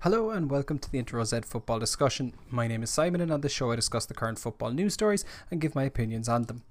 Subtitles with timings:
[0.00, 2.34] Hello and welcome to the Into Row Z football discussion.
[2.50, 5.24] My name is Simon, and on this show I discuss the current football news stories
[5.50, 6.62] and give my opinions on them.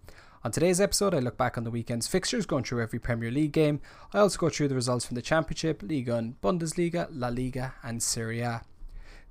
[0.43, 3.51] On today's episode, I look back on the weekend's fixtures, going through every Premier League
[3.51, 3.81] game.
[4.13, 8.01] I also go through the results from the Championship, Ligue 1 Bundesliga, La Liga, and
[8.01, 8.61] Serie A.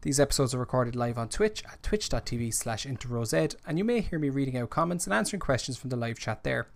[0.02, 4.28] These episodes are recorded live on Twitch at twitch.tv slash and you may hear me
[4.28, 6.66] reading out comments and answering questions from the live chat there.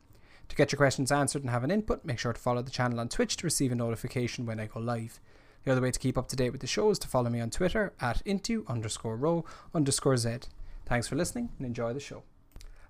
[0.48, 3.00] To get your questions answered and have an input, make sure to follow the channel
[3.00, 5.20] on Twitch to receive a notification when I go live.
[5.68, 7.40] The other way to keep up to date with the show is to follow me
[7.40, 10.38] on Twitter at into underscore row underscore z.
[10.86, 12.22] Thanks for listening and enjoy the show.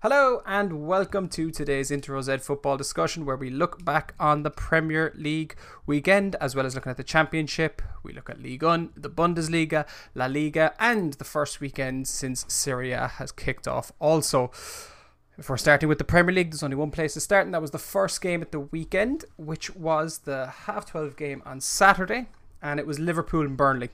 [0.01, 4.45] Hello and welcome to today's Into Row Z football discussion where we look back on
[4.45, 5.57] the Premier League
[5.87, 7.83] weekend as well as looking at the Championship.
[8.05, 9.85] We look at Ligue 1, the Bundesliga,
[10.15, 13.91] La Liga, and the first weekend since Serie A has kicked off.
[13.99, 14.53] Also,
[15.37, 17.61] if we're starting with the Premier League, there's only one place to start, and that
[17.61, 22.29] was the first game at the weekend, which was the half 12 game on Saturday
[22.62, 23.91] and it was Liverpool and Burnley.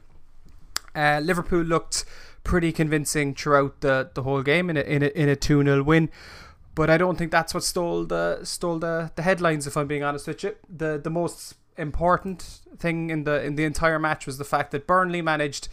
[0.94, 2.04] Uh, Liverpool looked
[2.44, 5.82] pretty convincing throughout the, the whole game in a in a in a two 0
[5.82, 6.10] win,
[6.74, 9.66] but I don't think that's what stole the stole the, the headlines.
[9.66, 13.64] If I'm being honest with you, the the most important thing in the in the
[13.64, 15.68] entire match was the fact that Burnley managed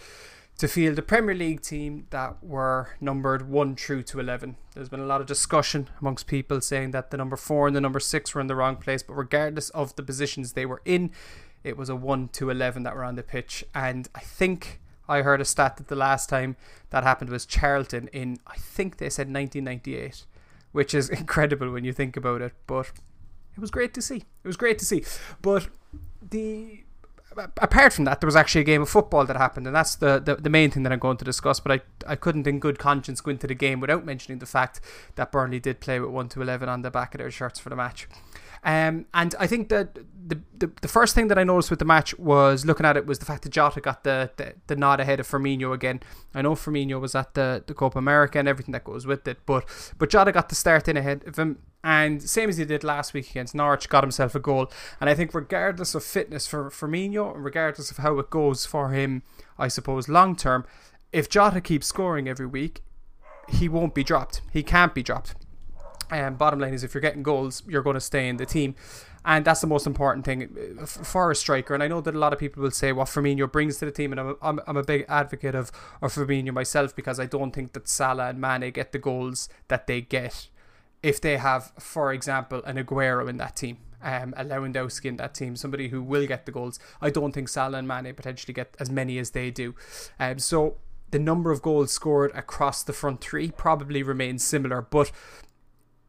[0.58, 4.58] to field a Premier League team that were numbered 1 through to 11.
[4.76, 7.82] There's been a lot of discussion amongst people saying that the number 4 and the
[7.82, 11.10] number 6 were in the wrong place, but regardless of the positions they were in,
[11.64, 13.64] it was a 1 to 11 that were on the pitch.
[13.74, 16.56] And I think I heard a stat that the last time
[16.90, 20.26] that happened was Charlton in, I think they said 1998,
[20.72, 22.54] which is incredible when you think about it.
[22.68, 22.92] But
[23.56, 24.24] it was great to see.
[24.44, 25.04] It was great to see.
[25.42, 25.68] But
[26.22, 26.84] the
[27.58, 30.20] apart from that, there was actually a game of football that happened, and that's the,
[30.20, 31.60] the, the, main thing that I'm going to discuss.
[31.60, 34.82] But I, I couldn't, in good conscience, go into the game without mentioning the fact
[35.16, 37.70] that Burnley did play with 1 to 11 on the back of their shirts for
[37.70, 38.08] the match.
[38.64, 41.86] Um, and I think that the, the the first thing that I noticed with the
[41.86, 45.00] match was looking at it was the fact that Jota got the, the, the nod
[45.00, 46.02] ahead of Firmino again.
[46.36, 49.40] I know Firmino was at the, the Copa America and everything that goes with it,
[49.46, 49.66] but
[49.98, 51.60] but Jota got the start in ahead of him.
[51.84, 54.72] And same as he did last week against Norwich, got himself a goal.
[55.00, 58.92] And I think regardless of fitness for Firmino, and regardless of how it goes for
[58.92, 59.24] him,
[59.58, 60.66] I suppose long term,
[61.12, 62.84] if Jota keeps scoring every week,
[63.50, 64.42] he won't be dropped.
[64.54, 65.34] He can't be dropped.
[66.12, 68.76] Um, bottom line is, if you're getting goals, you're going to stay in the team,
[69.24, 71.74] and that's the most important thing uh, for a striker.
[71.74, 73.92] And I know that a lot of people will say what Firmino brings to the
[73.92, 77.52] team, and I'm I'm, I'm a big advocate of of Firmino myself because I don't
[77.52, 80.50] think that Salah and Mane get the goals that they get
[81.02, 83.78] if they have, for example, an Aguero in that team.
[84.04, 86.80] Um, a Lewandowski in that team, somebody who will get the goals.
[87.02, 89.76] I don't think Salah and Mane potentially get as many as they do.
[90.20, 90.78] Um, so
[91.12, 95.12] the number of goals scored across the front three probably remains similar, but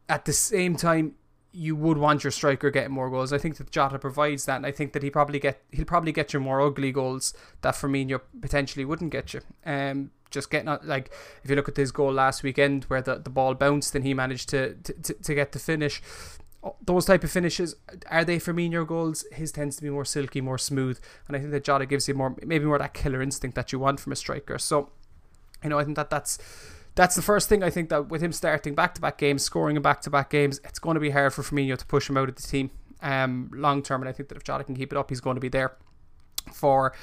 [0.09, 1.15] at the same time,
[1.51, 3.31] you would want your striker getting more goals.
[3.31, 6.11] I think that Jota provides that, and I think that he probably get he'll probably
[6.11, 9.41] get you more ugly goals that Firmino potentially wouldn't get you.
[9.65, 11.11] Um, just getting out, like
[11.43, 14.15] if you look at his goal last weekend where the, the ball bounced and he
[14.15, 16.01] managed to, to, to get the finish.
[16.83, 17.75] Those type of finishes
[18.09, 19.25] are they Firmino goals?
[19.31, 22.15] His tends to be more silky, more smooth, and I think that Jota gives you
[22.15, 24.57] more maybe more that killer instinct that you want from a striker.
[24.57, 24.89] So,
[25.63, 26.39] you know, I think that that's
[26.95, 29.75] that's the first thing I think that with him starting back to back games, scoring
[29.75, 32.17] in back to back games, it's going to be hard for Firmino to push him
[32.17, 32.69] out of the team
[33.01, 34.01] um, long term.
[34.01, 35.75] And I think that if Jota can keep it up, he's going to be there
[36.51, 36.93] for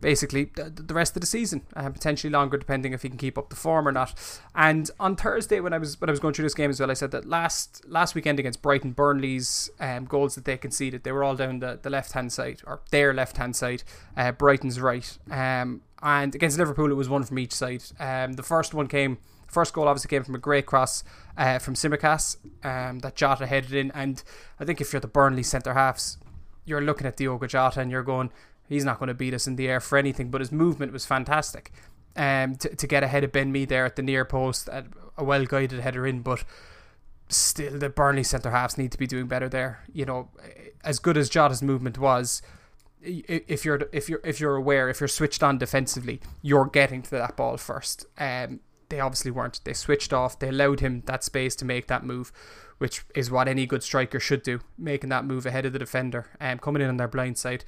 [0.00, 3.50] basically the rest of the season uh, potentially longer depending if he can keep up
[3.50, 4.14] the form or not.
[4.54, 6.90] And on Thursday when I was when I was going through this game as well
[6.90, 11.12] I said that last last weekend against Brighton Burnley's um, goals that they conceded they
[11.12, 13.82] were all down the, the left hand side or their left hand side
[14.16, 15.18] uh, Brighton's right.
[15.30, 17.82] Um, and against Liverpool it was one from each side.
[17.98, 21.02] Um, the first one came, first goal obviously came from a great cross
[21.36, 24.22] uh, from Tsimikas um, that Jota headed in, and
[24.60, 26.18] I think if you're the Burnley centre halves,
[26.64, 28.30] you're looking at Diogo Jota and you're going,
[28.68, 31.06] he's not going to beat us in the air for anything, but his movement was
[31.06, 31.72] fantastic.
[32.16, 35.44] Um, to, to get ahead of Ben Mee there at the near post, a well
[35.44, 36.44] guided header in, but
[37.28, 39.84] still the Burnley centre halves need to be doing better there.
[39.92, 40.30] You know,
[40.82, 42.42] as good as Jota's movement was,
[43.00, 47.10] if you're if you're if you're aware if you're switched on defensively you're getting to
[47.10, 51.54] that ball first um they obviously weren't they switched off they allowed him that space
[51.54, 52.32] to make that move
[52.78, 56.26] which is what any good striker should do making that move ahead of the defender
[56.40, 57.64] and um, coming in on their blind side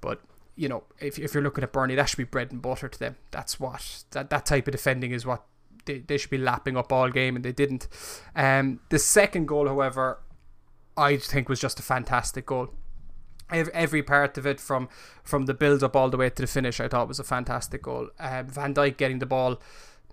[0.00, 0.20] but
[0.56, 2.98] you know if, if you're looking at Burnley that should be bread and butter to
[2.98, 3.16] them.
[3.30, 5.44] That's what that, that type of defending is what
[5.86, 7.88] they, they should be lapping up all game and they didn't.
[8.34, 10.20] Um the second goal however
[10.96, 12.70] I think was just a fantastic goal.
[13.50, 14.88] Every part of it from
[15.22, 17.82] from the build up all the way to the finish I thought was a fantastic
[17.82, 18.10] goal.
[18.18, 19.60] Um, Van Dijk getting the ball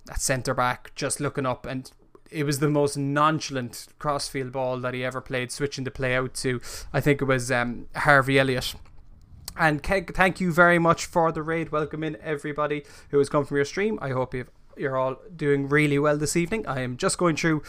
[0.09, 1.91] at centre back just looking up and
[2.31, 6.33] it was the most nonchalant crossfield ball that he ever played switching the play out
[6.33, 6.61] to
[6.93, 8.73] I think it was um, Harvey Elliott
[9.57, 11.71] And Keg, thank you very much for the raid.
[11.71, 14.00] Welcome in everybody who has come from your stream.
[14.01, 16.65] I hope you've, you're all doing really well this evening.
[16.68, 17.63] I am just going through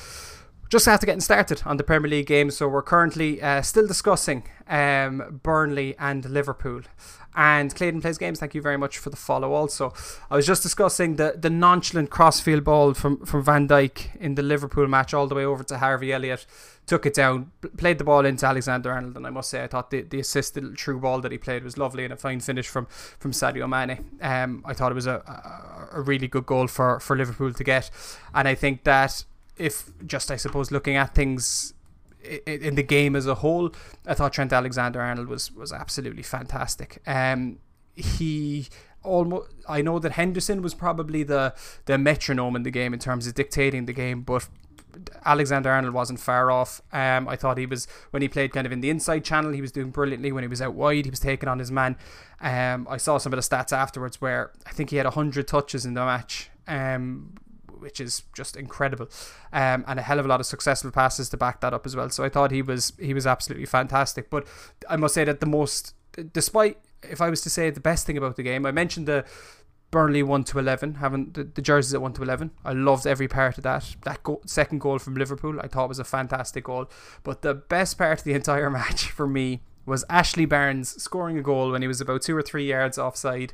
[0.72, 4.44] just after getting started on the Premier League games, so we're currently uh, still discussing
[4.68, 6.80] um, Burnley and Liverpool.
[7.36, 8.40] And Clayton plays games.
[8.40, 9.52] Thank you very much for the follow.
[9.52, 9.92] Also,
[10.30, 14.42] I was just discussing the, the nonchalant crossfield ball from from Van Dijk in the
[14.42, 16.46] Liverpool match, all the way over to Harvey Elliott,
[16.86, 19.90] took it down, played the ball into Alexander Arnold, and I must say I thought
[19.90, 22.86] the, the assisted true ball that he played was lovely and a fine finish from
[23.18, 24.04] from Sadio Mane.
[24.22, 25.22] Um, I thought it was a,
[25.92, 27.90] a, a really good goal for for Liverpool to get,
[28.34, 29.24] and I think that
[29.56, 31.74] if just I suppose looking at things
[32.46, 33.72] in the game as a whole,
[34.06, 37.02] I thought Trent Alexander Arnold was was absolutely fantastic.
[37.06, 37.58] Um,
[37.94, 38.68] he
[39.02, 41.54] almost I know that Henderson was probably the
[41.86, 44.48] the metronome in the game in terms of dictating the game, but
[45.24, 46.80] Alexander Arnold wasn't far off.
[46.92, 49.60] Um, I thought he was when he played kind of in the inside channel, he
[49.60, 50.32] was doing brilliantly.
[50.32, 51.96] When he was out wide, he was taking on his man.
[52.40, 55.84] Um, I saw some of the stats afterwards where I think he had hundred touches
[55.86, 56.50] in the match.
[56.68, 57.34] Um,
[57.82, 59.08] which is just incredible,
[59.52, 61.96] um, and a hell of a lot of successful passes to back that up as
[61.96, 62.08] well.
[62.10, 64.30] So I thought he was he was absolutely fantastic.
[64.30, 64.46] But
[64.88, 65.94] I must say that the most,
[66.32, 69.24] despite if I was to say the best thing about the game, I mentioned the
[69.90, 72.50] Burnley one to eleven, having the, the jerseys at one to eleven.
[72.64, 73.96] I loved every part of that.
[74.04, 76.90] That go- second goal from Liverpool, I thought was a fantastic goal.
[77.22, 81.42] But the best part of the entire match for me was Ashley Barnes scoring a
[81.42, 83.52] goal when he was about two or three yards offside,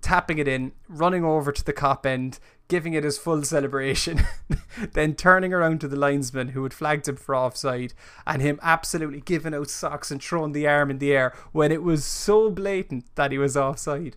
[0.00, 2.38] tapping it in, running over to the Kop end,
[2.68, 4.22] giving it his full celebration,
[4.92, 7.92] then turning around to the linesman who had flagged him for offside,
[8.26, 11.82] and him absolutely giving out socks and throwing the arm in the air when it
[11.82, 14.16] was so blatant that he was offside.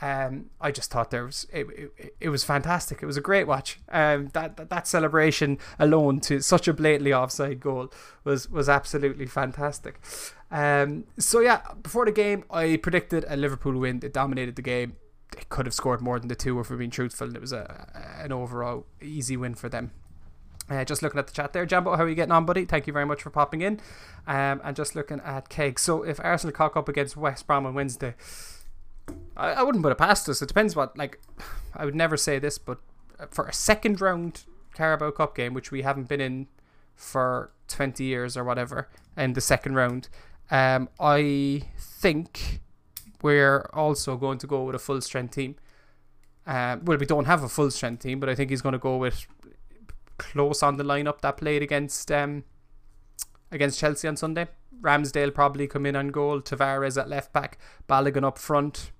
[0.00, 1.66] Um, I just thought there was it,
[1.98, 3.02] it, it was fantastic.
[3.02, 3.80] It was a great watch.
[3.90, 7.92] Um, that, that that celebration alone to such a blatantly offside goal
[8.22, 10.00] was was absolutely fantastic.
[10.52, 13.98] Um, so yeah, before the game, I predicted a Liverpool win.
[13.98, 14.96] They dominated the game
[15.32, 17.34] they could have scored more than the two if we're being truthful.
[17.34, 17.88] It was a,
[18.18, 19.92] an overall easy win for them.
[20.70, 22.66] Uh, just looking at the chat there, Jambo, how are you getting on, buddy?
[22.66, 23.80] Thank you very much for popping in.
[24.26, 25.78] Um, and just looking at Keg.
[25.78, 28.14] So if Arsenal cock up against West Brom on Wednesday,
[29.36, 30.42] I, I wouldn't put it past us.
[30.42, 31.20] It depends what, like,
[31.74, 32.78] I would never say this, but
[33.30, 36.48] for a second round Carabao Cup game, which we haven't been in
[36.94, 40.08] for 20 years or whatever, in the second round,
[40.50, 42.60] um, I think
[43.22, 45.56] we're also going to go with a full strength team.
[46.46, 48.78] Uh, well, we don't have a full strength team, but I think he's going to
[48.78, 49.26] go with
[50.16, 52.44] close on the lineup that played against um,
[53.52, 54.46] against Chelsea on Sunday.
[54.80, 56.40] Ramsdale probably come in on goal.
[56.40, 57.58] Tavares at left back.
[57.88, 58.92] Balogun up front.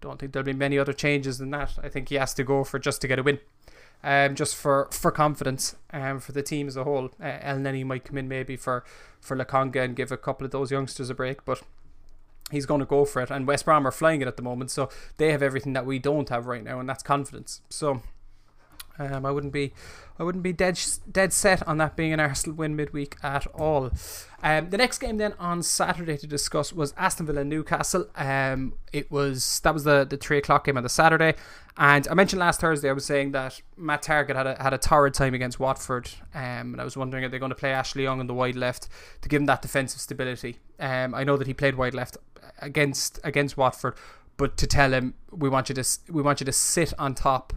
[0.00, 1.78] Don't think there'll be many other changes than that.
[1.82, 3.40] I think he has to go for just to get a win.
[4.04, 7.10] Um, just for, for confidence um, for the team as a whole.
[7.20, 8.84] Uh, Elneny might come in maybe for,
[9.20, 11.62] for Lokonga and give a couple of those youngsters a break, but
[12.50, 13.30] he's going to go for it.
[13.30, 15.98] And West Brom are flying it at the moment, so they have everything that we
[15.98, 17.60] don't have right now, and that's confidence.
[17.68, 18.02] So
[18.98, 19.72] um, I wouldn't be,
[20.18, 23.90] I wouldn't be dead dead set on that being an Arsenal win midweek at all.
[24.42, 28.08] Um, the next game then on Saturday to discuss was Aston Villa Newcastle.
[28.16, 31.34] Um, it was that was the the three o'clock game on the Saturday,
[31.76, 34.78] and I mentioned last Thursday I was saying that Matt Targett had a had a
[34.78, 38.04] torrid time against Watford, um, and I was wondering are they going to play Ashley
[38.04, 38.88] Young on the wide left
[39.20, 40.58] to give him that defensive stability.
[40.78, 42.16] Um, I know that he played wide left
[42.60, 43.94] against against Watford,
[44.36, 47.52] but to tell him we want you to we want you to sit on top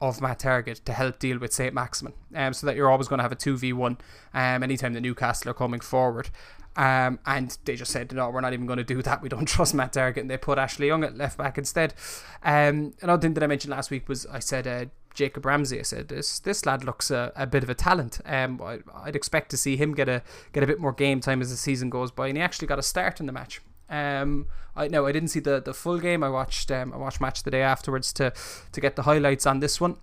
[0.00, 1.74] of Matt Targett to help deal with St.
[1.74, 3.98] Maximin, um, so that you're always going to have a 2v1
[4.32, 6.30] um, anytime the Newcastle are coming forward.
[6.76, 9.20] Um, and they just said, no, we're not even going to do that.
[9.20, 10.18] We don't trust Matt Targett.
[10.18, 11.94] And they put Ashley Young at left back instead.
[12.42, 15.80] Um, another thing that I mentioned last week was I said uh, Jacob Ramsey.
[15.80, 18.20] I said this this lad looks a, a bit of a talent.
[18.24, 21.42] Um, I, would expect to see him get a get a bit more game time
[21.42, 23.60] as the season goes by, and he actually got a start in the match.
[23.90, 26.22] Um, I no, I didn't see the, the full game.
[26.22, 28.32] I watched um, I watched match the day afterwards to
[28.72, 29.96] to get the highlights on this one.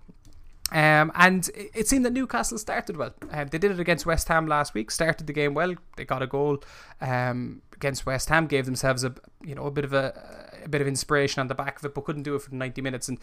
[0.70, 3.14] Um, and it, it seemed that Newcastle started well.
[3.30, 4.90] Um, they did it against West Ham last week.
[4.90, 5.74] Started the game well.
[5.96, 6.62] They got a goal
[7.00, 8.46] um, against West Ham.
[8.46, 11.54] Gave themselves a you know a bit of a, a bit of inspiration on the
[11.54, 13.08] back of it, but couldn't do it for 90 minutes.
[13.08, 13.18] And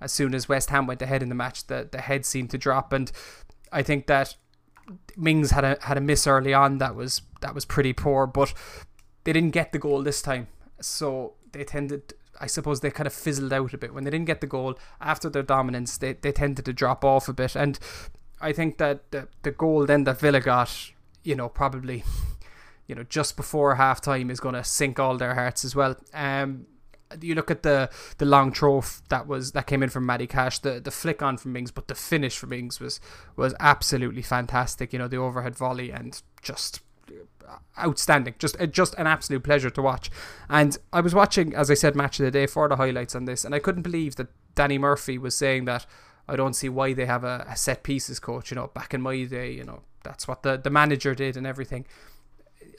[0.00, 2.58] as soon as West Ham went ahead in the match, the the head seemed to
[2.58, 2.92] drop.
[2.92, 3.10] And
[3.72, 4.36] I think that
[5.16, 8.54] Mings had a had a miss early on that was that was pretty poor, but
[9.24, 10.48] they didn't get the goal this time.
[10.80, 13.94] So they tended, I suppose, they kind of fizzled out a bit.
[13.94, 17.28] When they didn't get the goal after their dominance, they, they tended to drop off
[17.28, 17.56] a bit.
[17.56, 17.78] And
[18.40, 20.90] I think that the, the goal then that Villa got,
[21.22, 22.04] you know, probably,
[22.86, 25.96] you know, just before half time is going to sink all their hearts as well.
[26.12, 26.66] Um,
[27.20, 30.58] you look at the the long throw that was that came in from Matty Cash,
[30.60, 32.98] the the flick on from Mings, but the finish from Mings was
[33.36, 34.92] was absolutely fantastic.
[34.92, 36.80] You know, the overhead volley and just
[37.78, 38.34] outstanding.
[38.38, 40.10] Just just an absolute pleasure to watch.
[40.48, 43.24] And I was watching, as I said, match of the day for the highlights on
[43.24, 45.86] this, and I couldn't believe that Danny Murphy was saying that.
[46.26, 48.50] I don't see why they have a, a set pieces coach.
[48.50, 51.46] You know, back in my day, you know, that's what the, the manager did and
[51.46, 51.84] everything.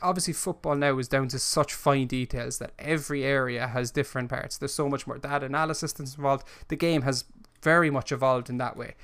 [0.02, 4.58] Obviously, football now is down to such fine details that every area has different parts.
[4.58, 6.48] There's so much more data analysis that's involved.
[6.70, 7.26] The game has
[7.62, 8.96] very much evolved in that way.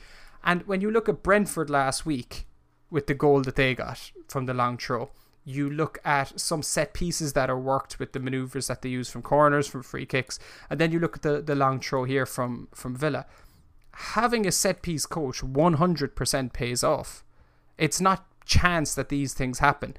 [0.43, 2.47] And when you look at Brentford last week
[2.89, 5.11] with the goal that they got from the long throw,
[5.43, 9.09] you look at some set pieces that are worked with the maneuvers that they use
[9.09, 12.25] from corners, from free kicks, and then you look at the, the long throw here
[12.25, 13.25] from, from Villa.
[13.93, 17.23] Having a set piece coach 100% pays off.
[17.77, 19.95] It's not chance that these things happen.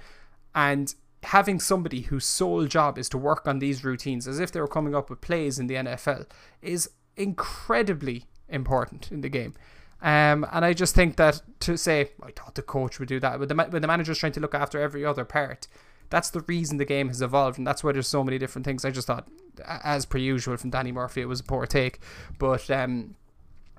[0.55, 0.95] And
[1.25, 4.69] having somebody whose sole job is to work on these routines as if they were
[4.69, 6.27] coming up with plays in the NFL
[6.61, 9.55] is incredibly important in the game.
[10.03, 13.39] Um, and I just think that to say, I thought the coach would do that,
[13.39, 15.69] but the, when the manager's trying to look after every other part,
[16.11, 18.85] that's the reason the game has evolved, and that's why there's so many different things.
[18.85, 19.29] I just thought,
[19.67, 22.01] as per usual from Danny Murphy, it was a poor take,
[22.39, 23.15] but um,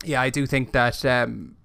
[0.06, 1.58] yeah, I do think that um,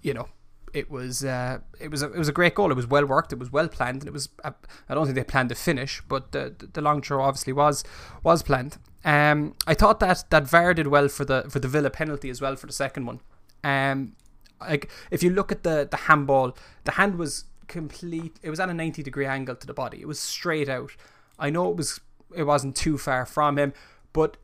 [0.00, 0.28] you know
[0.72, 2.70] it was uh, it was a, it was a great goal.
[2.70, 3.32] It was well worked.
[3.32, 4.52] It was well planned, and it was uh,
[4.88, 7.84] I don't think they planned to finish, but the the long throw obviously was
[8.22, 8.78] was planned.
[9.04, 12.40] Um, I thought that that VAR did well for the for the Villa penalty as
[12.40, 13.20] well for the second one.
[13.64, 14.14] Um,
[14.60, 18.38] like if you look at the the handball, the hand was complete.
[18.42, 20.00] It was at a ninety degree angle to the body.
[20.00, 20.92] It was straight out.
[21.38, 22.00] I know it was
[22.34, 23.72] it wasn't too far from him,
[24.12, 24.36] but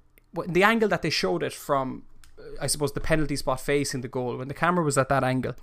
[0.47, 2.05] the angle that they showed it from,
[2.61, 5.55] I suppose the penalty spot facing the goal when the camera was at that angle.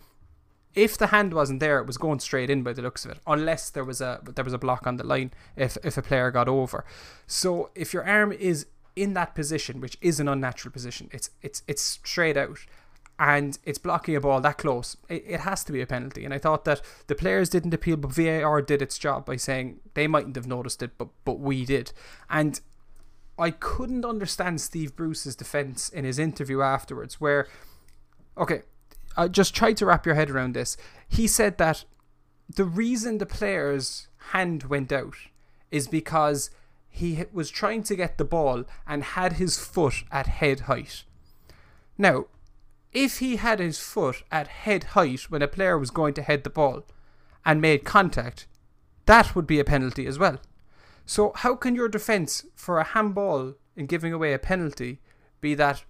[0.76, 3.20] If the hand wasn't there, it was going straight in by the looks of it,
[3.26, 6.30] unless there was a there was a block on the line if if a player
[6.32, 6.86] got over.
[7.26, 11.64] So if your arm is in that position, which is an unnatural position, it's it's
[11.68, 12.60] it's straight out
[13.20, 16.24] and it's blocking a ball that close, it, it, has to be a penalty.
[16.24, 19.80] And I thought that the players didn't appeal, but VAR did its job by saying
[19.96, 21.92] they mightn't have noticed it, but but we did.
[22.30, 22.60] And
[23.40, 27.48] I couldn't understand Steve Bruce's defense in his interview afterwards, where,
[28.38, 28.62] okay,
[29.16, 30.78] I just try to wrap your head around this.
[31.08, 31.86] He said that
[32.50, 35.16] the reason the player's hand went out
[35.72, 36.50] is because
[36.88, 41.04] he was trying to get the ball and had his foot at head height.
[41.98, 42.26] Now,
[42.98, 46.44] if he had his foot at head height when a player was going to head
[46.44, 46.84] the ball
[47.46, 48.48] and made contact,
[49.06, 50.40] that would be a penalty as well.
[51.06, 55.00] So, how can your defence for a handball in giving away a penalty
[55.42, 55.84] be that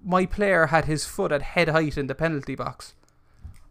[0.00, 2.94] my player had his foot at head height in the penalty box?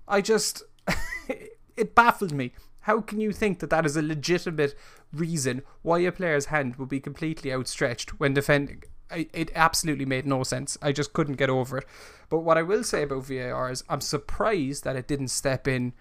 [0.06, 0.62] I just.
[1.78, 2.52] it baffled me.
[2.82, 4.76] How can you think that that is a legitimate
[5.14, 8.84] reason why a player's hand would be completely outstretched when defending?
[9.12, 10.78] It absolutely made no sense.
[10.82, 11.86] I just couldn't get over it.
[12.30, 15.94] But what I will say about VAR is I'm surprised that it didn't step in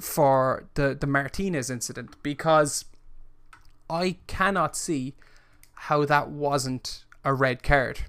[0.00, 2.84] for the, the Martinez incident because
[3.88, 5.14] I cannot see
[5.74, 8.00] how that wasn't a red card.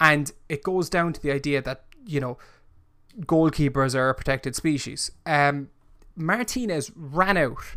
[0.00, 2.38] And it goes down to the idea that, you know,
[3.20, 5.10] goalkeepers are a protected species.
[5.26, 5.68] Um,
[6.16, 7.76] Martinez ran out.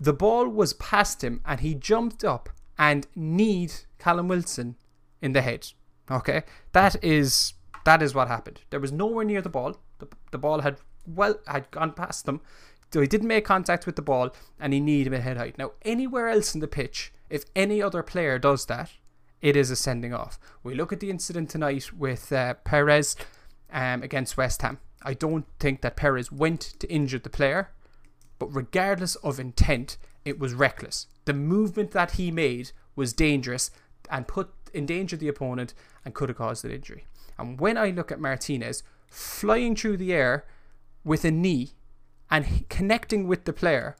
[0.00, 4.76] The ball was past him and he jumped up and kneed Callum Wilson
[5.24, 5.66] in the head.
[6.10, 7.54] Okay, that is
[7.84, 8.60] that is what happened.
[8.70, 9.78] There was nowhere near the ball.
[9.98, 10.76] The, the ball had
[11.06, 12.42] well had gone past them.
[12.92, 15.58] So he didn't make contact with the ball and he needed him at head height.
[15.58, 18.92] Now, anywhere else in the pitch, if any other player does that,
[19.40, 20.38] it is a sending off.
[20.62, 23.16] We look at the incident tonight with uh, Perez
[23.72, 24.78] um, against West Ham.
[25.02, 27.70] I don't think that Perez went to injure the player,
[28.38, 31.08] but regardless of intent, it was reckless.
[31.24, 33.70] The movement that he made was dangerous
[34.08, 37.06] and put endangered the opponent and could have caused an injury.
[37.38, 40.44] And when I look at Martinez flying through the air
[41.04, 41.72] with a knee
[42.30, 43.96] and connecting with the player,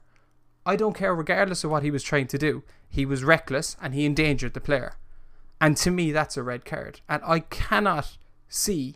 [0.65, 2.63] I don't care, regardless of what he was trying to do.
[2.89, 4.95] He was reckless and he endangered the player.
[5.61, 7.01] And to me, that's a red card.
[7.07, 8.17] And I cannot
[8.49, 8.95] see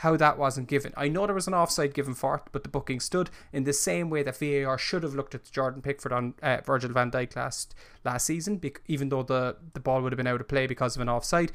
[0.00, 0.94] how that wasn't given.
[0.96, 3.74] I know there was an offside given for it, but the booking stood in the
[3.74, 7.36] same way that VAR should have looked at Jordan Pickford on uh, Virgil van Dijk
[7.36, 10.96] last last season, even though the, the ball would have been out of play because
[10.96, 11.52] of an offside.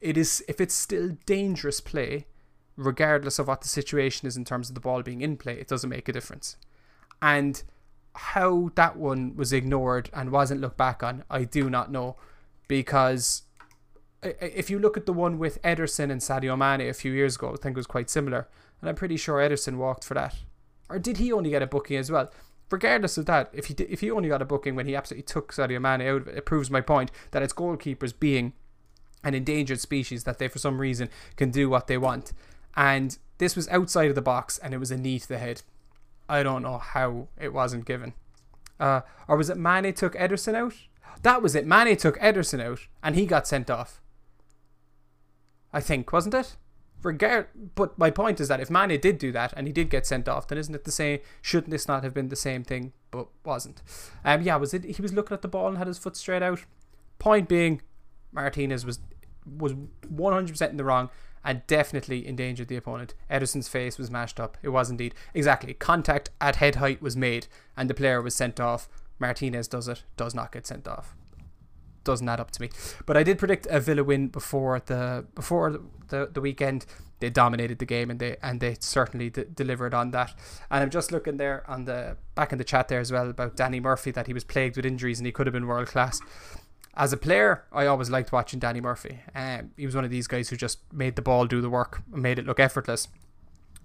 [0.00, 2.24] It is if it's still dangerous play,
[2.78, 5.68] regardless of what the situation is in terms of the ball being in play, it
[5.68, 6.56] doesn't make a difference.
[7.20, 7.62] And
[8.14, 12.16] how that one was ignored and wasn't looked back on, I do not know,
[12.66, 13.42] because
[14.40, 17.48] if you look at the one with Ederson and Sadio Mane a few years ago,
[17.52, 18.48] I think it was quite similar.
[18.80, 20.34] And I'm pretty sure Ederson walked for that.
[20.88, 22.30] Or did he only get a booking as well?
[22.70, 25.24] Regardless of that, if he did, if he only got a booking when he absolutely
[25.24, 28.52] took Sadio Mane out of it, it proves my point that it's goalkeepers being
[29.22, 32.32] an endangered species that they for some reason can do what they want.
[32.76, 35.62] And this was outside of the box and it was a knee to the head.
[36.28, 38.14] I don't know how it wasn't given.
[38.80, 40.74] Uh, or was it Mane took Ederson out?
[41.22, 41.66] That was it.
[41.66, 44.00] Mane took Ederson out and he got sent off.
[45.74, 46.56] I think, wasn't it?
[47.74, 50.26] But my point is that if Mane did do that and he did get sent
[50.26, 51.18] off, then isn't it the same?
[51.42, 52.94] Shouldn't this not have been the same thing?
[53.10, 53.82] But wasn't.
[54.24, 54.84] Um, yeah, was it?
[54.84, 56.64] He was looking at the ball and had his foot straight out.
[57.18, 57.82] Point being,
[58.32, 59.00] Martinez was
[59.58, 61.10] was 100% in the wrong
[61.44, 63.12] and definitely endangered the opponent.
[63.30, 64.56] Ederson's face was mashed up.
[64.62, 65.14] It was indeed.
[65.34, 65.74] Exactly.
[65.74, 68.88] Contact at head height was made and the player was sent off.
[69.18, 71.14] Martinez does it, does not get sent off.
[72.04, 72.70] Doesn't add up to me.
[73.06, 76.86] But I did predict a Villa win before the before the, the, weekend.
[77.20, 80.34] They dominated the game and they and they certainly d- delivered on that.
[80.70, 83.56] And I'm just looking there on the back in the chat there as well about
[83.56, 86.20] Danny Murphy that he was plagued with injuries and he could have been world class
[86.96, 89.20] as a player, I always liked watching Danny Murphy.
[89.34, 92.02] Um, he was one of these guys who just made the ball do the work
[92.08, 93.08] made it look effortless.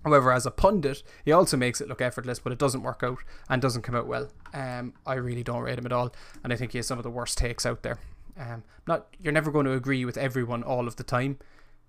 [0.04, 3.20] However, as a pundit, he also makes it look effortless, but it doesn't work out
[3.50, 4.30] and doesn't come out well.
[4.54, 6.14] Um, I really don't rate him at all,
[6.44, 8.00] and I think he has some of the worst takes out there.
[8.38, 11.38] Um, not you're never going to agree with everyone all of the time,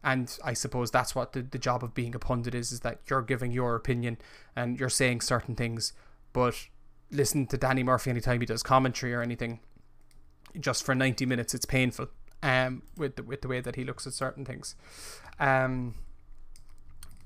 [0.02, 2.98] and I suppose that's what the, the job of being a pundit is: is that
[3.08, 4.18] you're giving your opinion
[4.56, 5.92] and you're saying certain things.
[6.32, 6.66] But
[7.12, 9.60] listen to Danny Murphy anytime he does commentary or anything,
[10.58, 12.08] just for 90 minutes it's painful
[12.42, 14.74] um with the, with the way that he looks at certain things
[15.38, 15.94] um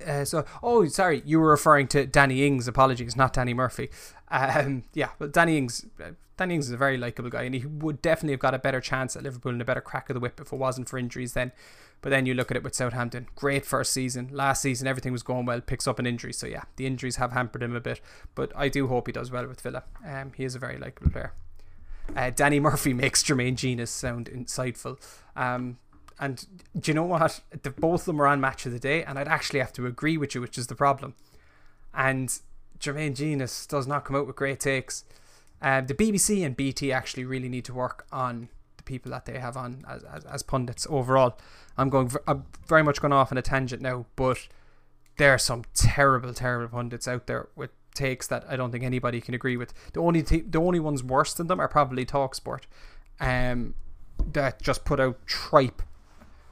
[0.07, 2.69] uh, so oh sorry you were referring to Danny Ings.
[2.69, 3.91] Apologies not Danny Murphy.
[4.31, 7.67] Um yeah but Danny Ings uh, Danny Ings is a very likable guy and he
[7.67, 10.21] would definitely have got a better chance at Liverpool and a better crack of the
[10.21, 11.53] whip if it wasn't for injuries then.
[12.01, 13.29] But then you look at it with Southampton.
[13.35, 14.29] Great first season.
[14.31, 16.33] Last season everything was going well picks up an injury.
[16.33, 18.01] So yeah the injuries have hampered him a bit.
[18.35, 19.85] But I do hope he does well with Villa.
[20.07, 21.33] Um he is a very likable player.
[22.17, 24.99] Uh, Danny Murphy makes Jermaine Jenas sound insightful.
[25.37, 25.79] Um,
[26.19, 26.47] and
[26.79, 27.41] do you know what?
[27.63, 29.87] The, both of them are on match of the day, and I'd actually have to
[29.87, 31.15] agree with you, which is the problem.
[31.93, 32.39] And
[32.79, 35.05] Jermaine Jenas does not come out with great takes.
[35.61, 39.39] Uh, the BBC and BT actually really need to work on the people that they
[39.39, 41.39] have on as, as, as pundits overall.
[41.77, 44.47] I'm going, I'm very much going off on a tangent now, but
[45.17, 49.21] there are some terrible, terrible pundits out there with takes that I don't think anybody
[49.21, 49.73] can agree with.
[49.93, 52.63] The only t- the only ones worse than them are probably Talksport,
[53.21, 53.75] um,
[54.33, 55.83] that just put out tripe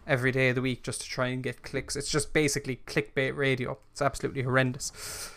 [0.07, 1.97] every day of the week just to try and get clicks.
[1.97, 3.79] It's just basically clickbait radio.
[3.93, 5.31] It's absolutely horrendous.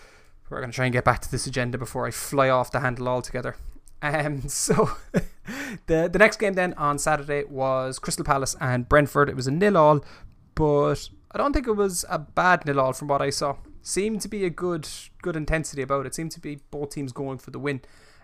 [0.50, 2.82] We're going to try and get back to this agenda before I fly off the
[2.82, 3.56] handle altogether.
[4.02, 4.92] Um, so
[5.88, 9.30] the the next game then on Saturday was Crystal Palace and Brentford.
[9.30, 10.06] It was a nil all,
[10.54, 14.20] but I don't think it was a bad nil all from what I saw seemed
[14.20, 14.88] to be a good
[15.22, 16.16] good intensity about it.
[16.16, 17.82] Seemed to be both teams going for the win.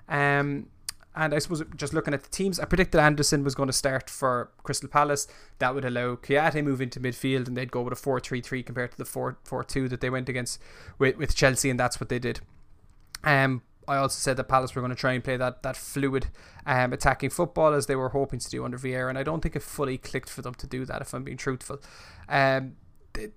[0.09, 0.67] Um,
[1.15, 4.09] and I suppose just looking at the teams, I predicted Anderson was going to start
[4.09, 5.27] for Crystal Palace.
[5.59, 8.97] That would allow Kouyaté move into midfield, and they'd go with a 4-3-3 compared to
[8.97, 10.61] the 4-4-2 that they went against
[10.97, 12.39] with, with Chelsea, and that's what they did.
[13.23, 16.27] Um, I also said that Palace were going to try and play that that fluid
[16.65, 19.55] um, attacking football as they were hoping to do under Vieira, and I don't think
[19.55, 21.01] it fully clicked for them to do that.
[21.01, 21.81] If I'm being truthful,
[22.29, 22.77] um,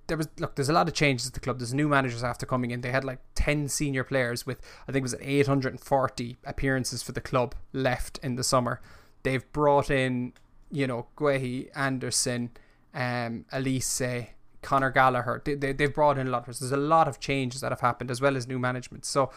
[0.07, 1.59] there was look there's a lot of changes at the club.
[1.59, 2.81] There's new managers after coming in.
[2.81, 7.21] They had like 10 senior players with i think it was 840 appearances for the
[7.21, 8.81] club left in the summer.
[9.23, 10.33] They've brought in
[10.71, 12.51] you know Guehi, Anderson
[12.95, 14.29] um Olise
[14.63, 15.43] Conor Gallagher.
[15.45, 17.81] They, they, they've brought in a lot of there's a lot of changes that have
[17.81, 19.05] happened as well as new management.
[19.05, 19.31] So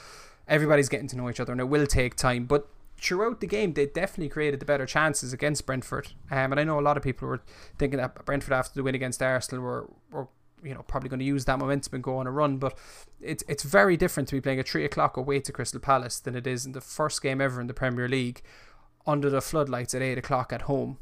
[0.47, 1.51] everybody's getting to know each other.
[1.51, 5.33] And it will take time but throughout the game, they definitely created the better chances
[5.33, 6.13] against Brentford.
[6.31, 7.41] Um, and I know a lot of people were
[7.77, 10.27] thinking that Brentford after the win against Arsenal were, were
[10.63, 12.57] you know probably going to use that momentum and go on a run.
[12.57, 12.77] But
[13.21, 16.35] it's it's very different to be playing at three o'clock away to Crystal Palace than
[16.35, 18.41] it is in the first game ever in the Premier League
[19.05, 20.97] under the floodlights at eight o'clock at home.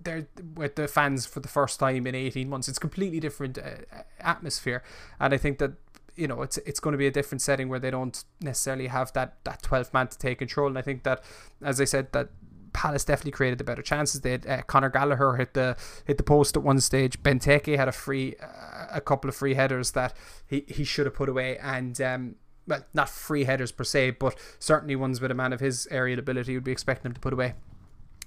[0.00, 2.68] They're with the fans for the first time in 18 months.
[2.68, 4.82] It's completely different uh, atmosphere,
[5.20, 5.72] and I think that
[6.16, 9.12] you know it's it's going to be a different setting where they don't necessarily have
[9.14, 11.24] that that 12 man to take control and I think that
[11.62, 12.28] as I said that
[12.72, 14.20] Palace definitely created the better chances.
[14.20, 17.22] They had uh, Conor Gallagher hit the hit the post at one stage.
[17.22, 21.14] Benteke had a free, uh, a couple of free headers that he, he should have
[21.14, 25.34] put away, and um, well, not free headers per se, but certainly ones with a
[25.34, 27.54] man of his aerial ability would be expecting him to put away.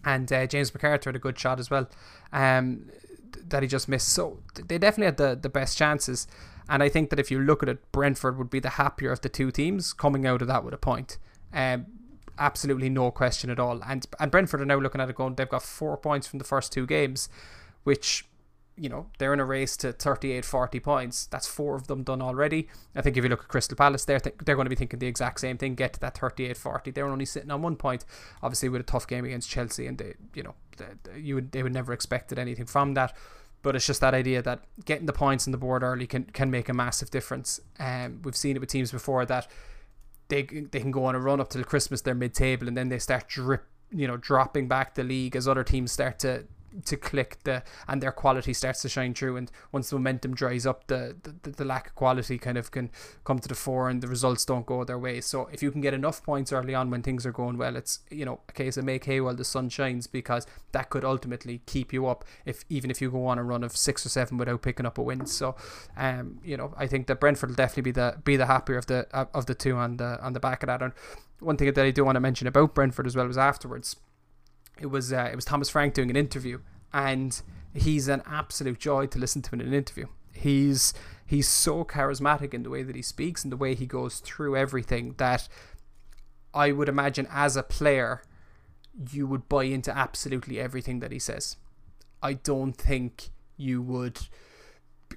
[0.03, 1.89] And uh, James McArthur had a good shot as well,
[2.31, 2.91] um,
[3.47, 4.09] that he just missed.
[4.09, 6.27] So they definitely had the the best chances.
[6.69, 9.21] And I think that if you look at it, Brentford would be the happier of
[9.21, 11.17] the two teams coming out of that with a point.
[11.53, 11.85] Um,
[12.37, 13.81] absolutely no question at all.
[13.85, 16.45] And and Brentford are now looking at it going, they've got four points from the
[16.45, 17.29] first two games,
[17.83, 18.25] which
[18.77, 21.25] you know, they're in a race to 38 40 points.
[21.27, 22.67] That's four of them done already.
[22.93, 24.99] I think if you look at Crystal Palace, they're, th- they're going to be thinking
[24.99, 26.91] the exact same thing get to that 38 40.
[26.91, 28.03] They're only sitting on one point,
[28.43, 31.63] obviously, with a tough game against Chelsea, and they, you know, they, you would, they
[31.63, 33.15] would never expected anything from that.
[33.65, 36.51] But it's just that idea that getting the points on the board early can, can
[36.51, 37.59] make a massive difference.
[37.79, 39.47] Um, we've seen it with teams before that
[40.27, 42.01] they they can go on a run up till Christmas.
[42.01, 45.47] They're mid table, and then they start drip, you know, dropping back the league as
[45.47, 46.45] other teams start to
[46.83, 50.65] to click the and their quality starts to shine through and once the momentum dries
[50.65, 52.89] up the, the the lack of quality kind of can
[53.23, 55.21] come to the fore and the results don't go their way.
[55.21, 57.99] So if you can get enough points early on when things are going well it's
[58.09, 61.61] you know a case of make hay while the sun shines because that could ultimately
[61.65, 64.37] keep you up if even if you go on a run of six or seven
[64.37, 65.25] without picking up a win.
[65.25, 65.55] So
[65.97, 68.87] um you know I think that Brentford will definitely be the be the happier of
[68.87, 70.81] the of the two on the on the back of that.
[70.81, 70.93] And
[71.39, 73.95] one thing that I do want to mention about Brentford as well was afterwards
[74.79, 76.59] it was uh, it was Thomas Frank doing an interview,
[76.93, 77.41] and
[77.73, 80.07] he's an absolute joy to listen to in an interview.
[80.33, 80.93] He's
[81.25, 84.55] he's so charismatic in the way that he speaks and the way he goes through
[84.55, 85.47] everything that
[86.53, 88.21] I would imagine as a player
[89.11, 91.57] you would buy into absolutely everything that he says.
[92.21, 94.19] I don't think you would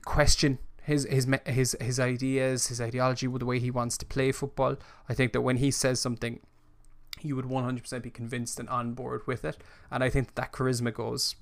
[0.04, 4.76] question his his his his ideas, his ideology, the way he wants to play football.
[5.08, 6.40] I think that when he says something,
[7.24, 9.58] you would 100% be convinced and on board with it.
[9.90, 11.36] And I think that, that charisma goes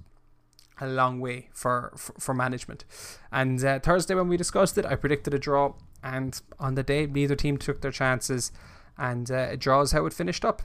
[0.80, 2.84] a long way for, for, for management.
[3.32, 5.74] And uh, Thursday, when we discussed it, I predicted a draw.
[6.02, 8.52] And on the day, neither team took their chances.
[8.98, 10.62] And uh, a draw is how it finished up.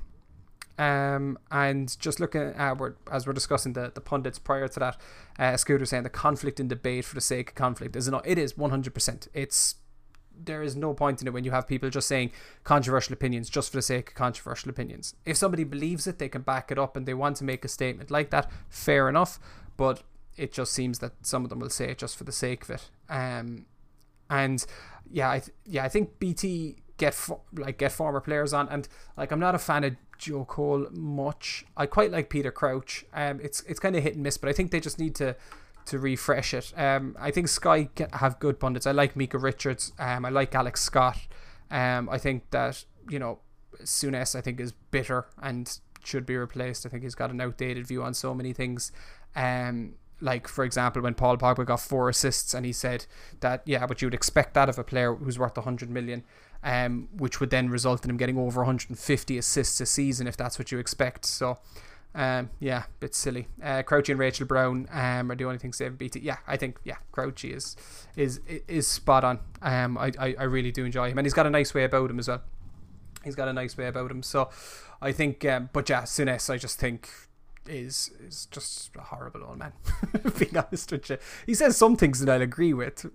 [0.77, 4.97] Um, and just looking at we're, as we're discussing the, the pundits prior to that,
[5.37, 8.25] uh, Scooter saying the conflict and debate for the sake of conflict is not.
[8.25, 9.27] It is 100%.
[9.33, 9.75] It's
[10.45, 12.31] there is no point in it when you have people just saying
[12.63, 15.15] controversial opinions just for the sake of controversial opinions.
[15.25, 17.67] If somebody believes it, they can back it up and they want to make a
[17.67, 19.39] statement like that, fair enough.
[19.77, 20.03] But
[20.37, 22.71] it just seems that some of them will say it just for the sake of
[22.71, 22.89] it.
[23.09, 23.65] Um,
[24.29, 24.65] and
[25.09, 28.87] yeah, I th- yeah, I think BT get fo- like get former players on, and
[29.17, 31.65] like I'm not a fan of Joe Cole much.
[31.75, 33.05] I quite like Peter Crouch.
[33.13, 35.35] Um, it's it's kind of hit and miss, but I think they just need to
[35.85, 36.73] to refresh it.
[36.77, 38.85] Um, I think Sky have good pundits.
[38.85, 39.93] I like Micah Richards.
[39.99, 41.17] Um, I like Alex Scott.
[41.69, 43.39] Um, I think that you know
[43.83, 46.85] Souness I think is bitter and should be replaced.
[46.85, 48.91] I think he's got an outdated view on so many things.
[49.35, 53.05] Um, like for example, when Paul Pogba got four assists and he said
[53.39, 56.23] that yeah, but you would expect that of a player who's worth 100 million.
[56.63, 60.59] Um, which would then result in him getting over 150 assists a season if that's
[60.59, 61.25] what you expect.
[61.25, 61.57] So,
[62.13, 63.47] um, yeah, bit silly.
[63.63, 65.95] Uh, Crouchy and Rachel Brown um, are the only things they've.
[66.15, 67.77] Yeah, I think yeah, Crouchy is
[68.15, 69.39] is is spot on.
[69.61, 72.11] Um, I, I, I really do enjoy him, and he's got a nice way about
[72.11, 72.41] him as well.
[73.23, 74.23] He's got a nice way about him.
[74.23, 74.49] So,
[75.01, 77.09] I think, um, but yeah, Souness, I just think
[77.67, 79.71] is is just a horrible old man.
[80.39, 83.05] being honest with you, he says some things that I'll agree with.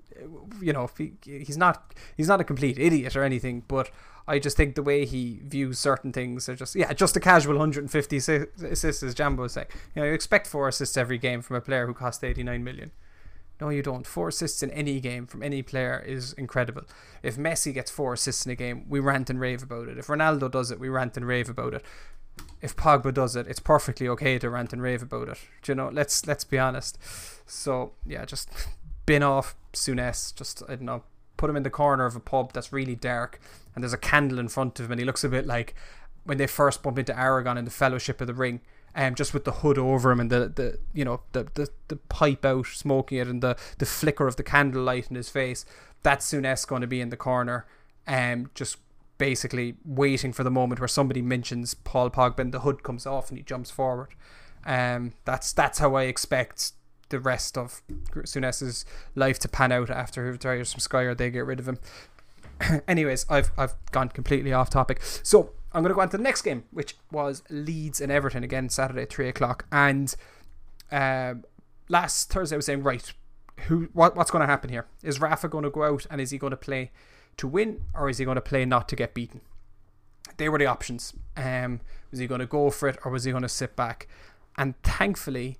[0.60, 3.90] You know, he, he's not he's not a complete idiot or anything, but
[4.28, 7.54] I just think the way he views certain things are just yeah, just a casual
[7.54, 9.68] 150 assists as Jambo was saying.
[9.94, 12.90] You know, you expect four assists every game from a player who costs 89 million.
[13.60, 14.06] No, you don't.
[14.06, 16.82] Four assists in any game from any player is incredible.
[17.22, 19.96] If Messi gets four assists in a game, we rant and rave about it.
[19.96, 21.82] If Ronaldo does it, we rant and rave about it.
[22.60, 25.38] If Pogba does it, it's perfectly okay to rant and rave about it.
[25.62, 25.88] Do you know?
[25.88, 26.98] Let's let's be honest.
[27.46, 28.50] So yeah, just
[29.06, 30.34] bin off Souness.
[30.34, 31.04] Just I don't know,
[31.36, 33.40] put him in the corner of a pub that's really dark
[33.74, 35.74] and there's a candle in front of him and he looks a bit like
[36.24, 38.60] when they first bump into Aragorn in the Fellowship of the Ring.
[38.98, 41.96] Um, just with the hood over him and the, the you know the, the, the
[41.96, 45.66] pipe out smoking it and the, the flicker of the candlelight in his face
[46.02, 47.66] that's Souness going to be in the corner
[48.06, 48.78] um, just
[49.18, 53.28] basically waiting for the moment where somebody mentions Paul Pogba and the hood comes off
[53.28, 54.14] and he jumps forward
[54.64, 56.72] um, that's that's how I expect
[57.08, 57.82] the rest of
[58.24, 61.68] Souness's life to pan out after he retires from Sky or they get rid of
[61.68, 61.78] him.
[62.88, 65.00] Anyways, I've I've gone completely off topic.
[65.22, 68.42] So I'm going to go on to the next game, which was Leeds and Everton
[68.42, 69.66] again Saturday at three o'clock.
[69.70, 70.14] And
[70.90, 71.44] um,
[71.88, 73.12] last Thursday I was saying right,
[73.66, 74.86] who what what's going to happen here?
[75.02, 76.90] Is Rafa going to go out and is he going to play
[77.36, 79.40] to win or is he going to play not to get beaten?
[80.36, 81.14] They were the options.
[81.36, 84.08] Um, was he going to go for it or was he going to sit back?
[84.56, 85.58] And thankfully,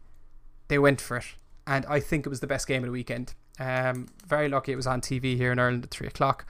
[0.69, 1.27] they went for it,
[1.67, 3.35] and I think it was the best game of the weekend.
[3.59, 6.47] Um, very lucky it was on TV here in Ireland at three o'clock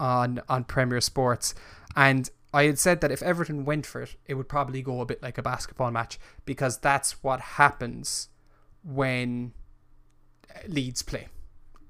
[0.00, 1.54] on on Premier Sports,
[1.94, 5.06] and I had said that if Everton went for it, it would probably go a
[5.06, 8.28] bit like a basketball match because that's what happens
[8.82, 9.52] when
[10.66, 11.28] Leeds play.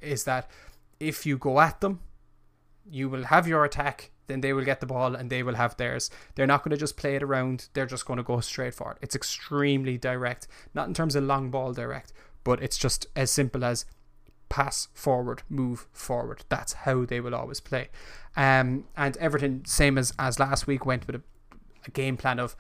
[0.01, 0.51] Is that
[0.99, 2.01] if you go at them,
[2.85, 5.77] you will have your attack, then they will get the ball and they will have
[5.77, 6.11] theirs.
[6.35, 8.93] They're not going to just play it around, they're just going to go straight for
[8.93, 8.99] it.
[9.01, 12.13] It's extremely direct, not in terms of long ball direct,
[12.45, 13.85] but it's just as simple as
[14.49, 16.45] pass forward, move forward.
[16.49, 17.89] That's how they will always play.
[18.37, 21.23] Um, and Everton, same as, as last week, went with a,
[21.87, 22.57] a game plan of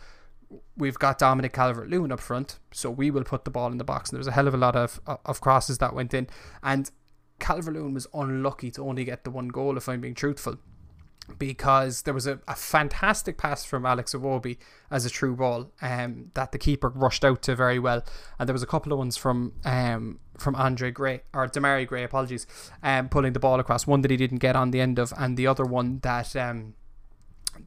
[0.76, 3.84] we've got Dominic Calvert Lewin up front, so we will put the ball in the
[3.84, 4.10] box.
[4.10, 6.28] And there was a hell of a lot of, of crosses that went in.
[6.62, 6.90] And
[7.38, 10.58] Calvert Lewin was unlucky to only get the one goal, if I'm being truthful.
[11.38, 14.58] Because there was a, a fantastic pass from Alex Iwobi
[14.90, 18.04] as a true ball um, that the keeper rushed out to very well,
[18.38, 22.04] and there was a couple of ones from um, from Andre Gray or Demarai Gray,
[22.04, 22.46] apologies,
[22.82, 23.86] um, pulling the ball across.
[23.86, 26.74] One that he didn't get on the end of, and the other one that um,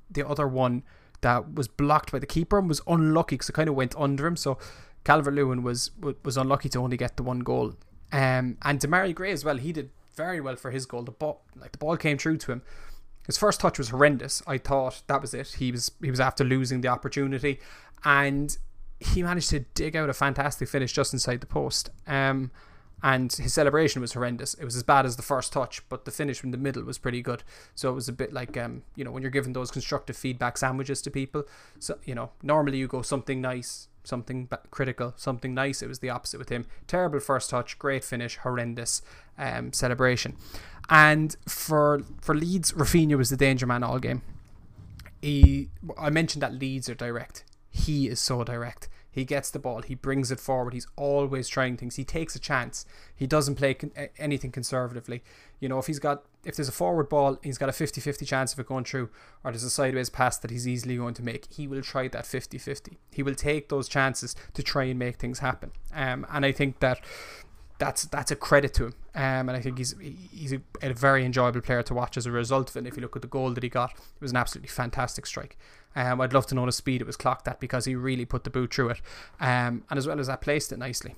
[0.09, 0.83] the other one
[1.21, 4.25] that was blocked by the keeper and was unlucky because it kind of went under
[4.25, 4.35] him.
[4.35, 4.57] So
[5.03, 5.91] Calvert Lewin was
[6.23, 7.73] was unlucky to only get the one goal.
[8.11, 11.03] Um, and Demarai Gray as well, he did very well for his goal.
[11.03, 12.61] The ball, like the ball came through to him.
[13.29, 14.41] His first touch was horrendous.
[14.47, 15.49] I thought that was it.
[15.59, 17.59] He was he was after losing the opportunity,
[18.03, 18.57] and
[18.99, 21.91] he managed to dig out a fantastic finish just inside the post.
[22.07, 22.49] Um,
[23.03, 24.55] and his celebration was horrendous.
[24.55, 26.97] It was as bad as the first touch, but the finish from the middle was
[26.97, 27.43] pretty good.
[27.75, 30.57] So it was a bit like um, you know, when you're giving those constructive feedback
[30.57, 31.43] sandwiches to people.
[31.77, 35.83] So you know, normally you go something nice, something critical, something nice.
[35.83, 36.65] It was the opposite with him.
[36.87, 39.03] Terrible first touch, great finish, horrendous
[39.37, 40.35] um, celebration.
[40.89, 44.21] And for for Leeds, Raphinha was the danger man all game.
[45.21, 47.43] He, I mentioned that Leeds are direct.
[47.69, 48.87] He is so direct.
[49.11, 50.73] He gets the ball, he brings it forward.
[50.73, 51.95] He's always trying things.
[51.95, 52.85] He takes a chance.
[53.15, 55.23] He doesn't play con- anything conservatively.
[55.59, 58.53] You know, if he's got if there's a forward ball, he's got a 50-50 chance
[58.53, 59.09] of it going through
[59.43, 61.51] or there's a sideways pass that he's easily going to make.
[61.51, 62.95] He will try that 50-50.
[63.11, 65.71] He will take those chances to try and make things happen.
[65.93, 67.01] Um, and I think that
[67.79, 68.93] that's that's a credit to him.
[69.15, 72.31] Um, and I think he's he's a, a, very enjoyable player to watch as a
[72.31, 72.79] result of it.
[72.79, 75.25] And if you look at the goal that he got, it was an absolutely fantastic
[75.25, 75.57] strike.
[75.95, 78.43] Um, I'd love to know the speed it was clocked at because he really put
[78.43, 79.01] the boot through it.
[79.39, 81.15] Um, and as well as that, placed it nicely.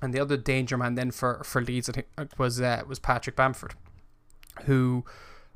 [0.00, 2.98] And the other danger man then for, for Leeds I think uh, was uh, was
[3.00, 3.74] Patrick Bamford,
[4.64, 5.04] who.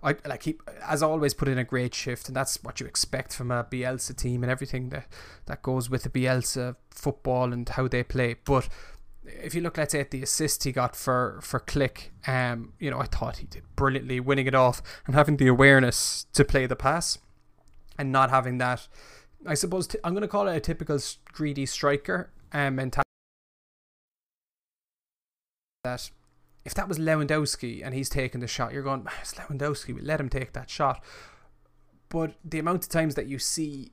[0.02, 0.56] I like he
[0.86, 4.14] as always put in a great shift, and that's what you expect from a Bielsa
[4.14, 5.06] team and everything that
[5.46, 8.36] that goes with the Bielsa football and how they play.
[8.44, 8.68] But
[9.26, 12.90] if you look, let's say at the assist he got for for Klich, um, you
[12.90, 16.66] know, I thought he did brilliantly, winning it off and having the awareness to play
[16.66, 17.18] the pass,
[17.98, 18.88] and not having that.
[19.46, 20.98] I suppose I'm going to call it a typical
[21.32, 23.04] greedy striker um, mentality.
[25.84, 26.10] That
[26.64, 30.20] if that was Lewandowski and he's taking the shot, you're going, it's Lewandowski, We let
[30.20, 31.04] him take that shot.
[32.08, 33.92] But the amount of times that you see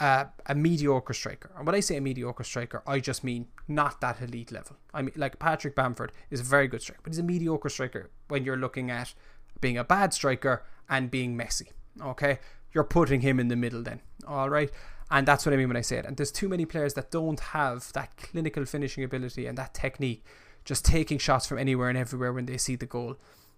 [0.00, 1.50] a, a mediocre striker.
[1.56, 4.76] And when I say a mediocre striker, I just mean not that elite level.
[4.92, 8.10] I mean, like Patrick Bamford is a very good striker, but he's a mediocre striker
[8.28, 9.14] when you're looking at
[9.60, 11.70] being a bad striker and being messy.
[12.00, 12.38] Okay,
[12.72, 14.00] you're putting him in the middle then.
[14.26, 14.70] All right.
[15.10, 16.06] And that's what I mean when I say it.
[16.06, 20.24] And there's too many players that don't have that clinical finishing ability and that technique,
[20.64, 23.16] just taking shots from anywhere and everywhere when they see the goal.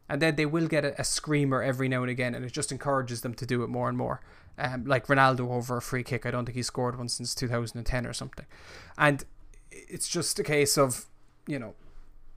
[0.08, 2.72] And then they will get a, a screamer every now and again, and it just
[2.72, 4.20] encourages them to do it more and more
[4.58, 6.26] um, like Ronaldo over a free kick.
[6.26, 8.46] I don't think he scored one since 2010 or something.
[8.98, 9.24] And
[9.70, 11.06] it's just a case of,
[11.46, 11.74] you know,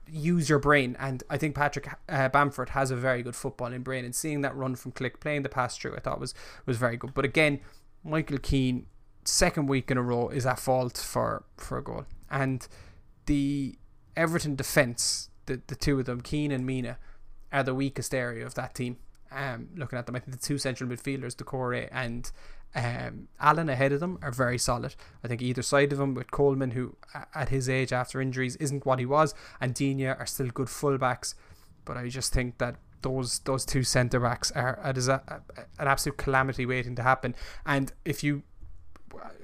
[0.08, 0.96] use your brain.
[0.98, 4.04] And I think Patrick uh, Bamford has a very good footballing brain.
[4.04, 6.96] And seeing that run from Klich, playing the pass through, I thought was, was very
[6.96, 7.14] good.
[7.14, 7.60] But again,
[8.02, 8.86] Michael Keane,
[9.24, 12.06] second week in a row, is at fault for, for a goal.
[12.30, 12.66] And
[13.26, 13.76] the
[14.16, 16.98] Everton defence, the, the two of them, Keane and Mina,
[17.56, 18.98] are the weakest area of that team
[19.32, 20.16] um, looking at them.
[20.16, 22.30] I think the two central midfielders, Doucouré and
[22.74, 24.94] um, Allen ahead of them are very solid.
[25.24, 26.96] I think either side of him with Coleman, who
[27.34, 31.34] at his age after injuries isn't what he was, and Digne are still good fullbacks.
[31.84, 35.40] But I just think that those those two centre backs are, a, a,
[35.78, 37.34] an absolute calamity waiting to happen.
[37.64, 38.42] And if you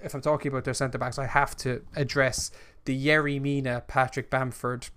[0.03, 2.51] if I'm talking about their centre backs, I have to address
[2.85, 4.89] the Yerry Mina Patrick Bamford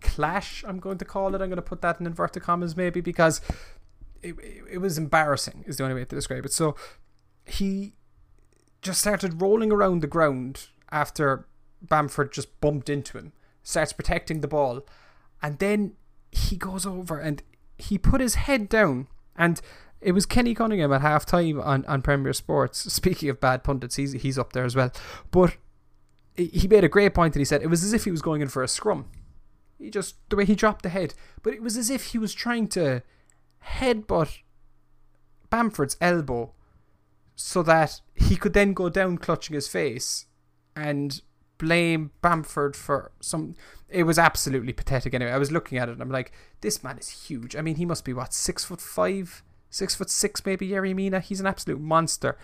[0.00, 0.64] clash.
[0.66, 1.40] I'm going to call it.
[1.40, 3.40] I'm going to put that in inverted commas maybe because
[4.22, 4.34] it,
[4.70, 6.52] it was embarrassing is the only way to describe it.
[6.52, 6.76] So
[7.46, 7.94] he
[8.82, 11.46] just started rolling around the ground after
[11.82, 14.82] Bamford just bumped into him, starts protecting the ball,
[15.42, 15.94] and then
[16.30, 17.42] he goes over and
[17.78, 19.60] he put his head down and
[20.00, 22.78] it was Kenny Cunningham at half time on, on Premier Sports.
[22.92, 24.92] Speaking of bad pundits, he's he's up there as well.
[25.30, 25.56] But
[26.36, 28.42] he made a great point and he said it was as if he was going
[28.42, 29.06] in for a scrum.
[29.84, 32.32] He just the way he dropped the head, but it was as if he was
[32.32, 33.02] trying to
[33.62, 34.38] headbutt
[35.50, 36.52] Bamford's elbow
[37.36, 40.24] so that he could then go down clutching his face
[40.74, 41.20] and
[41.58, 43.56] blame Bamford for some.
[43.90, 45.12] It was absolutely pathetic.
[45.12, 47.54] Anyway, I was looking at it and I'm like, this man is huge.
[47.54, 50.66] I mean, he must be what six foot five, six foot six, maybe.
[50.66, 51.20] Yerry Mina.
[51.20, 52.38] He's an absolute monster,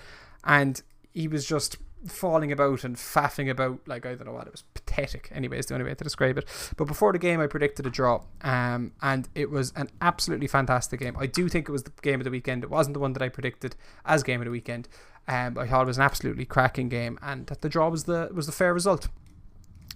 [0.44, 0.82] and
[1.14, 4.64] he was just falling about and faffing about like I don't know what it was
[4.90, 5.30] pathetic.
[5.32, 6.46] Anyways the only way to describe it.
[6.76, 11.00] But before the game I predicted a draw um, and it was an absolutely fantastic
[11.00, 11.16] game.
[11.18, 12.64] I do think it was the game of the weekend.
[12.64, 14.88] It wasn't the one that I predicted as game of the weekend
[15.28, 18.30] um, I thought it was an absolutely cracking game and that the draw was the
[18.32, 19.08] was the fair result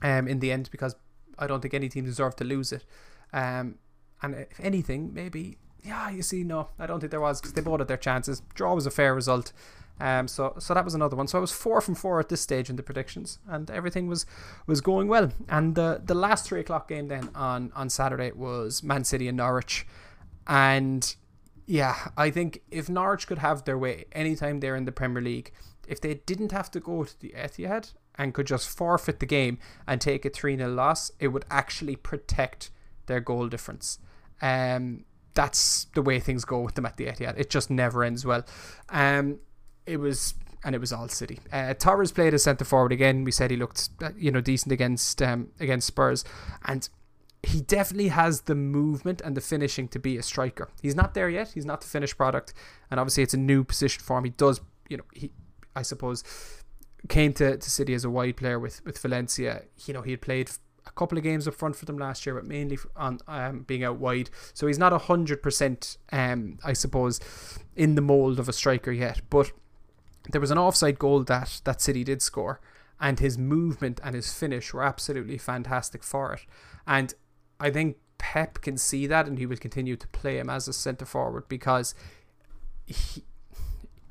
[0.02, 0.94] um, in the end because
[1.38, 2.84] I don't think any team deserved to lose it.
[3.32, 3.76] Um,
[4.22, 7.60] and if anything maybe yeah, you see, no, I don't think there was because they
[7.60, 8.40] both had their chances.
[8.54, 9.52] Draw was a fair result.
[10.00, 11.28] Um, so so that was another one.
[11.28, 14.26] So I was four from four at this stage in the predictions, and everything was
[14.66, 15.32] was going well.
[15.48, 19.36] And the the last three o'clock game then on on Saturday was Man City and
[19.36, 19.86] Norwich,
[20.46, 21.14] and
[21.66, 25.52] yeah, I think if Norwich could have their way anytime they're in the Premier League,
[25.88, 29.58] if they didn't have to go to the Etihad and could just forfeit the game
[29.86, 32.70] and take a 3 0 loss, it would actually protect
[33.06, 33.98] their goal difference.
[34.42, 35.04] Um,
[35.34, 37.38] that's the way things go with them at the Etihad.
[37.38, 38.44] It just never ends well.
[38.88, 39.40] Um,
[39.86, 41.38] it was and it was all City.
[41.52, 43.22] Uh, Torres played as centre forward again.
[43.22, 46.24] We said he looked, uh, you know, decent against um, against Spurs,
[46.64, 46.88] and
[47.42, 50.70] he definitely has the movement and the finishing to be a striker.
[50.80, 51.52] He's not there yet.
[51.52, 52.54] He's not the finished product,
[52.90, 54.24] and obviously it's a new position for him.
[54.24, 55.30] He does, you know, he,
[55.76, 56.24] I suppose,
[57.08, 59.64] came to, to City as a wide player with with Valencia.
[59.86, 60.50] You know, he had played
[60.86, 63.84] a couple of games up front for them last year, but mainly on um, being
[63.84, 64.30] out wide.
[64.54, 67.20] So he's not a hundred percent, um, I suppose,
[67.76, 69.20] in the mold of a striker yet.
[69.28, 69.52] But
[70.30, 72.60] there was an offside goal that that City did score,
[73.00, 76.40] and his movement and his finish were absolutely fantastic for it.
[76.86, 77.14] And
[77.60, 80.72] I think Pep can see that and he will continue to play him as a
[80.72, 81.94] centre forward because
[82.86, 83.24] he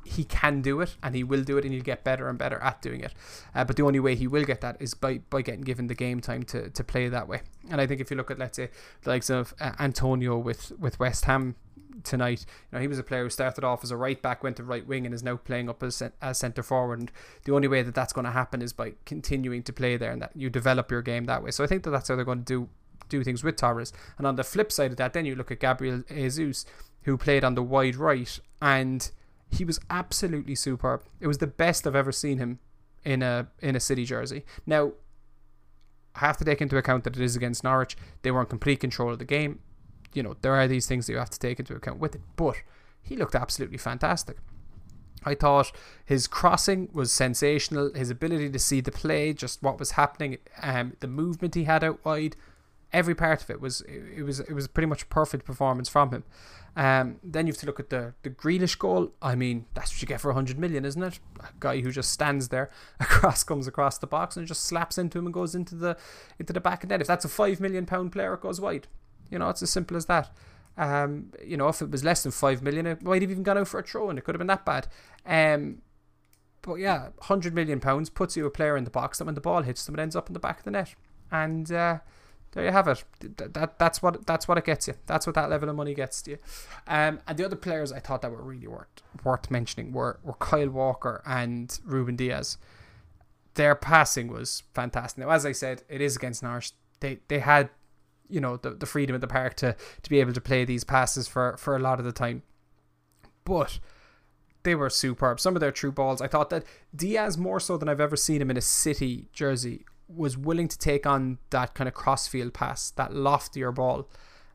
[0.06, 2.60] he can do it and he will do it and he'll get better and better
[2.60, 3.14] at doing it.
[3.56, 5.96] Uh, but the only way he will get that is by, by getting given the
[5.96, 7.42] game time to, to play that way.
[7.70, 8.70] And I think if you look at, let's say,
[9.04, 11.56] the likes of uh, Antonio with, with West Ham
[12.04, 14.58] tonight, you know, he was a player who started off as a right back, went
[14.58, 17.00] to right wing, and is now playing up as, as centre forward.
[17.00, 17.12] And
[17.46, 20.22] the only way that that's going to happen is by continuing to play there and
[20.22, 21.52] that you develop your game that way.
[21.52, 22.70] So I think that that's how they're going to do
[23.10, 23.94] do things with Torres.
[24.18, 26.66] And on the flip side of that, then you look at Gabriel Jesus,
[27.04, 29.12] who played on the wide right, and
[29.54, 31.04] he was absolutely superb.
[31.20, 32.60] It was the best I've ever seen him
[33.04, 34.44] in a in a City jersey.
[34.66, 34.94] Now,
[36.16, 37.96] I have to take into account that it is against Norwich.
[38.22, 39.60] They were in complete control of the game.
[40.14, 42.22] You know, there are these things that you have to take into account with it.
[42.36, 42.58] But
[43.02, 44.38] he looked absolutely fantastic.
[45.26, 45.72] I thought
[46.06, 47.94] his crossing was sensational.
[47.94, 51.84] His ability to see the play, just what was happening, um, the movement he had
[51.84, 52.36] out wide,
[52.94, 56.12] every part of it was it was it was pretty much a perfect performance from
[56.12, 56.24] him.
[56.76, 59.12] Um, then you have to look at the the Grealish goal.
[59.22, 61.20] I mean, that's what you get for hundred million, isn't it?
[61.40, 64.98] A guy who just stands there, a cross comes across the box and just slaps
[64.98, 65.98] into him and goes into the
[66.40, 67.02] into the back of the net.
[67.02, 68.88] If that's a five million pound player, it goes wide.
[69.30, 70.30] You know, it's as simple as that.
[70.76, 73.58] Um, you know, if it was less than five million, it might have even gone
[73.58, 74.88] out for a throw, and it could have been that bad.
[75.26, 75.82] Um,
[76.62, 79.42] but yeah, hundred million pounds puts you a player in the box that when the
[79.42, 80.96] ball hits them, it ends up in the back of the net,
[81.32, 81.72] and.
[81.72, 82.00] Uh,
[82.54, 83.04] there you have it.
[83.38, 84.94] That, that that's what that's what it gets you.
[85.06, 86.38] That's what that level of money gets to you.
[86.88, 88.88] Um, and the other players I thought that were really worth
[89.24, 92.58] worth mentioning were were Kyle Walker and Rúben Dias.
[93.56, 95.24] Their passing was fantastic.
[95.24, 96.72] Now, as I said, it is against Norwich.
[97.00, 97.70] They they had,
[98.30, 100.84] you know, the, the freedom of the park to to be able to play these
[100.84, 102.44] passes for for a lot of the time.
[103.46, 103.80] But
[104.62, 105.40] they were superb.
[105.40, 106.22] Some of their true balls.
[106.22, 106.64] I thought that
[106.96, 109.86] Diaz more so than I've ever seen him in a City jersey
[110.16, 114.10] was willing to take on that kind of crossfield pass, that loftier ball,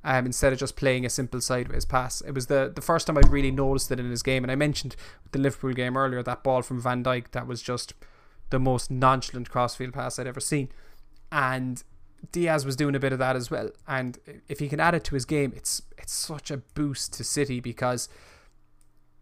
[0.05, 2.21] um, instead of just playing a simple sideways pass.
[2.21, 4.45] It was the, the first time I'd really noticed it in his game.
[4.45, 4.97] And I mentioned
[5.33, 7.95] the Liverpool game earlier, that ball from Van Dijk that was just
[8.51, 10.71] the most nonchalant crossfield pass I'd ever seen.
[11.31, 11.83] And
[12.33, 13.71] Dias was doing a bit of that as well.
[13.87, 14.19] And
[14.49, 17.61] if he can add it to his game, it's it's such a boost to City
[17.61, 18.09] because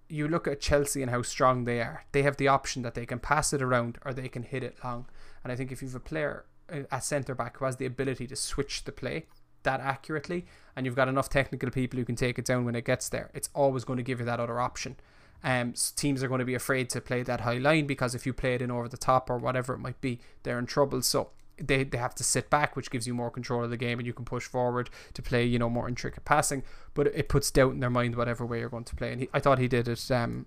[0.09, 2.05] you look at Chelsea and how strong they are.
[2.13, 4.77] They have the option that they can pass it around or they can hit it
[4.85, 5.07] long.
[5.47, 8.27] And I think if you've a player uh, at centre back who has the ability
[8.27, 9.27] to switch the play
[9.63, 12.85] that accurately, and you've got enough technical people who can take it down when it
[12.85, 14.97] gets there, it's always going to give you that other option.
[15.45, 18.33] Um, teams are going to be afraid to play that high line because if you
[18.33, 21.01] play it in over the top or whatever it might be, they're in trouble.
[21.03, 24.01] So they, they have to sit back, which gives you more control of the game,
[24.01, 26.65] and you can push forward to play, you know, more intricate passing.
[26.93, 29.13] But it puts doubt in their mind whatever way you're going to play.
[29.13, 30.47] And he, I thought he did it um,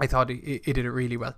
[0.00, 1.36] I thought he, he did it really well.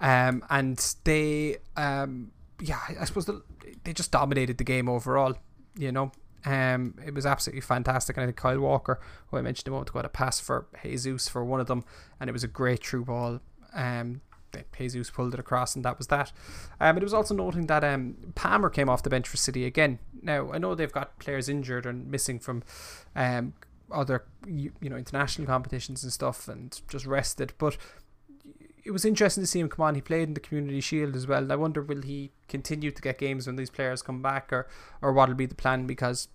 [0.00, 3.42] Um, and they, um, yeah, I suppose the,
[3.84, 5.36] they just dominated the game overall,
[5.76, 6.12] you know.
[6.46, 8.16] Um, it was absolutely fantastic.
[8.16, 10.66] And I think Kyle Walker, who I mentioned a moment ago, had a pass for
[10.82, 11.84] Jesus for one of them,
[12.20, 13.40] and it was a great true ball.
[13.74, 14.20] Um,
[14.78, 16.32] Jesus pulled it across, and that was that.
[16.80, 19.98] Um, it was also noting that um, Palmer came off the bench for City again.
[20.22, 22.62] Now I know they've got players injured and missing from
[23.16, 23.54] um,
[23.90, 27.52] other you, you know international competitions and stuff, and just rested.
[27.58, 27.76] But
[28.84, 29.94] it was interesting to see him come on.
[29.94, 31.50] He played in the Community Shield as well.
[31.50, 34.66] I wonder will he continue to get games when these players come back, or
[35.00, 35.86] or what'll be the plan?
[35.86, 36.28] Because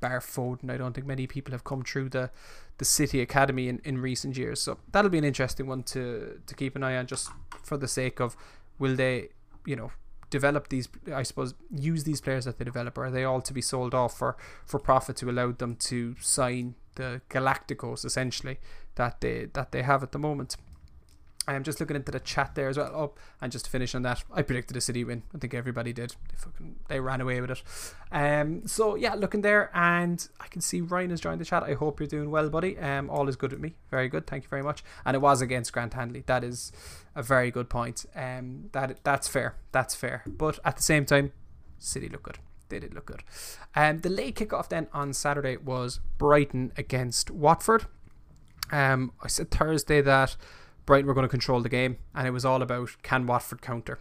[0.00, 2.30] bar Foden, I don't think many people have come through the
[2.78, 4.60] the City Academy in, in recent years.
[4.60, 7.30] So that'll be an interesting one to to keep an eye on, just
[7.62, 8.36] for the sake of
[8.78, 9.28] will they,
[9.66, 9.92] you know,
[10.30, 13.52] develop these I suppose use these players that they develop or are they all to
[13.52, 18.58] be sold off for for profit to allow them to sign the Galacticos essentially
[18.94, 20.56] that they that they have at the moment
[21.48, 22.92] I'm just looking into the chat there as well.
[22.94, 25.24] Oh, and just to finish on that, I predicted a City win.
[25.34, 26.14] I think everybody did.
[26.30, 27.62] They fucking they ran away with it.
[28.12, 31.64] Um, so yeah, looking there, and I can see Ryan has joined the chat.
[31.64, 32.78] I hope you're doing well, buddy.
[32.78, 33.74] Um, all is good with me.
[33.90, 34.26] Very good.
[34.26, 34.84] Thank you very much.
[35.04, 36.22] And it was against Grant Hanley.
[36.26, 36.70] That is
[37.16, 38.06] a very good point.
[38.14, 39.56] Um, that that's fair.
[39.72, 40.22] That's fair.
[40.26, 41.32] But at the same time,
[41.78, 42.38] City look good.
[42.68, 43.22] They did look good.
[43.74, 47.86] Um, the late kickoff then on Saturday was Brighton against Watford.
[48.70, 50.36] Um, I said Thursday that
[50.86, 53.98] Brighton were going to control the game, and it was all about can Watford counter.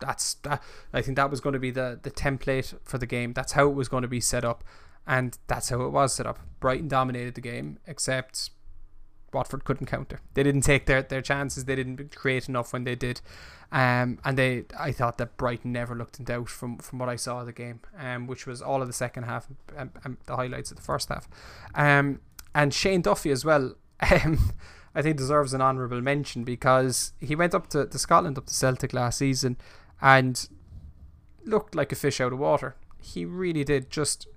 [0.00, 0.62] That's that.
[0.92, 3.32] I think that was going to be the the template for the game.
[3.32, 4.64] That's how it was going to be set up,
[5.06, 6.40] and that's how it was set up.
[6.60, 8.50] Brighton dominated the game, except
[9.34, 10.20] Watford couldn't counter.
[10.34, 11.64] They didn't take their, their chances.
[11.64, 13.20] They didn't create enough when they did,
[13.72, 14.64] um, and they.
[14.78, 17.52] I thought that Brighton never looked in doubt from from what I saw of the
[17.52, 20.82] game, um, which was all of the second half and, and the highlights of the
[20.82, 21.28] first half,
[21.74, 22.20] um,
[22.54, 23.74] and Shane Duffy as well.
[24.24, 24.52] Um,
[24.94, 28.54] I think deserves an honourable mention because he went up to, to Scotland, up to
[28.54, 29.56] Celtic last season,
[30.00, 30.48] and
[31.44, 32.76] looked like a fish out of water.
[33.00, 33.90] He really did.
[33.90, 34.28] Just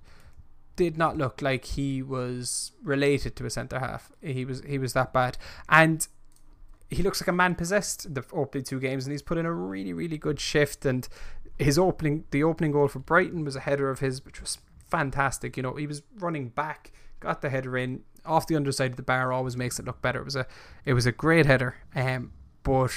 [0.76, 4.12] did not look like he was related to a centre half.
[4.20, 5.38] He was he was that bad,
[5.68, 6.06] and
[6.90, 9.52] he looks like a man possessed the opening two games, and he's put in a
[9.52, 10.84] really really good shift.
[10.84, 11.08] And
[11.58, 15.56] his opening the opening goal for Brighton was a header of his, which was fantastic.
[15.56, 19.02] You know, he was running back, got the header in, off the underside of the
[19.02, 20.20] bar always makes it look better.
[20.20, 20.46] It was a
[20.84, 22.92] it was a great header, um, but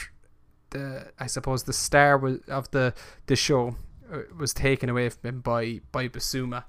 [0.72, 2.94] the I suppose the star was, of the
[3.28, 3.76] the show
[4.12, 6.66] uh, was taken away from him by by Bissouma.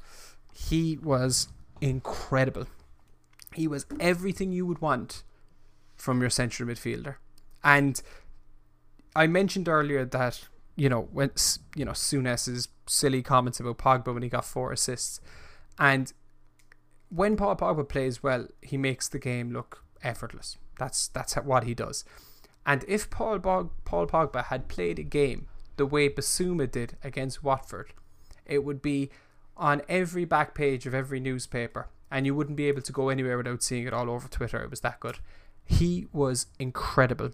[0.54, 1.48] He was
[1.80, 2.66] incredible.
[3.54, 5.24] He was everything you would want
[5.96, 7.16] from your central midfielder,
[7.64, 8.00] and
[9.14, 11.30] I mentioned earlier that you know when
[11.74, 15.20] you know Souness's silly comments about Pogba when he got four assists,
[15.78, 16.12] and
[17.14, 20.56] when Paul Pogba plays well, he makes the game look effortless.
[20.78, 22.04] That's that's what he does.
[22.64, 27.42] And if Paul Bog, Paul Pogba had played a game the way Bissouma did against
[27.42, 27.92] Watford,
[28.46, 29.10] it would be
[29.56, 33.36] on every back page of every newspaper, and you wouldn't be able to go anywhere
[33.36, 34.62] without seeing it all over Twitter.
[34.62, 35.18] It was that good.
[35.64, 37.32] He was incredible.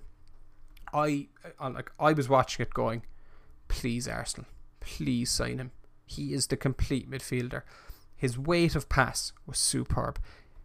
[0.93, 1.29] I
[1.61, 3.03] like I was watching it going,
[3.69, 4.49] please Arsenal,
[4.81, 5.71] please sign him.
[6.05, 7.63] He is the complete midfielder.
[8.19, 10.19] His weight of pass was superb.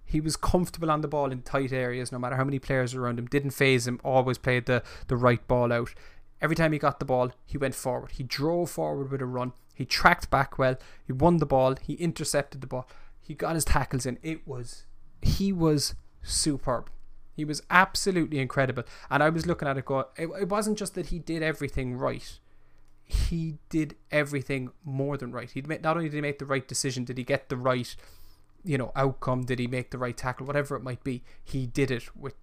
[0.03, 3.19] He was comfortable on the ball in tight areas, no matter how many players around
[3.19, 3.27] him.
[3.27, 5.93] Didn't phase him, always played the, the right ball out.
[6.41, 8.13] Every time he got the ball, he went forward.
[8.13, 9.53] He drove forward with a run.
[9.75, 10.77] He tracked back well.
[11.05, 11.75] He won the ball.
[11.81, 12.87] He intercepted the ball.
[13.21, 14.17] He got his tackles in.
[14.23, 14.85] It was,
[15.21, 16.89] he was superb.
[17.35, 18.83] He was absolutely incredible.
[19.09, 21.97] And I was looking at it going, it, it wasn't just that he did everything
[21.97, 22.39] right
[23.13, 25.49] he did everything more than right.
[25.49, 27.95] He not only did he make the right decision, did he get the right,
[28.63, 29.43] you know, outcome?
[29.45, 30.47] Did he make the right tackle?
[30.47, 32.35] Whatever it might be, he did it with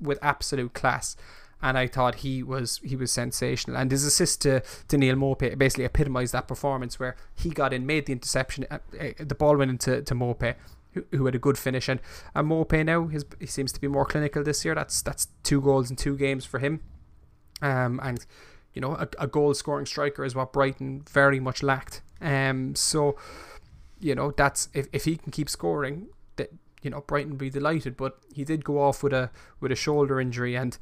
[0.00, 1.16] with absolute class.
[1.62, 3.76] And I thought he was he was sensational.
[3.76, 7.84] And his assist to, to Neal Maupay basically epitomised that performance where he got in,
[7.84, 10.54] made the interception, uh, uh, the ball went into to Maupay,
[10.92, 11.88] who, who had a good finish.
[11.88, 12.00] And,
[12.34, 14.74] and Maupay now his, he seems to be more clinical this year.
[14.74, 16.80] That's that's two goals in two games for him.
[17.60, 18.24] Um, and
[18.74, 22.02] you know, a, a goal scoring striker is what Brighton very much lacked.
[22.20, 23.16] Um, so,
[23.98, 26.50] you know, that's if, if he can keep scoring, that
[26.82, 27.96] you know, Brighton would be delighted.
[27.96, 30.78] But he did go off with a with a shoulder injury, and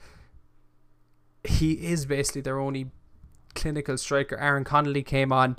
[1.45, 2.91] he is basically their only
[3.55, 4.36] clinical striker.
[4.36, 5.57] Aaron Connolly came on,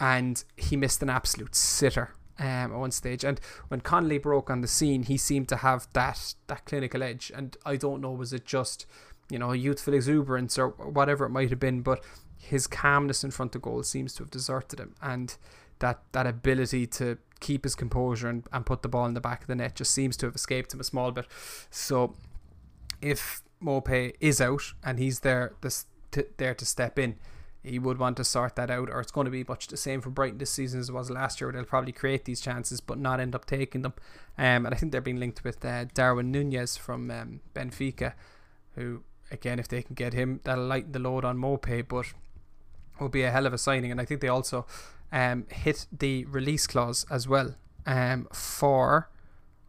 [0.00, 3.24] and he missed an absolute sitter um, at one stage.
[3.24, 7.30] And when Connolly broke on the scene, he seemed to have that that clinical edge.
[7.34, 8.86] And I don't know, was it just
[9.30, 12.04] you know, youthful exuberance or whatever it might have been, but
[12.38, 14.94] his calmness in front of goal seems to have deserted him.
[15.02, 15.36] And
[15.80, 19.42] that, that ability to keep his composure and, and put the ball in the back
[19.42, 21.26] of the net just seems to have escaped him a small bit.
[21.70, 22.14] So
[23.02, 27.16] if Maupay is out and he's there this to, there to step in,
[27.62, 30.00] he would want to sort that out, or it's going to be much the same
[30.00, 31.50] for Brighton this season as it was last year.
[31.50, 33.94] They'll probably create these chances but not end up taking them.
[34.38, 38.12] Um, and I think they're being linked with uh, Darwin Nunez from um, Benfica,
[38.76, 42.06] who again, if they can get him, that'll lighten the load on Maupay, but
[43.00, 43.90] will be a hell of a signing.
[43.90, 44.66] And I think they also
[45.12, 47.54] um, hit the release clause as well
[47.86, 49.10] um, for.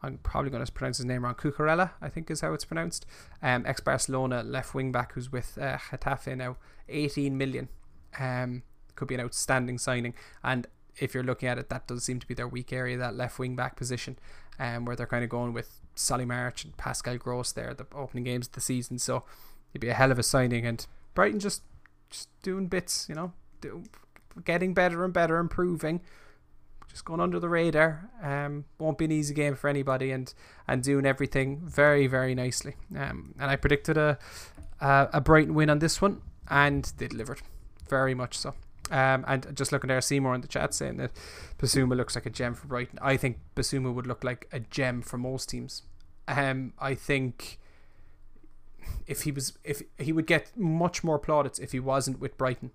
[0.04, 1.34] I'm probably going to pronounce his name wrong.
[1.34, 3.06] Cucurella, I think is how it's pronounced.
[3.42, 6.58] Um, ex Barcelona left wing back who's with uh, Getafe now.
[6.90, 7.68] 18 million.
[8.20, 8.64] Um,
[8.96, 10.14] could be an outstanding signing.
[10.44, 13.16] And if you're looking at it, that does seem to be their weak area, that
[13.16, 14.18] left wing back position,
[14.60, 18.24] um, where they're kind of going with Solly March and Pascal Gross there, the opening
[18.24, 19.00] games of the season.
[19.00, 19.24] So
[19.72, 20.66] it'd be a hell of a signing.
[20.66, 21.64] And Brighton just
[22.10, 23.34] just doing bits, you know,
[24.46, 26.02] getting better and better, improving.
[26.88, 28.10] Just going under the radar.
[28.24, 30.34] Um, won't be an easy game for anybody, and
[30.68, 32.76] and doing everything very very nicely.
[32.96, 34.18] Um, and I predicted a
[34.80, 37.42] a, a Brighton win on this one, and they delivered
[37.90, 38.54] very much so.
[38.92, 41.12] Um, and just looking there, Seymour in the chat saying that
[41.58, 43.00] Bissouma looks like a gem for Brighton.
[43.02, 45.84] I think Bissouma would look like a gem for most teams.
[46.28, 47.60] Um, I think
[49.06, 52.72] if he was, if he would get much more plaudits if he wasn't with Brighton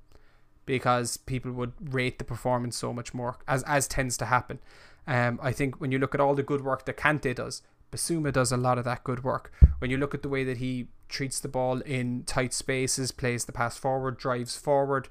[0.67, 4.59] because people would rate the performance so much more, as as tends to happen.
[5.07, 8.33] Um, I think when you look at all the good work that Kante does, Bissouma
[8.33, 9.53] does a lot of that good work.
[9.79, 13.45] When you look at the way that he treats the ball in tight spaces, plays
[13.45, 15.09] the pass forward, drives forward.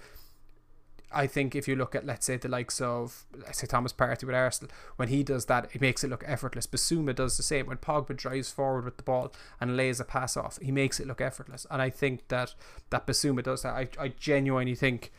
[1.14, 4.24] I think if you look at let's say the likes of let's say Thomas Partey
[4.24, 6.68] with Arsenal, when he does that, it makes it look effortless.
[6.68, 7.66] Bissouma does the same.
[7.68, 11.08] When Pogba drives forward with the ball and lays a pass off, he makes it
[11.08, 11.66] look effortless.
[11.70, 12.54] And I think that
[12.90, 13.74] that Bissouma does that.
[13.74, 15.12] I, I genuinely think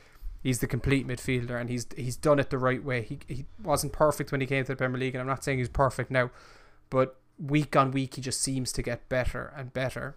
[0.43, 3.03] he's the complete midfielder and he's he's done it the right way.
[3.03, 5.59] He he wasn't perfect when he came to the Premier League, and I'm not saying
[5.59, 6.31] he's perfect now,
[6.91, 10.17] but week on week he just seems to get better and better.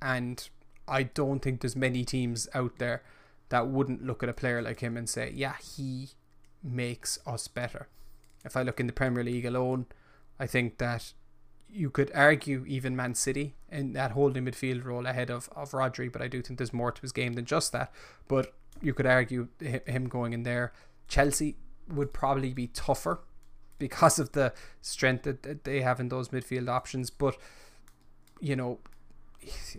[0.00, 0.48] And
[0.86, 3.02] I don't think there's many teams out there
[3.48, 6.10] that wouldn't look at a player like him and say, yeah, he
[6.62, 7.88] makes us better.
[8.44, 9.86] If I look in the Premier League alone,
[10.38, 11.12] I think that
[11.70, 16.10] you could argue even Man City in that holding midfield role ahead of, of Rodri,
[16.10, 17.92] but I do think there's more to his game than just that.
[18.28, 20.72] But you could argue him going in there.
[21.08, 21.56] Chelsea
[21.88, 23.20] would probably be tougher
[23.78, 27.10] because of the strength that they have in those midfield options.
[27.10, 27.36] But
[28.40, 28.78] you know,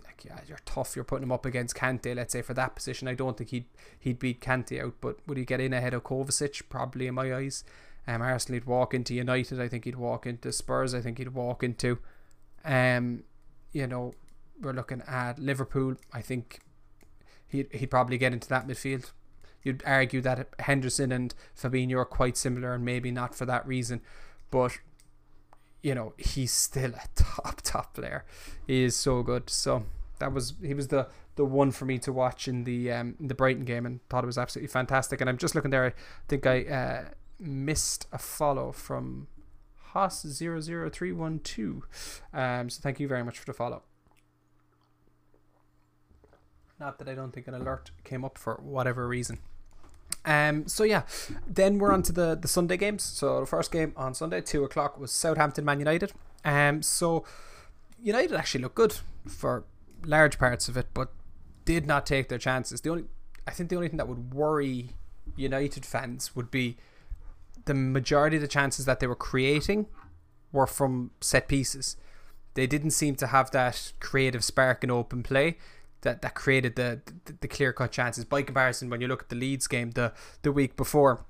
[0.04, 0.96] like yeah, you're tough.
[0.96, 3.08] You're putting him up against Kante, let's say for that position.
[3.08, 3.66] I don't think he'd
[3.98, 6.62] he'd beat Kante out, but would he get in ahead of Kovacic?
[6.68, 7.64] Probably in my eyes.
[8.06, 9.60] Um, Arsenal he'd walk into United.
[9.60, 10.94] I think he'd walk into Spurs.
[10.94, 11.98] I think he'd walk into,
[12.64, 13.24] um,
[13.72, 14.14] you know,
[14.60, 15.96] we're looking at Liverpool.
[16.12, 16.60] I think
[17.48, 19.10] he'd, he'd probably get into that midfield.
[19.62, 24.00] You'd argue that Henderson and Fabinho are quite similar, and maybe not for that reason,
[24.52, 24.78] but
[25.82, 28.24] you know he's still a top top player.
[28.66, 29.50] He is so good.
[29.50, 29.84] So
[30.18, 33.34] that was he was the the one for me to watch in the um the
[33.34, 35.20] Brighton game, and thought it was absolutely fantastic.
[35.20, 35.86] And I'm just looking there.
[35.86, 35.92] I
[36.28, 37.04] think I uh,
[37.38, 39.28] missed a follow from
[39.94, 41.82] Haas00312.
[42.32, 43.82] Um, so thank you very much for the follow.
[46.78, 49.38] Not that I don't think an alert came up for whatever reason.
[50.26, 51.02] Um, so yeah,
[51.46, 53.04] then we're on to the, the Sunday games.
[53.04, 56.12] So the first game on Sunday, two o'clock, was Southampton Man United.
[56.44, 57.24] Um, so
[58.02, 58.96] United actually looked good
[59.26, 59.64] for
[60.04, 61.12] large parts of it, but
[61.64, 62.80] did not take their chances.
[62.80, 63.04] The only,
[63.46, 64.90] I think, the only thing that would worry
[65.36, 66.76] United fans would be
[67.64, 69.86] the majority of the chances that they were creating
[70.52, 71.96] were from set pieces.
[72.54, 75.58] They didn't seem to have that creative spark in open play
[76.02, 78.24] that, that created the, the, the clear cut chances.
[78.24, 81.24] By comparison, when you look at the Leeds game the, the week before,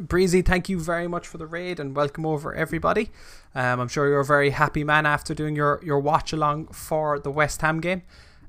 [0.00, 3.10] Breezy, thank you very much for the raid and welcome over everybody.
[3.54, 7.18] Um, I'm sure you're a very happy man after doing your, your watch along for
[7.18, 8.02] the West Ham game.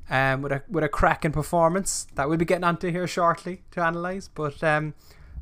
[0.10, 3.88] Um, with a with a cracking performance that we'll be getting onto here shortly to
[3.88, 4.28] analyse.
[4.28, 4.94] But um,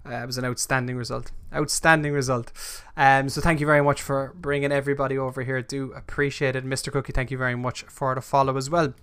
[0.06, 1.32] uh, it was an outstanding result.
[1.54, 2.52] Outstanding result.
[2.96, 5.62] Um, so thank you very much for bringing everybody over here.
[5.62, 6.92] Do appreciate it, Mr.
[6.92, 7.14] Cookie.
[7.14, 8.94] Thank you very much for the follow as well.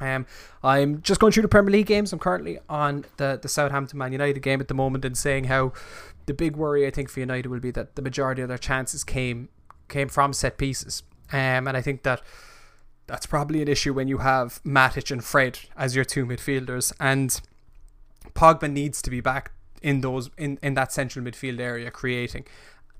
[0.00, 0.26] Um,
[0.62, 2.12] I'm just going through the Premier League games.
[2.12, 5.72] I'm currently on the, the Southampton Man United game at the moment and saying how
[6.26, 9.04] the big worry I think for United will be that the majority of their chances
[9.04, 9.48] came
[9.88, 11.02] came from set pieces.
[11.32, 12.22] Um, and I think that
[13.06, 17.40] that's probably an issue when you have Matic and Fred as your two midfielders and
[18.34, 22.46] Pogba needs to be back in those in, in that central midfield area creating.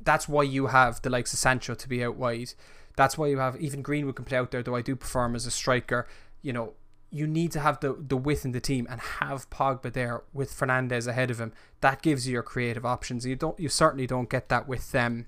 [0.01, 2.53] That's why you have the likes of Sancho to be out wide.
[2.97, 5.47] That's why you have even Greenwood can play out there, though I do perform as
[5.47, 6.07] a striker.
[6.43, 6.75] You know,
[7.15, 10.51] you need to have the the width in the team and have Pogba there with
[10.51, 11.53] Fernandes ahead of him.
[11.81, 13.25] That gives you your creative options.
[13.25, 15.27] You don't you certainly don't get that with them.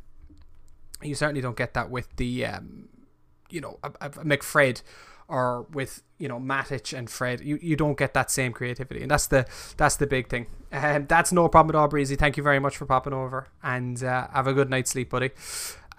[1.01, 2.89] Um, you certainly don't get that with the um,
[3.51, 4.83] you know a, a McFred
[5.29, 7.41] or with you know Matic and Fred.
[7.41, 10.49] You you don't get that same creativity, and that's the that's the big thing.
[10.73, 12.17] Um, that's no problem at all, Breezy.
[12.17, 15.31] Thank you very much for popping over, and uh, have a good night's sleep, buddy.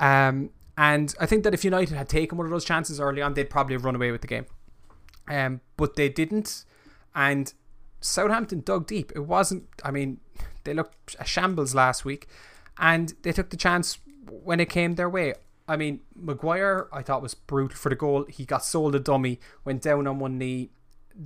[0.01, 3.35] Um, and I think that if United had taken one of those chances early on,
[3.35, 4.47] they'd probably run away with the game
[5.28, 6.65] um, but they didn't.
[7.15, 7.53] And
[8.01, 9.11] Southampton dug deep.
[9.15, 10.19] It wasn't, I mean,
[10.63, 12.28] they looked a shambles last week
[12.78, 13.99] and they took the chance
[14.30, 15.34] when it came their way.
[15.67, 18.25] I mean, Maguire, I thought was brutal for the goal.
[18.30, 20.69] He got sold a dummy, went down on one knee.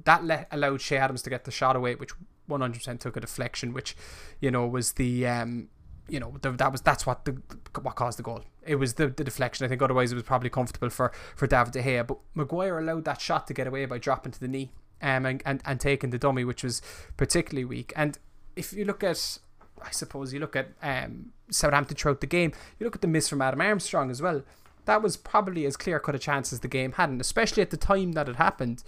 [0.05, 2.11] That let, allowed Che Adams to get the shot away, which
[2.49, 3.95] 100% took a deflection, which,
[4.39, 5.67] you know, was the um,
[6.11, 7.41] you know that was that's what the
[7.81, 8.43] what caused the goal.
[8.65, 9.65] It was the, the deflection.
[9.65, 12.05] I think otherwise it was probably comfortable for for David De Gea.
[12.05, 15.41] But Maguire allowed that shot to get away by dropping to the knee, um, and,
[15.45, 16.81] and, and taking the dummy, which was
[17.15, 17.93] particularly weak.
[17.95, 18.17] And
[18.57, 19.39] if you look at,
[19.81, 23.29] I suppose, you look at um, Southampton throughout the game, you look at the miss
[23.29, 24.43] from Adam Armstrong as well.
[24.85, 27.77] That was probably as clear cut a chance as the game hadn't, especially at the
[27.77, 28.83] time that it happened.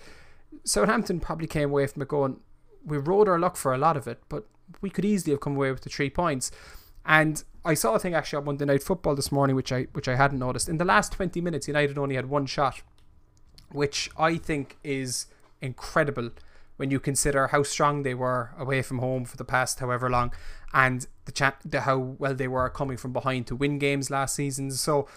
[0.65, 2.39] Southampton probably came away from it going,
[2.85, 4.45] we rode our luck for a lot of it, but
[4.81, 6.51] we could easily have come away with the three points.
[7.05, 10.07] And I saw a thing actually on Monday Night Football this morning, which I which
[10.07, 10.69] I hadn't noticed.
[10.69, 12.81] In the last twenty minutes, United only had one shot,
[13.71, 15.27] which I think is
[15.61, 16.31] incredible
[16.77, 20.33] when you consider how strong they were away from home for the past however long,
[20.73, 24.35] and the, cha- the how well they were coming from behind to win games last
[24.35, 24.71] season.
[24.71, 25.07] So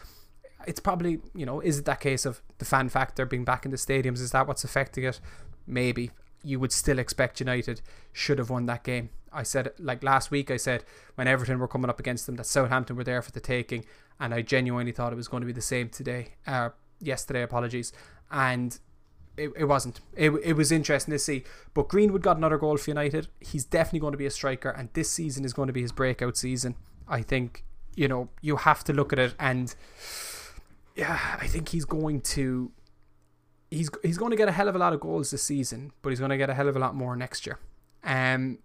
[0.67, 3.71] it's probably you know is it that case of the fan factor being back in
[3.71, 4.21] the stadiums?
[4.21, 5.21] Is that what's affecting it?
[5.67, 6.11] Maybe
[6.47, 7.81] you would still expect United
[8.13, 9.11] should have won that game.
[9.33, 10.51] I said like last week.
[10.51, 10.85] I said
[11.17, 13.85] when Everton were coming up against them that Southampton were there for the taking,
[14.21, 16.35] and I genuinely thought it was going to be the same today.
[16.47, 16.71] Uh,
[17.01, 17.93] yesterday, apologies,
[18.31, 18.79] and
[19.37, 20.01] it, it wasn't.
[20.15, 21.45] It, it was interesting to see.
[21.75, 23.29] But Greenwood got another goal for United.
[23.41, 25.93] He's definitely going to be a striker, and this season is going to be his
[25.93, 26.77] breakout season.
[27.09, 29.75] I think you know you have to look at it, and
[30.95, 32.71] yeah, I think he's going to.
[33.71, 36.11] He's, he's going to get a hell of a lot of goals this season, but
[36.11, 37.59] he's going to get a hell of a lot more next year.
[38.05, 38.59] Um,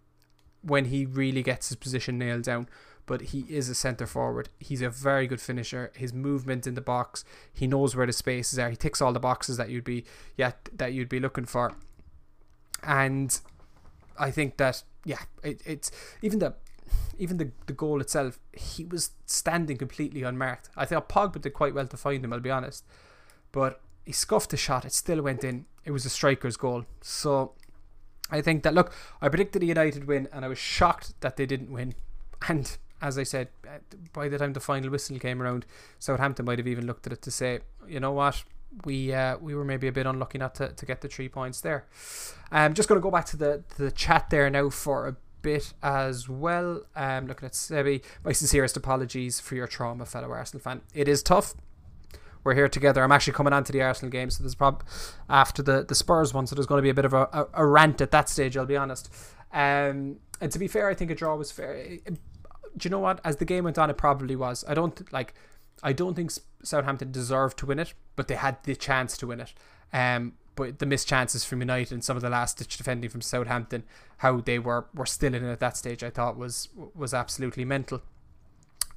[0.62, 2.68] when he really gets his position nailed down.
[3.08, 4.49] But he is a centre forward.
[4.60, 5.91] He's a very good finisher.
[5.95, 8.70] His movement in the box, he knows where the spaces are.
[8.70, 10.06] He ticks all the boxes that you'd be
[10.38, 11.74] yeah that you'd be looking for.
[12.84, 13.38] And
[14.18, 15.91] I think that yeah, it, it's
[16.22, 16.54] even the
[17.18, 20.70] even the, the goal itself, he was standing completely unmarked.
[20.78, 22.86] I thought Pogba did quite well to find him, I'll be honest.
[23.52, 23.82] But
[24.12, 25.66] he scuffed the shot, it still went in.
[25.86, 26.84] It was a striker's goal.
[26.99, 27.53] So
[28.30, 31.45] I think that look, I predicted a United win, and I was shocked that they
[31.45, 31.95] didn't win.
[32.49, 33.78] And as I said, uh,
[34.14, 35.66] by the time the final whistle came around,
[35.99, 38.43] Southampton might have even looked at it to say, you know what,
[38.84, 41.62] we uh, we were maybe a bit unlucky not to, to get the three points
[41.62, 41.86] there.
[42.51, 45.16] I'm um, just going to go back to the the chat there now for a
[45.41, 46.84] bit as well.
[46.97, 50.82] Um, looking at Sebi, my sincerest apologies for your trauma, fellow Arsenal fan.
[50.93, 51.53] It is tough
[52.44, 53.04] we're here together.
[53.04, 54.86] I'm actually coming on to the Arsenal game, so there's probably
[55.30, 57.48] after the, the Spurs one, so there's going to be a bit of a, a,
[57.54, 58.58] a rant at that stage.
[58.58, 59.14] I'll be honest.
[59.54, 61.98] Um, and to be fair, I think a draw was fair.
[62.06, 63.20] Do you know what?
[63.24, 64.64] As the game went on, it probably was.
[64.68, 65.34] I don't like.
[65.84, 66.32] I don't think
[66.64, 69.54] Southampton deserved to win it, but they had the chance to win it.
[69.94, 73.22] Um, but the missed chances from United and some of the last ditch defending from
[73.22, 73.84] Southampton,
[74.18, 77.66] how they were were still in it at that stage, I thought was was absolutely
[77.66, 78.02] mental.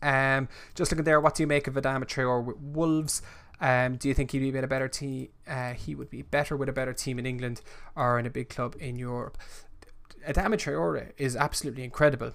[0.05, 3.23] Um, just looking there, what do you make of Adama Traore with Wolves?
[3.61, 5.29] Um, do you think he'd be a better team?
[5.49, 7.63] Uh, he would be better with a better team in England
[7.97, 9.39] or in a big club in Europe.
[10.29, 12.33] Adama Traore is absolutely incredible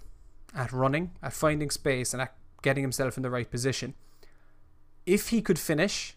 [0.55, 3.93] at running, at finding space, and at getting himself in the right position.
[5.05, 6.15] If he could finish,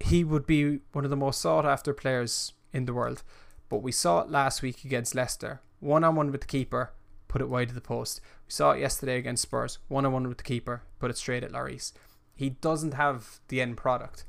[0.00, 3.22] he would be one of the most sought after players in the world.
[3.68, 6.92] But we saw it last week against Leicester, one on one with the keeper,
[7.32, 8.20] put it wide of the post.
[8.46, 11.42] We saw it yesterday against Spurs, one on one with the keeper, put it straight
[11.42, 11.92] at Lloris.
[12.34, 14.24] He doesn't have the end product.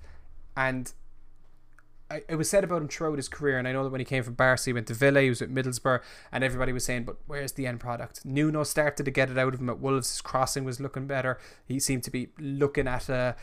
[0.55, 0.93] And
[2.09, 4.05] I, it was said about him throughout his career, and I know that when he
[4.05, 6.01] came from Barca, he went to Villa, he was at Middlesbrough,
[6.31, 8.25] and everybody was saying, but where's the end product?
[8.25, 10.09] Nuno started to get it out of him at Wolves.
[10.09, 11.37] His crossing was looking better.
[11.65, 13.33] He seemed to be looking at uh,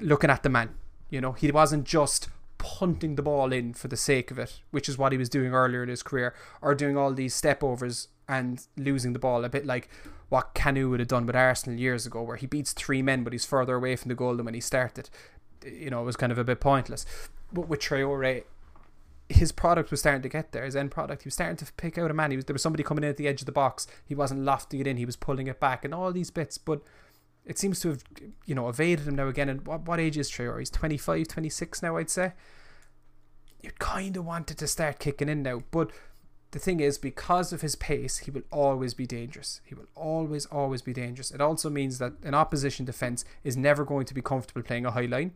[0.00, 0.74] looking at the man.
[1.08, 2.28] You know, he wasn't just
[2.58, 5.52] punting the ball in for the sake of it, which is what he was doing
[5.52, 9.48] earlier in his career, or doing all these step overs and losing the ball a
[9.48, 9.88] bit like
[10.28, 13.32] what Kanu would have done with Arsenal years ago, where he beats three men but
[13.32, 15.08] he's further away from the goal than when he started.
[15.64, 17.06] You know, it was kind of a bit pointless.
[17.52, 18.44] But with Traore,
[19.28, 20.64] his product was starting to get there.
[20.64, 22.30] His end product, he was starting to pick out a man.
[22.30, 23.86] He was there was somebody coming in at the edge of the box.
[24.04, 24.96] He wasn't lofting it in.
[24.96, 26.58] He was pulling it back, and all these bits.
[26.58, 26.82] But
[27.48, 28.04] it seems to have,
[28.44, 29.48] you know, evaded him now again.
[29.48, 30.58] And what, what age is Traore?
[30.58, 32.34] He's 25, 26 now, I'd say.
[33.62, 35.90] You kind of wanted to start kicking in now, but
[36.50, 39.62] the thing is, because of his pace, he will always be dangerous.
[39.64, 41.30] He will always, always be dangerous.
[41.30, 44.90] It also means that an opposition defense is never going to be comfortable playing a
[44.90, 45.32] high line.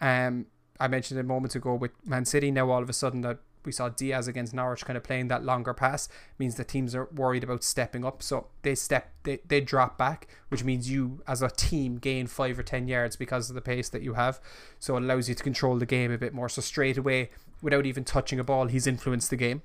[0.00, 0.46] Um,
[0.80, 2.50] I mentioned a moment ago with Man City.
[2.50, 5.44] Now all of a sudden that we saw Dias against Norwich kind of playing that
[5.44, 6.08] longer pass
[6.38, 8.22] means the teams are worried about stepping up.
[8.22, 12.58] So they step, they, they drop back, which means you as a team gain five
[12.58, 14.40] or ten yards because of the pace that you have.
[14.78, 16.48] So it allows you to control the game a bit more.
[16.48, 19.62] So straight away, without even touching a ball, he's influenced the game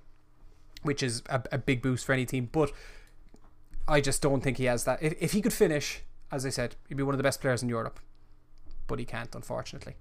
[0.83, 2.49] which is a, a big boost for any team.
[2.51, 2.71] But
[3.87, 5.01] I just don't think he has that.
[5.01, 7.63] If, if he could finish, as I said, he'd be one of the best players
[7.63, 7.99] in Europe.
[8.87, 9.95] But he can't, unfortunately.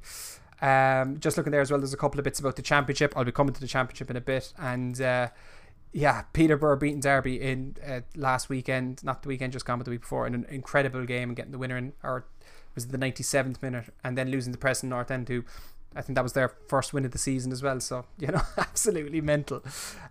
[0.62, 3.14] Um, just looking there as well, there's a couple of bits about the championship.
[3.16, 4.52] I'll be coming to the championship in a bit.
[4.58, 5.28] And uh,
[5.92, 9.90] yeah, Peterborough beating Derby in uh, last weekend, not the weekend just gone, but the
[9.90, 12.26] week before, in an incredible game and getting the winner in, or
[12.74, 15.44] was it the 97th minute, and then losing the Preston North End to
[15.96, 17.80] I think that was their first win of the season as well.
[17.80, 19.62] So, you know, absolutely mental.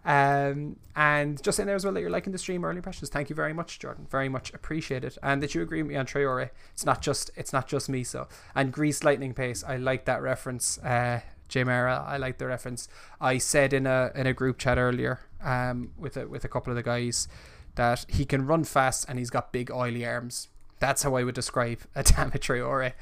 [0.03, 3.09] Um, and just in there as well that you're liking the stream, early impressions.
[3.09, 4.07] Thank you very much, Jordan.
[4.09, 5.17] Very much appreciated.
[5.21, 6.49] And that you agree with me on Traore.
[6.73, 8.03] It's not just it's not just me.
[8.03, 9.63] So and Grease Lightning Pace.
[9.63, 10.77] I like that reference.
[10.79, 12.87] Uh, J Mara, I like the reference.
[13.21, 16.71] I said in a in a group chat earlier, um, with a with a couple
[16.71, 17.27] of the guys,
[17.75, 20.47] that he can run fast and he's got big oily arms.
[20.79, 22.93] That's how I would describe Adama Traore.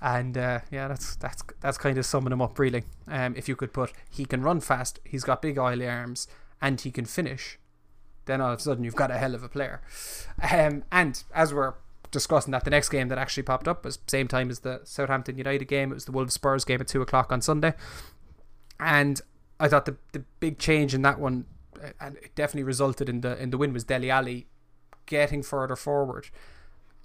[0.00, 2.84] And uh, yeah, that's that's that's kind of summing him up really.
[3.08, 6.28] Um, if you could put he can run fast, he's got big oily arms,
[6.60, 7.58] and he can finish,
[8.26, 9.80] then all of a sudden you've got a hell of a player.
[10.50, 11.74] Um, and as we're
[12.10, 15.38] discussing that, the next game that actually popped up was same time as the Southampton
[15.38, 15.90] United game.
[15.90, 17.74] It was the Wolves Spurs game at two o'clock on Sunday,
[18.78, 19.20] and
[19.58, 21.46] I thought the the big change in that one,
[21.82, 24.48] uh, and it definitely resulted in the in the win was Dele Alli
[25.06, 26.28] getting further forward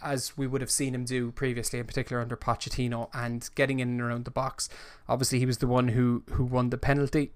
[0.02, 3.90] as we would have seen him do previously, in particular under Pochettino, and getting in
[3.90, 4.70] and around the box.
[5.08, 7.32] Obviously, he was the one who who won the penalty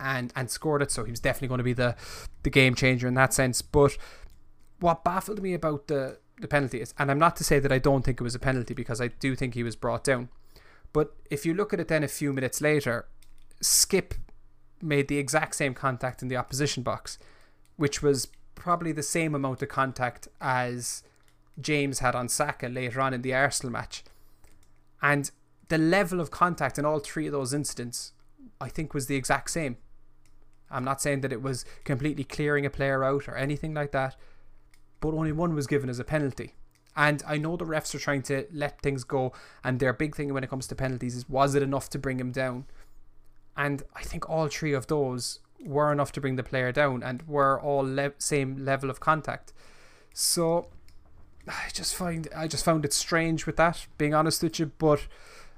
[0.00, 1.96] and and scored it, so he was definitely going to be the
[2.42, 3.62] the game changer in that sense.
[3.62, 3.96] But
[4.80, 7.78] what baffled me about the the penalty is, and I'm not to say that I
[7.78, 10.28] don't think it was a penalty because I do think he was brought down.
[10.92, 13.06] But if you look at it then a few minutes later,
[13.60, 14.12] Skipp
[14.82, 17.18] made the exact same contact in the opposition box,
[17.76, 21.02] which was probably the same amount of contact as
[21.60, 24.04] James had on Saka later on in the Arsenal match.
[25.02, 25.30] And
[25.68, 28.12] the level of contact in all three of those incidents,
[28.60, 29.76] I think, was the exact same.
[30.70, 34.16] I'm not saying that it was completely clearing a player out or anything like that,
[35.00, 36.54] but only one was given as a penalty.
[36.96, 39.32] And I know the refs are trying to let things go,
[39.62, 42.18] and their big thing when it comes to penalties is was it enough to bring
[42.18, 42.66] him down?
[43.56, 47.22] And I think all three of those were enough to bring the player down and
[47.22, 49.52] were all le- same level of contact.
[50.12, 50.68] So
[51.46, 54.66] I just find I just found it strange with that, being honest with you.
[54.78, 55.06] But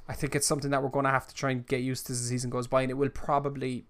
[0.09, 2.13] I think it's something that we're going to have to try and get used to
[2.13, 3.85] as the season goes by, and it will probably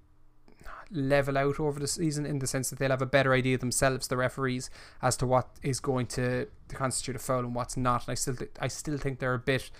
[0.90, 4.07] level out over the season in the sense that they'll have a better idea themselves,
[4.07, 4.70] the referees,
[5.03, 8.07] as to what is going to, to constitute a foul and what's not.
[8.07, 9.70] And I still th- I still think they're a bit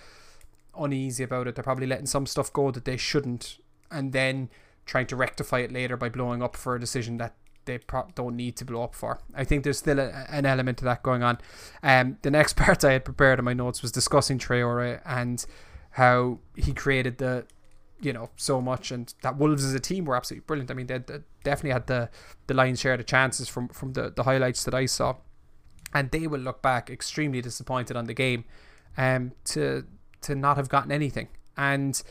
[0.79, 1.55] uneasy about it.
[1.55, 3.59] They're probably letting some stuff go that they shouldn't,
[3.91, 4.51] and then
[4.85, 7.35] trying to rectify it later by blowing up for a decision that
[7.67, 9.21] they pro- don't need to blow up for.
[9.35, 11.39] I think there's still a, an element of that going on.
[11.83, 15.45] Um, the next part I had prepared in my notes was discussing Traore and
[15.91, 17.47] how he created the,
[18.01, 20.71] you know, so much, and that Wolves as a team were absolutely brilliant.
[20.71, 22.11] I mean, they, they definitely had the
[22.47, 25.17] the lion's share of the chances from from the the highlights that I saw,
[25.95, 28.45] and they will look back extremely disappointed on the game,
[28.99, 29.85] um, to
[30.23, 32.03] to not have gotten anything and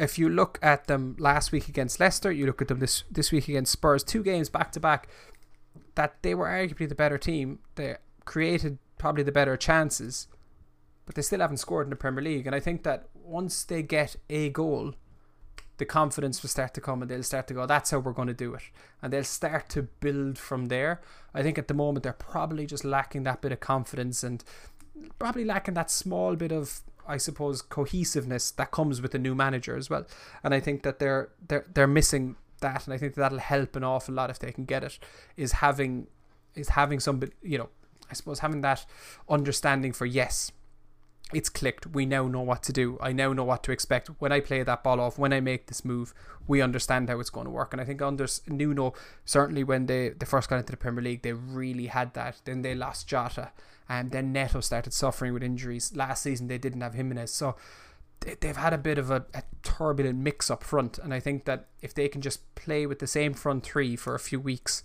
[0.00, 3.30] if you look at them last week against Leicester, you look at them this this
[3.30, 5.08] week against Spurs, two games back to back,
[5.94, 7.58] that they were arguably the better team.
[7.74, 10.26] They created probably the better chances,
[11.04, 12.46] but they still haven't scored in the Premier League.
[12.46, 14.94] And I think that once they get a goal,
[15.76, 18.28] the confidence will start to come and they'll start to go, that's how we're going
[18.28, 18.62] to do it.
[19.02, 21.00] And they'll start to build from there.
[21.34, 24.44] I think at the moment they're probably just lacking that bit of confidence and
[25.18, 29.76] probably lacking that small bit of I suppose cohesiveness that comes with a new manager
[29.76, 30.06] as well.
[30.44, 33.76] And I think that they're they're they're missing that, and I think that that'll help
[33.76, 34.98] an awful lot if they can get it.
[35.36, 36.06] Is having
[36.54, 37.68] is having some you know
[38.10, 38.86] I suppose having that
[39.28, 40.52] understanding for yes.
[41.32, 41.86] It's clicked.
[41.86, 42.98] We now know what to do.
[43.00, 45.16] I now know what to expect when I play that ball off.
[45.16, 46.12] When I make this move,
[46.48, 47.72] we understand how it's going to work.
[47.72, 48.94] And I think under Nuno,
[49.24, 52.40] certainly when they, they first got into the Premier League, they really had that.
[52.44, 53.52] Then they lost Jota,
[53.90, 55.94] and then Neto started suffering with injuries.
[55.96, 57.56] Last season they didn't have Jimenez, so
[58.20, 60.98] they've had a bit of a, a, turbulent mix up front.
[60.98, 64.14] And I think that if they can just play with the same front three for
[64.14, 64.84] a few weeks,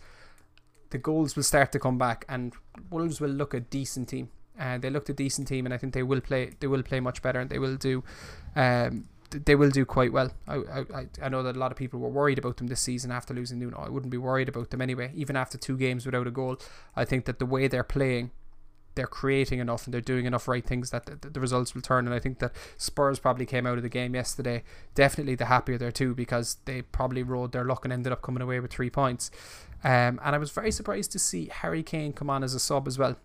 [0.89, 2.53] the goals will start to come back, and
[2.89, 4.30] Wolves will look a decent team.
[4.60, 6.53] Uh, they looked a decent team, and I think they will play.
[6.60, 8.03] They will play much better, and they will do.
[8.56, 10.32] Um, they will do quite well.
[10.47, 13.12] I, I I know that a lot of people were worried about them this season
[13.12, 13.78] after losing Nuno.
[13.78, 16.58] I wouldn't be worried about them anyway, even after two games without a goal.
[16.95, 18.32] I think that the way they're playing
[18.95, 22.05] they're creating enough and they're doing enough right things that the, the, results will turn.
[22.05, 24.63] And I think that Spurs probably came out of the game yesterday
[24.95, 28.41] definitely the happier there too because they probably rode their luck and ended up coming
[28.41, 29.29] away with three points.
[29.83, 32.87] Um, and I was very surprised to see Harry Kane come on as a sub
[32.87, 33.17] as well.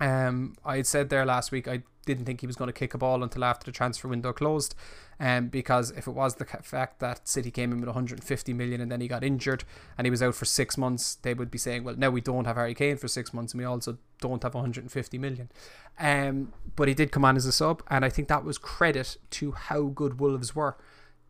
[0.00, 2.94] Um, I had said there last week I didn't think he was going to kick
[2.94, 4.74] a ball until after the transfer window closed,
[5.18, 8.90] um, because if it was the fact that City came in with 150 million and
[8.90, 9.64] then he got injured
[9.98, 12.46] and he was out for six months, they would be saying, well, now we don't
[12.46, 15.50] have Harry Kane for six months and we also don't have 150 million.
[15.98, 19.16] Um, but he did come on as a sub, and I think that was credit
[19.30, 20.76] to how good Wolves were.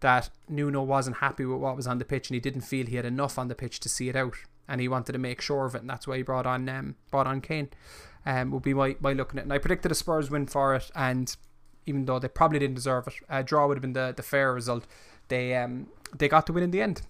[0.01, 2.97] That Nuno wasn't happy with what was on the pitch and he didn't feel he
[2.97, 4.35] had enough on the pitch to see it out,
[4.69, 6.97] and he wanted to make sure of it, and that's why he brought on um,
[7.11, 7.69] brought on Kane
[8.27, 9.43] um, will be my, my looking at.
[9.43, 9.45] it.
[9.45, 11.35] And I predicted a Spurs win for it, and
[11.87, 13.15] even though they probably didn't deserve it.
[13.29, 14.87] A draw would have been the, the fair result.
[15.29, 17.03] They um they got the win in the end.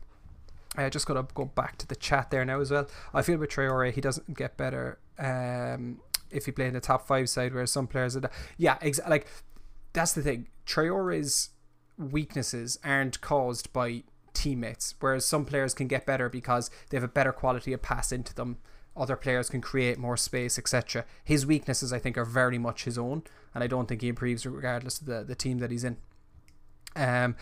[0.77, 2.87] I just gotta go back to the chat there now as well.
[3.15, 6.01] I feel with Traore, he doesn't get better um,
[6.31, 9.27] if he played in the top five side, whereas some players, are, yeah, exa- like
[9.95, 10.49] that's the thing.
[10.67, 11.51] Traore's
[11.97, 14.03] weaknesses aren't caused by
[14.37, 18.13] teammates, whereas some players can get better because they have a better quality of pass
[18.13, 18.59] into them.
[18.97, 21.05] Other players can create more space, etc.
[21.25, 23.25] His weaknesses, I think, are very much his own,
[23.55, 25.97] and I don't think he improves regardless of the, the team that he's in.
[26.95, 27.37] Um,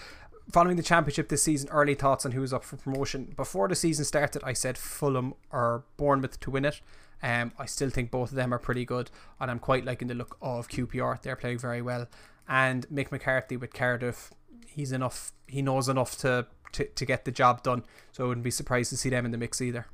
[0.53, 3.34] following the championship this season, early thoughts on who's up for promotion.
[3.36, 6.80] Before the season started, I said Fulham or Bournemouth to win it.
[7.22, 10.14] Um, I still think both of them are pretty good, and I'm quite liking the
[10.14, 11.22] look of QPR.
[11.22, 12.09] They're playing very well,
[12.49, 14.32] and Mick McCarthy with Cardiff,
[14.75, 15.33] he's enough.
[15.47, 17.85] He knows enough to to, to get the job done.
[18.12, 19.87] So I wouldn't be surprised to see them in the mix either.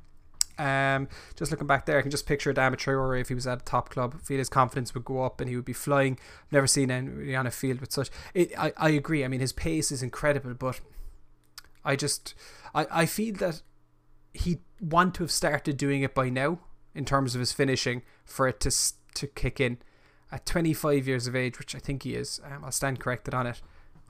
[0.57, 3.61] Um, just looking back there, I can just picture Adama Traore if he was at
[3.61, 4.15] a top club.
[4.15, 6.19] I feel his confidence would go up and he would be flying.
[6.51, 8.09] never seen anybody on a field with such.
[8.33, 9.23] It, I, I agree.
[9.23, 10.79] I mean, his pace is incredible, but
[11.83, 12.35] I just
[12.75, 13.61] I, I feel that
[14.33, 16.59] he'd want to have started doing it by now
[16.93, 18.71] in terms of his finishing for it to
[19.15, 19.77] to kick in.
[20.33, 23.47] At 25 years of age, which I think he is, um, I'll stand corrected on
[23.47, 23.61] it.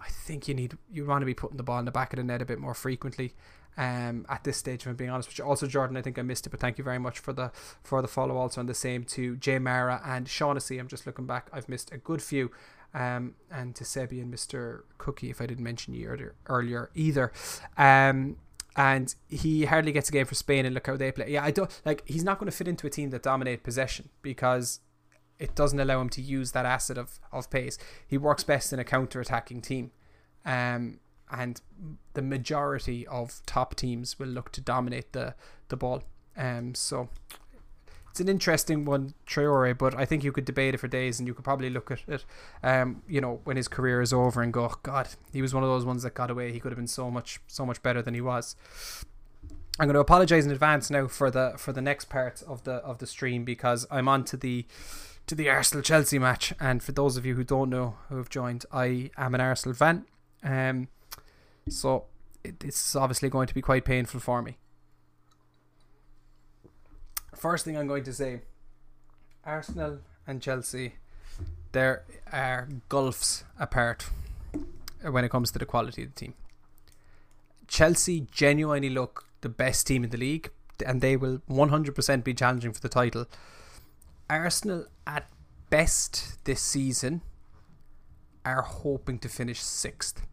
[0.02, 2.18] I think you need you want to be putting the ball in the back of
[2.18, 3.34] the net a bit more frequently
[3.78, 5.30] um, at this stage, if I'm being honest.
[5.30, 7.52] Which also, Jordan, I think I missed it, but thank you very much for the
[7.84, 8.38] for the follow.
[8.38, 10.80] Also, on the same to Jay Mara and Shaughnessy.
[10.80, 11.50] I'm just looking back.
[11.54, 12.52] I've missed a good few.
[12.94, 14.82] Um, and to Sebi and Mr.
[14.98, 17.32] Cookie, if I didn't mention you earlier, earlier either.
[17.78, 18.36] Um,
[18.76, 21.32] and he hardly gets a game for Spain, and look how they play.
[21.32, 22.04] Yeah, I don't like.
[22.06, 24.80] He's not going to fit into a team that dominate possession because
[25.42, 27.78] it doesn't allow him to use that asset of, of pace.
[28.08, 29.92] He works best in a counter attacking team.
[30.46, 31.00] Um,
[31.32, 31.62] and
[32.14, 35.34] the majority of top teams will look to dominate the
[35.70, 36.04] the ball.
[36.38, 37.10] Um, so
[38.10, 41.28] it's an interesting one, Traore, but I think you could debate it for days, and
[41.28, 42.26] you could probably look at it,
[42.62, 45.64] um, you know, when his career is over and go, oh, God, he was one
[45.64, 46.52] of those ones that got away.
[46.52, 48.58] He could have been so much, so much better than he was.
[49.80, 52.74] I'm going to apologize in advance now for the for the next part of the
[52.74, 54.66] of the stream because I'm on to the
[55.32, 58.28] to the Arsenal Chelsea match, and for those of you who don't know who have
[58.28, 60.04] joined, I am an Arsenal fan.
[60.44, 60.90] Um,
[61.70, 62.04] so
[62.44, 64.58] this is obviously going to be quite painful for me.
[67.34, 68.42] First thing I'm going to say
[69.46, 70.96] Arsenal and Chelsea,
[71.72, 72.04] there
[72.34, 74.10] are gulfs apart
[75.02, 76.34] when it comes to the quality of the team.
[77.70, 80.52] Chelsea genuinely look the best team in the league
[80.86, 83.28] and they will 100% be challenging for the title.
[84.32, 85.30] Arsenal, at
[85.70, 87.22] best this season,
[88.46, 90.26] are hoping to finish sixth.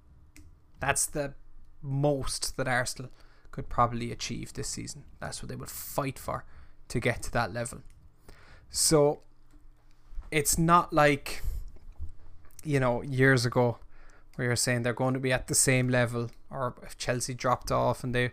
[0.79, 1.35] That's the
[1.83, 3.11] most that Arsenal
[3.51, 5.03] could probably achieve this season.
[5.19, 6.45] That's what they would fight for
[6.89, 7.81] to get to that level.
[8.71, 9.23] So
[10.31, 11.43] it's not like,
[12.63, 13.79] you know, years ago
[14.37, 17.73] where you're saying they're going to be at the same level or if Chelsea dropped
[17.73, 18.31] off and they.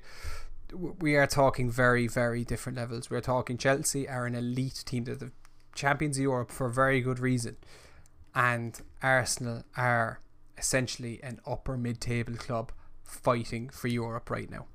[1.00, 3.10] We are talking very, very different levels.
[3.10, 5.06] We're talking Chelsea are an elite team.
[5.06, 5.32] They're the
[5.76, 7.58] champions of Europe for a very good reason.
[8.34, 10.20] And Arsenal are
[10.58, 12.72] essentially an upper mid table club
[13.04, 14.66] fighting for Europe right now.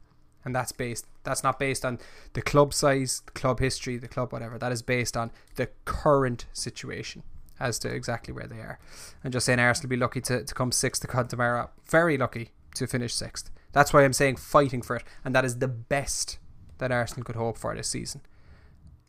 [0.45, 1.99] And that's based that's not based on
[2.33, 4.59] the club size, the club history, the club whatever.
[4.59, 7.23] That is based on the current situation
[7.59, 8.79] as to exactly where they are.
[9.23, 11.69] And just saying Arsenal will be lucky to, to come sixth to Contamara.
[11.87, 13.51] Very lucky to finish sixth.
[13.73, 15.05] That's why I'm saying fighting for it.
[15.25, 16.39] And that is the best
[16.79, 18.23] that Arsenal could hope for this season.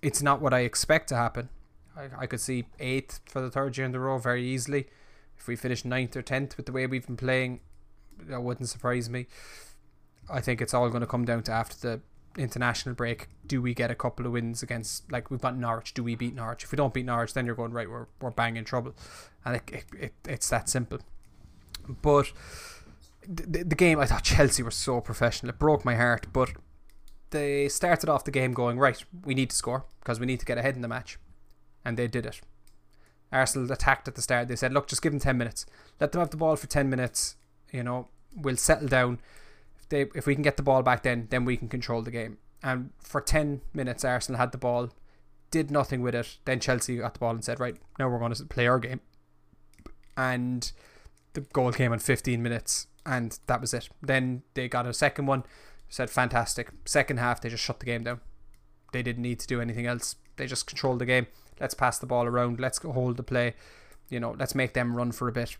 [0.01, 1.49] It's not what I expect to happen.
[1.95, 4.87] I, I could see eighth for the third year in a row very easily.
[5.37, 7.61] If we finish ninth or tenth with the way we've been playing,
[8.27, 9.27] that wouldn't surprise me.
[10.29, 12.01] I think it's all going to come down to after the
[12.37, 13.27] international break.
[13.45, 15.93] Do we get a couple of wins against like we've got Norwich?
[15.93, 16.63] Do we beat Norwich?
[16.63, 17.89] If we don't beat Norwich, then you're going right.
[17.89, 18.95] We're we're banging trouble,
[19.43, 20.99] and it, it, it it's that simple.
[22.01, 22.31] But
[23.27, 25.49] the, the game, I thought Chelsea were so professional.
[25.49, 26.51] It broke my heart, but
[27.31, 29.03] they started off the game going right.
[29.25, 31.17] We need to score because we need to get ahead in the match,
[31.83, 32.41] and they did it.
[33.31, 34.47] Arsenal attacked at the start.
[34.47, 35.65] They said, look, just give them 10 minutes.
[35.99, 37.35] Let them have the ball for 10 minutes.
[37.71, 39.19] You know, we'll settle down.
[39.79, 42.11] If, they, if we can get the ball back then, then we can control the
[42.11, 42.37] game.
[42.61, 44.89] And for 10 minutes, Arsenal had the ball,
[45.49, 46.37] did nothing with it.
[46.45, 48.99] Then Chelsea got the ball and said, right, now we're going to play our game.
[50.17, 50.71] And
[51.33, 53.89] the goal came in 15 minutes, and that was it.
[54.01, 55.43] Then they got a second one,
[55.89, 56.69] said, fantastic.
[56.85, 58.19] Second half, they just shut the game down.
[58.91, 60.15] They didn't need to do anything else.
[60.35, 61.27] They just controlled the game.
[61.61, 62.59] Let's pass the ball around.
[62.59, 63.53] Let's hold the play.
[64.09, 65.57] You know, let's make them run for a bit.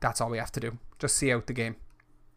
[0.00, 0.78] That's all we have to do.
[0.98, 1.76] Just see out the game.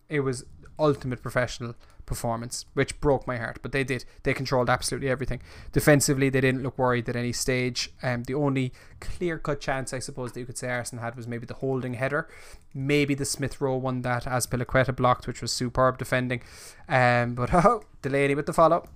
[0.10, 0.46] It was
[0.80, 1.76] ultimate professional
[2.06, 3.60] performance, which broke my heart.
[3.62, 4.06] But they did.
[4.24, 5.42] They controlled absolutely everything.
[5.72, 7.92] Defensively, they didn't look worried at any stage.
[8.02, 8.72] Um, the only
[9.02, 11.96] clear cut chance, I suppose, that you could say Arsenal had was maybe the holding
[11.96, 12.30] header.
[12.74, 16.42] Maybe the Smith Rowe one that Azpilicueta blocked, which was superb defending.
[16.88, 18.88] Um, but oh, Delaney with the follow.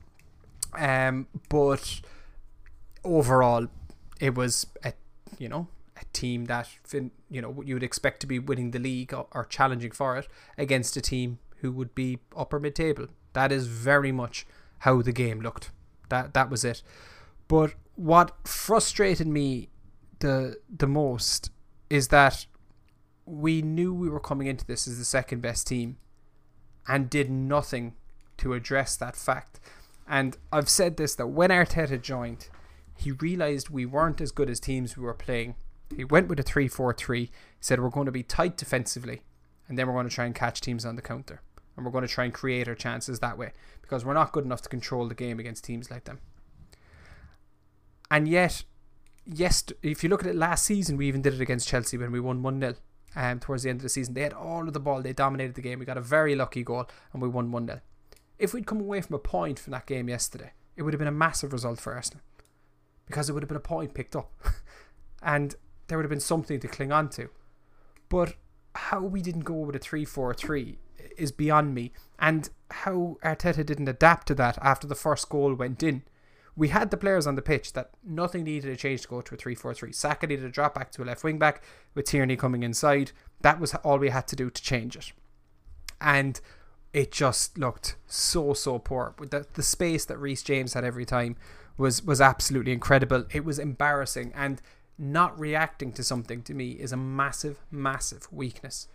[0.78, 2.02] Um, but
[3.04, 3.68] overall,
[4.20, 4.94] it was a
[5.38, 5.68] you know
[6.00, 6.70] a team that
[7.30, 10.28] you know you would expect to be winning the league or, or challenging for it
[10.58, 13.08] against a team who would be upper mid table.
[13.34, 14.46] That is very much
[14.80, 15.72] how the game looked.
[16.10, 16.82] That that was it.
[17.48, 19.70] But what frustrated me
[20.20, 21.52] the the most
[21.90, 22.46] is that
[23.26, 25.98] we knew we were coming into this as the second best team
[26.88, 27.96] and did nothing
[28.38, 29.60] to address that fact.
[30.08, 32.50] And I've said this that when Arteta joined,
[33.00, 35.56] he realized we weren't as good as teams we were playing.
[35.96, 37.20] He went with a 3 4 3.
[37.22, 39.22] He said, We're going to be tight defensively,
[39.68, 41.42] and then we're going to try and catch teams on the counter
[41.80, 44.44] and we're going to try and create our chances that way because we're not good
[44.44, 46.20] enough to control the game against teams like them.
[48.12, 48.64] And yet,
[49.26, 52.12] yes, if you look at it last season, we even did it against Chelsea when
[52.12, 52.74] we won 1 0
[53.16, 54.14] um, towards the end of the season.
[54.14, 55.80] They had all of the ball, they dominated the game.
[55.80, 57.80] We got a very lucky goal and we won 1 0.
[58.38, 61.08] If we'd come away from a point from that game yesterday, it would have been
[61.08, 62.22] a massive result for Arsenal
[63.10, 64.32] because it would have been a point picked up
[65.24, 65.56] and
[65.88, 67.30] there would have been something to cling on to.
[68.08, 68.36] But
[68.76, 70.78] how we didn't go with a 3 4 3
[71.18, 71.92] is beyond me.
[72.20, 76.04] And how Arteta didn't adapt to that after the first goal went in.
[76.56, 79.34] We had the players on the pitch that nothing needed to change to go to
[79.34, 79.92] a 3 4 3.
[79.92, 81.64] Saka needed to drop back to a left wing back
[81.96, 83.12] with Tierney coming inside.
[83.42, 85.12] That was all we had to do to change it.
[86.00, 86.40] And
[86.94, 89.16] it just looked so, so poor.
[89.18, 91.38] With the, the space that Reece James had every time
[91.80, 93.26] was, was absolutely incredible.
[93.32, 94.32] It was embarrassing.
[94.36, 94.62] And
[95.00, 98.88] not reacting to something to me is a massive, massive weakness.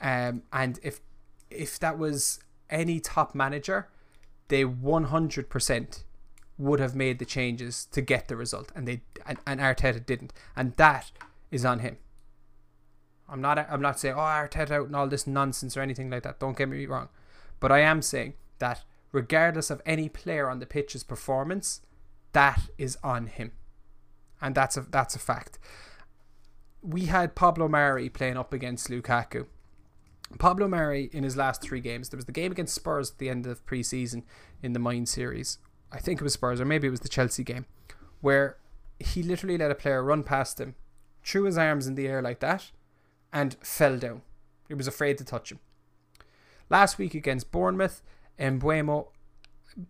[0.00, 1.00] Um, and if
[1.50, 3.88] if that was any top manager,
[4.48, 6.04] they 100%
[6.58, 10.32] would have made the changes to get the result, and they and, and Arteta didn't,
[10.56, 11.10] and that
[11.50, 11.98] is on him.
[13.28, 16.22] I'm not I'm not saying oh Arteta out and all this nonsense or anything like
[16.22, 16.38] that.
[16.38, 17.08] Don't get me wrong,
[17.60, 21.80] but I am saying that regardless of any player on the pitch's performance,
[22.32, 23.52] that is on him,
[24.40, 25.58] and that's a that's a fact.
[26.82, 29.46] We had Pablo Mari playing up against Lukaku,
[30.38, 33.28] Pablo Mari in his last three games, there was the game against Spurs at the
[33.28, 34.24] end of pre-season
[34.62, 35.58] in the Mind Series.
[35.90, 37.66] I think it was Spurs, or maybe it was the Chelsea game,
[38.20, 38.56] where
[38.98, 40.74] he literally let a player run past him,
[41.24, 42.70] threw his arms in the air like that,
[43.32, 44.22] and fell down.
[44.68, 45.60] He was afraid to touch him.
[46.70, 48.02] Last week against Bournemouth,
[48.38, 49.08] Mbeumo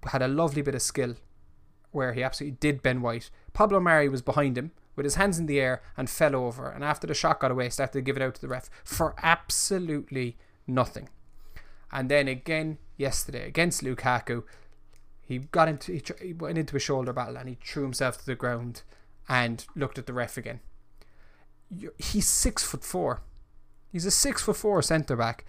[0.06, 1.16] had a lovely bit of skill
[1.92, 3.30] where he absolutely did Ben White.
[3.52, 6.68] Pablo Mari was behind him, with his hands in the air and fell over.
[6.68, 9.14] And after the shot got away, started to give it out to the ref for
[9.22, 10.36] absolutely
[10.66, 11.08] nothing.
[11.90, 14.44] And then again yesterday against Lukaku,
[15.20, 18.26] he got into he, he went into a shoulder battle and he threw himself to
[18.26, 18.82] the ground
[19.28, 20.60] and looked at the ref again.
[21.98, 23.20] He's six foot four.
[23.90, 25.44] He's a six foot four centre back,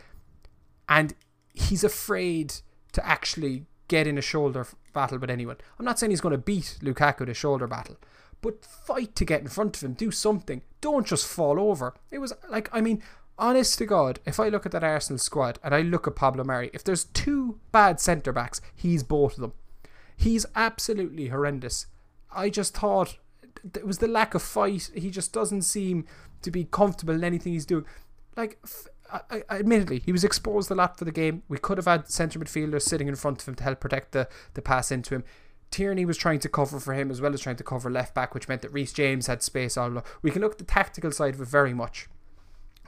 [0.87, 1.13] and
[1.53, 2.55] he's afraid
[2.93, 5.57] to actually get in a shoulder battle with anyone.
[5.77, 7.97] I'm not saying he's going to beat Lukaku to shoulder battle,
[8.41, 9.93] but fight to get in front of him.
[9.93, 10.61] Do something.
[10.81, 11.93] Don't just fall over.
[12.11, 13.01] It was like, I mean,
[13.37, 16.43] honest to God, if I look at that Arsenal squad and I look at Pablo
[16.43, 19.53] Mari, if there's two bad centre backs, he's both of them.
[20.15, 21.87] He's absolutely horrendous.
[22.31, 23.17] I just thought
[23.63, 24.91] it was the lack of fight.
[24.93, 26.05] He just doesn't seem
[26.41, 27.85] to be comfortable in anything he's doing.
[28.35, 28.59] Like,
[29.13, 31.43] I, I, admittedly, he was exposed a lot for the game.
[31.47, 34.27] We could have had centre midfielders sitting in front of him to help protect the,
[34.55, 35.23] the pass into him.
[35.69, 38.33] Tierney was trying to cover for him as well as trying to cover left back,
[38.33, 40.03] which meant that Reece James had space all along.
[40.21, 42.07] We can look at the tactical side of it very much.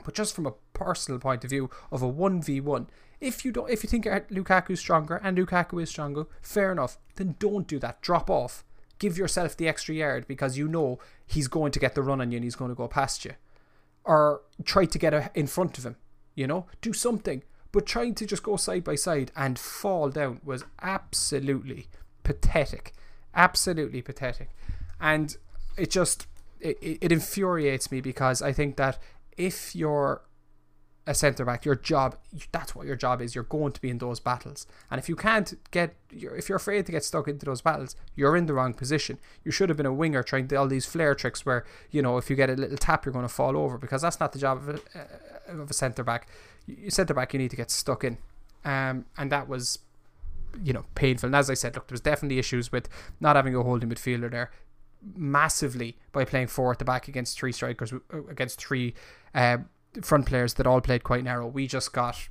[0.04, 2.86] But just from a personal point of view of a 1v1,
[3.20, 7.34] if you don't if you think Lukaku's stronger and Lukaku is stronger, fair enough, then
[7.40, 8.00] don't do that.
[8.02, 8.64] Drop off.
[9.00, 12.30] Give yourself the extra yard because you know he's going to get the run on
[12.30, 13.32] you and he's going to go past you.
[14.04, 15.96] Or try to get in front of him,
[16.36, 16.66] you know?
[16.80, 17.42] Do something.
[17.72, 21.88] But trying to just go side by side and fall down was absolutely
[22.22, 22.94] pathetic,
[23.34, 24.50] absolutely pathetic,
[25.00, 25.36] and
[25.76, 26.26] it just
[26.60, 28.98] it, it infuriates me because I think that
[29.36, 30.22] if you're
[31.06, 32.16] a centre back, your job
[32.50, 33.34] that's what your job is.
[33.34, 36.86] You're going to be in those battles, and if you can't get, if you're afraid
[36.86, 39.18] to get stuck into those battles, you're in the wrong position.
[39.44, 42.16] You should have been a winger trying to all these flare tricks where you know
[42.16, 44.38] if you get a little tap, you're going to fall over because that's not the
[44.38, 44.80] job of a,
[45.48, 46.28] of a centre back.
[46.88, 48.18] Centre back, you need to get stuck in,
[48.64, 49.78] um, and that was
[50.62, 51.26] you know, painful.
[51.26, 52.88] And as I said, look, there was definitely issues with
[53.20, 54.50] not having a holding midfielder there
[55.14, 58.94] massively by playing four at the back against three strikers, uh, against three
[59.34, 59.58] uh,
[60.02, 61.46] front players that all played quite narrow.
[61.46, 62.28] We just got,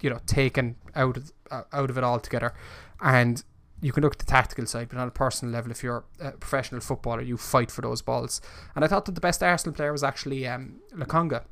[0.00, 2.52] you know taken out of uh, out of it altogether,
[3.00, 3.42] and
[3.80, 6.32] you can look at the tactical side, but on a personal level, if you're a
[6.32, 8.40] professional footballer, you fight for those balls.
[8.74, 11.44] And I thought that the best Arsenal player was actually um, Lokonga,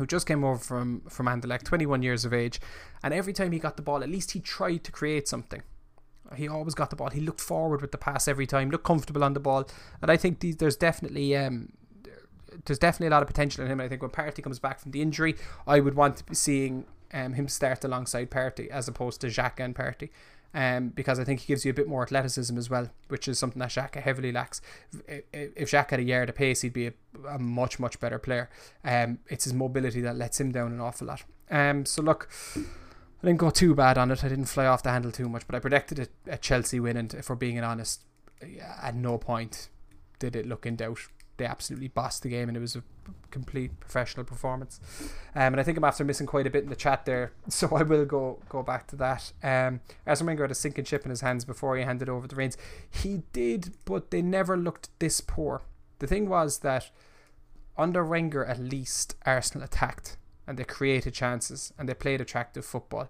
[0.00, 2.60] who just came over from from Anderlecht, 21 years of age,
[3.02, 5.62] and every time he got the ball, at least he tried to create something.
[6.36, 7.10] He always got the ball.
[7.10, 9.68] He looked forward with the pass every time, looked comfortable on the ball,
[10.02, 11.72] and I think there's definitely um,
[12.64, 13.80] there's definitely a lot of potential in him.
[13.80, 15.36] I think when Partey comes back from the injury,
[15.66, 19.60] I would want to be seeing um, him start alongside Partey as opposed to Xhaka
[19.60, 20.10] and Partey.
[20.52, 23.38] Um, because I think he gives you a bit more athleticism as well, which is
[23.38, 24.60] something that Xhaka heavily lacks.
[25.06, 26.92] If, if Xhaka had a yard of pace, he'd be a,
[27.28, 28.50] a much, much better player.
[28.84, 31.22] Um, it's his mobility that lets him down an awful lot.
[31.50, 34.24] Um, so look, I didn't go too bad on it.
[34.24, 36.96] I didn't fly off the handle too much, but I predicted a, a Chelsea win,
[36.96, 38.02] and if we're being honest,
[38.82, 39.68] at no point
[40.18, 41.08] did it look in doubt
[41.40, 42.82] they absolutely bossed the game and it was a
[43.30, 44.78] complete professional performance.
[45.34, 47.74] Um, and I think I'm after missing quite a bit in the chat there, so
[47.74, 49.32] I will go go back to that.
[49.42, 52.58] Um, Arsene had a sinking chip in his hands before he handed over the reins.
[52.90, 55.62] He did, but they never looked this poor.
[55.98, 56.90] The thing was that
[57.78, 63.08] under Wenger, at least Arsenal attacked and they created chances and they played attractive football.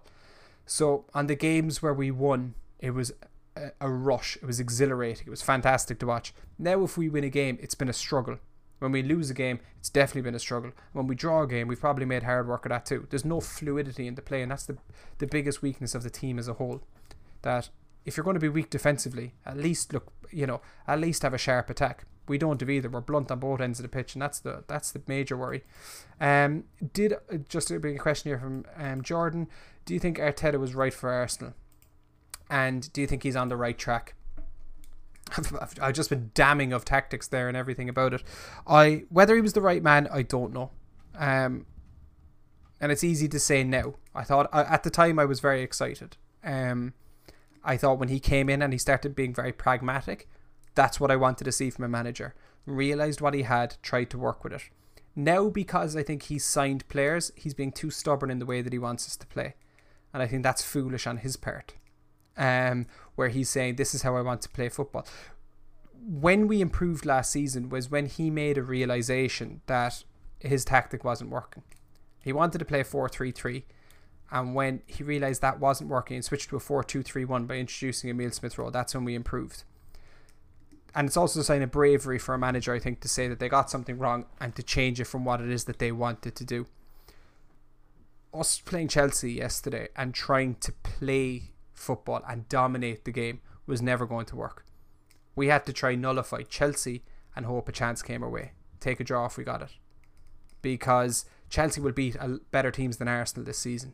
[0.65, 3.11] So on the games where we won, it was
[3.55, 4.37] a, rush.
[4.37, 5.27] It was exhilarating.
[5.27, 6.33] It was fantastic to watch.
[6.57, 8.37] Now, if we win a game, it's been a struggle.
[8.79, 10.71] When we lose a game, it's definitely been a struggle.
[10.93, 13.05] When we draw a game, we've probably made hard work of that too.
[13.09, 14.77] There's no fluidity in the play, and that's the
[15.19, 16.81] the biggest weakness of the team as a whole.
[17.43, 17.69] That
[18.05, 21.33] if you're going to be weak defensively, at least look, you know, at least have
[21.33, 22.05] a sharp attack.
[22.27, 22.89] We don't have either.
[22.89, 25.63] We're blunt on both ends of the pitch, and that's the that's the major worry.
[26.19, 27.13] Um, did
[27.49, 29.47] just a big question here from um, Jordan?
[29.85, 31.53] Do you think Arteta was right for Arsenal?
[32.51, 34.13] And do you think he's on the right track?
[35.37, 38.23] I've, I've just been damning of tactics there and everything about it.
[38.67, 40.71] I whether he was the right man, I don't know.
[41.17, 41.65] Um,
[42.79, 43.95] and it's easy to say now.
[44.13, 46.17] I thought at the time I was very excited.
[46.43, 46.93] Um,
[47.63, 50.27] I thought when he came in and he started being very pragmatic,
[50.75, 52.33] that's what I wanted to see from a manager.
[52.65, 54.63] Realized what he had, tried to work with it.
[55.15, 58.73] Now, because I think he's signed players, he's being too stubborn in the way that
[58.73, 59.55] he wants us to play,
[60.13, 61.73] and I think that's foolish on his part
[62.37, 65.05] um, where he's saying, This is how I want to play football.
[66.03, 70.03] When we improved last season was when he made a realization that
[70.39, 71.63] his tactic wasn't working.
[72.23, 73.65] He wanted to play 4 3 3.
[74.33, 77.45] And when he realized that wasn't working and switched to a 4 2 3 1
[77.45, 79.63] by introducing Emil Smith Rowe, that's when we improved.
[80.93, 83.39] And it's also a sign of bravery for a manager, I think, to say that
[83.39, 86.35] they got something wrong and to change it from what it is that they wanted
[86.35, 86.67] to do.
[88.33, 91.50] Us playing Chelsea yesterday and trying to play
[91.81, 94.65] football and dominate the game was never going to work.
[95.35, 97.03] We had to try nullify Chelsea
[97.35, 98.51] and hope a chance came our way.
[98.79, 99.69] Take a draw if we got it.
[100.61, 102.15] Because Chelsea will beat
[102.51, 103.93] better teams than Arsenal this season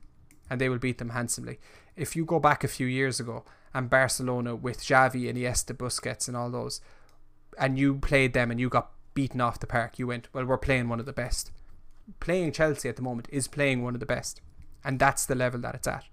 [0.50, 1.60] and they will beat them handsomely.
[1.96, 6.28] If you go back a few years ago and Barcelona with Xavi, and Iniesta, Busquets
[6.28, 6.82] and all those
[7.58, 10.58] and you played them and you got beaten off the park, you went, well, we're
[10.58, 11.52] playing one of the best.
[12.20, 14.42] Playing Chelsea at the moment is playing one of the best.
[14.84, 16.06] And that's the level that it's at.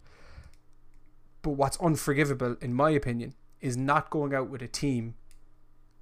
[1.44, 5.14] But what's unforgivable, in my opinion, is not going out with a team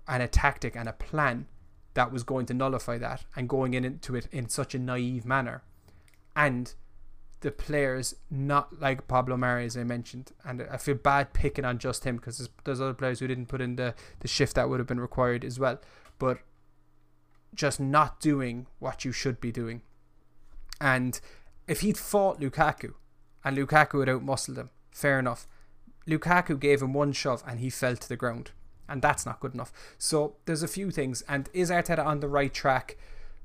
[0.07, 1.49] and a tactic and a plan
[1.95, 5.65] that was going to nullify that and going into it in such a naive manner.
[6.37, 6.73] And
[7.41, 10.31] the players not like Pablo Mari, as I mentioned.
[10.45, 13.47] And I feel bad picking on just him because there's, there's other players who didn't
[13.47, 15.81] put in the, the shift that would have been required as well.
[16.21, 16.39] But
[17.53, 19.83] just not doing what you should be doing.
[20.81, 21.21] And
[21.67, 22.95] if he'd fought Lukaku
[23.45, 25.47] and Lukaku had outmuscled him, fair enough.
[26.07, 28.51] Lukaku gave him one shove and he fell to the ground.
[28.89, 29.73] And that's not good enough.
[29.99, 31.23] So there's a few things.
[31.29, 32.97] And is Arteta on the right track?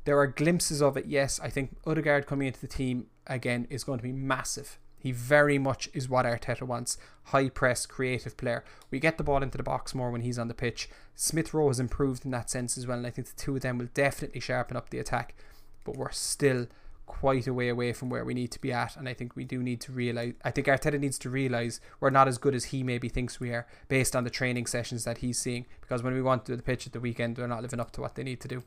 [0.06, 1.40] There are glimpses of it, yes.
[1.42, 4.80] I think Odegaard coming into the team again is going to be massive.
[5.00, 6.98] He very much is what Arteta wants.
[7.26, 8.64] High press, creative player.
[8.90, 10.90] We get the ball into the box more when he's on the pitch.
[11.16, 13.62] Smith Rowe has improved in that sense as well, and I think the two of
[13.62, 15.36] them will definitely sharpen up the attack.
[15.84, 16.68] But we're still
[17.08, 18.96] quite a way away from where we need to be at.
[18.96, 22.12] And I think we do need to realize, I think Arteta needs to realize we're
[22.12, 25.20] not as good as he maybe thinks we are based on the training sessions that
[25.20, 25.66] he's seeing.
[25.82, 28.02] Because when we want to the pitch at the weekend, they're not living up to
[28.02, 28.64] what they need to do.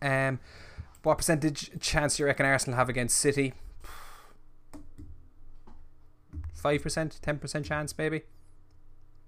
[0.00, 0.40] Um,
[1.02, 3.52] what percentage chance do you reckon Arsenal have against City?
[6.64, 8.22] 5%, 10% chance maybe.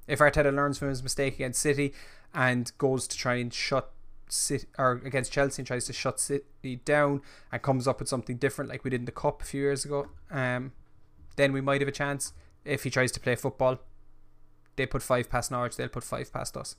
[0.08, 1.92] If Arteta learns from his mistake against City
[2.32, 3.90] and goes to try and shut
[4.28, 7.23] City or against Chelsea and tries to shut City down
[7.53, 9.85] and comes up with something different like we did in the cup a few years
[9.85, 10.73] ago, um,
[11.36, 12.32] then we might have a chance.
[12.65, 13.78] If he tries to play football,
[14.77, 16.77] they put five past Norwich, they'll put five past us.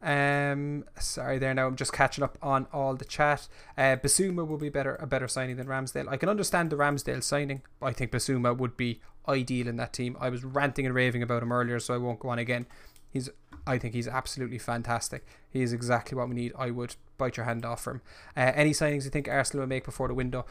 [0.00, 1.66] Um, sorry, there now.
[1.66, 3.48] I'm just catching up on all the chat.
[3.76, 6.08] Uh, Bissouma will be better a better signing than Ramsdale.
[6.08, 7.62] I can understand the Ramsdale signing.
[7.82, 10.16] I think Bissouma would be ideal in that team.
[10.20, 12.66] I was ranting and raving about him earlier, so I won't go on again.
[13.10, 13.28] He's,
[13.66, 15.26] I think he's absolutely fantastic.
[15.50, 16.52] He is exactly what we need.
[16.58, 18.02] I would bite your hand off for him.
[18.36, 20.46] Uh, any signings you think Arsenal will make before the window?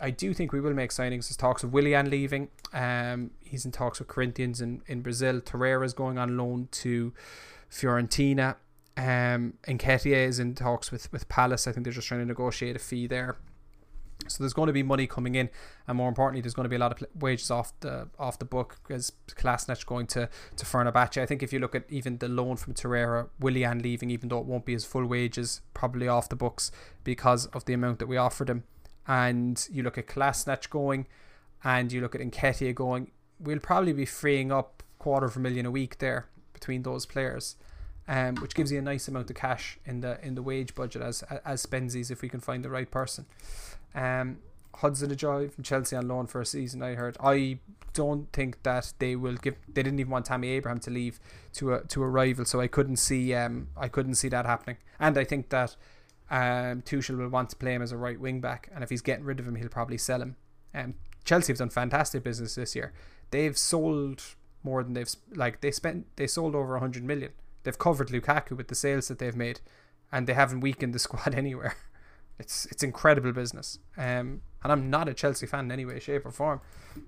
[0.00, 1.28] I do think we will make signings.
[1.28, 2.48] There's talks of Willian leaving.
[2.72, 5.40] Um, he's in talks with Corinthians in, in Brazil.
[5.82, 7.12] is going on loan to
[7.70, 8.56] Fiorentina.
[8.96, 11.66] Um, Nketiah is in talks with, with Palace.
[11.66, 13.36] I think they're just trying to negotiate a fee there.
[14.26, 15.50] So there's going to be money coming in,
[15.86, 18.44] and more importantly, there's going to be a lot of wages off the off the
[18.44, 21.20] book because Kolasinac going to to Fenerbahce.
[21.20, 24.38] I think if you look at even the loan from Torreira, Willian leaving, even though
[24.38, 26.70] it won't be his full wages, probably off the books
[27.02, 28.64] because of the amount that we offered him.
[29.06, 31.06] And you look at Kolasinac going,
[31.62, 35.66] and you look at Nketiah going, we'll probably be freeing up quarter of a million
[35.66, 37.56] a week there between those players
[38.06, 41.02] um, which gives you a nice amount of cash in the in the wage budget
[41.02, 43.26] as as Spenzies if we can find the right person.
[43.94, 44.38] Um,
[44.76, 46.82] Hudson-Odoi from Chelsea on loan for a season.
[46.82, 47.16] I heard.
[47.20, 47.58] I
[47.92, 49.54] don't think that they will give.
[49.72, 51.20] They didn't even want Tammy Abraham to leave
[51.54, 53.34] to a to a rival, so I couldn't see.
[53.34, 54.78] Um, I couldn't see that happening.
[54.98, 55.76] And I think that
[56.30, 59.02] um, Tuchel will want to play him as a right wing back, and if he's
[59.02, 60.36] getting rid of him, he'll probably sell him.
[60.74, 60.94] Um,
[61.24, 62.92] Chelsea have done fantastic business this year.
[63.30, 64.22] They've sold
[64.64, 66.06] more than they've like they spent.
[66.16, 67.30] They sold over hundred million
[67.64, 69.60] they've covered Lukaku with the sales that they've made,
[70.12, 71.74] and they haven't weakened the squad anywhere.
[72.38, 73.78] It's it's incredible business.
[73.96, 76.60] Um, and I'm not a Chelsea fan in any way, shape, or form.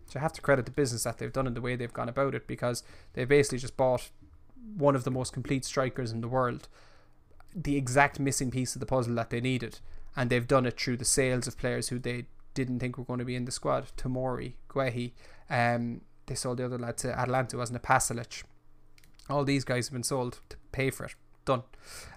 [0.07, 2.09] So I have to credit the business that they've done and the way they've gone
[2.09, 2.83] about it because
[3.15, 4.11] they basically just bought
[4.77, 6.69] one of the most complete strikers in the world,
[7.55, 9.79] the exact missing piece of the puzzle that they needed,
[10.15, 13.19] and they've done it through the sales of players who they didn't think were going
[13.19, 13.87] to be in the squad.
[13.97, 15.13] Tomori, Guehi,
[15.49, 17.83] um, they sold the other lad to Atalanta, wasn't it?
[17.83, 18.43] Pasalic.
[19.31, 21.15] All these guys have been sold to pay for it.
[21.47, 21.63] Done.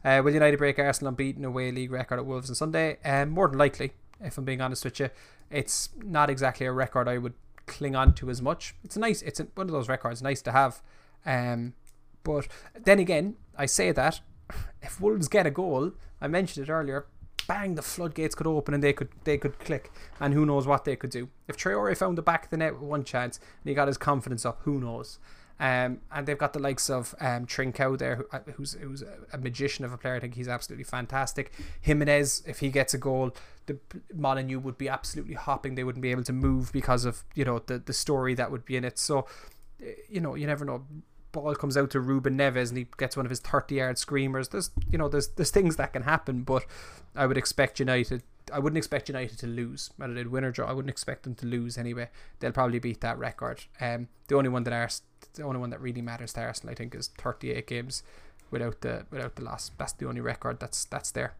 [0.03, 2.97] Uh, will United break Arsenal unbeaten away league record at Wolves on Sunday?
[3.05, 5.09] Um, more than likely, if I'm being honest with you.
[5.51, 7.35] It's not exactly a record I would
[7.67, 8.75] cling on to as much.
[8.83, 10.81] It's a nice, it's a, one of those records nice to have.
[11.25, 11.73] Um,
[12.23, 14.19] but then again, I say that
[14.81, 17.05] if Wolves get a goal, I mentioned it earlier,
[17.47, 20.85] bang, the floodgates could open and they could they could click, and who knows what
[20.85, 21.29] they could do.
[21.47, 23.97] If Traore found the back of the net with one chance and he got his
[23.97, 25.19] confidence up, who knows?
[25.59, 29.03] Um, and they've got the likes of um, Trincao there, who, uh, who's who's
[29.33, 30.15] a magician of a player.
[30.15, 31.51] I think he's absolutely fantastic.
[31.81, 33.77] Jimenez, if he gets a goal, the
[34.13, 35.75] Molineux would be absolutely hopping.
[35.75, 38.63] They wouldn't be able to move because of you know the the story that would
[38.63, 38.97] be in it.
[38.97, 39.27] So,
[39.83, 40.85] eh, you know, you never know.
[41.31, 44.47] Ball comes out to Ruben Neves and he gets one of his thirty yard screamers.
[44.47, 46.65] There's you know there's there's things that can happen, but
[47.15, 48.23] I would expect United
[48.53, 49.91] I wouldn't expect United to lose.
[49.97, 52.09] Whether they'd win or draw, I wouldn't expect them to lose anyway.
[52.39, 53.65] They'll probably beat that record.
[53.79, 55.01] Um, the only one that Ars-
[55.33, 58.03] the only one that really matters to Arsenal, I think, is 38 games
[58.51, 59.71] without the without the loss.
[59.77, 61.35] That's the only record that's that's there.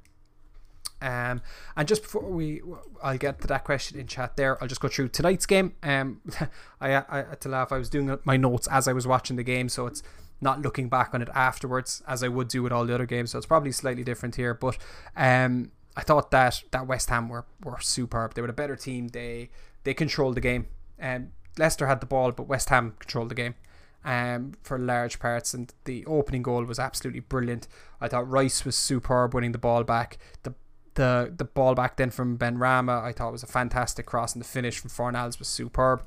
[1.02, 1.42] Um,
[1.78, 2.62] and just before we,
[3.02, 4.62] I'll get to that question in chat there.
[4.62, 5.74] I'll just go through tonight's game.
[5.82, 6.22] Um,
[6.82, 7.72] I, I, had to laugh.
[7.72, 10.04] I was doing my notes as I was watching the game, so it's
[10.42, 13.32] not looking back on it afterwards as I would do with all the other games.
[13.32, 14.54] So it's probably slightly different here.
[14.54, 14.78] But
[15.16, 18.34] um, I thought that that West Ham were, were superb.
[18.34, 19.10] They were a better team.
[19.10, 19.52] They
[19.86, 20.68] they controlled the game.
[21.02, 23.56] Um, Leicester had the ball, but West Ham controlled the game
[24.04, 25.54] um, for large parts.
[25.54, 27.68] And the opening goal was absolutely brilliant.
[28.02, 30.18] I thought Rice was superb winning the ball back.
[30.44, 30.54] The
[30.96, 34.48] the the ball back then from Benrahma, I thought was a fantastic cross, and the
[34.48, 36.04] finish from Fornals was superb.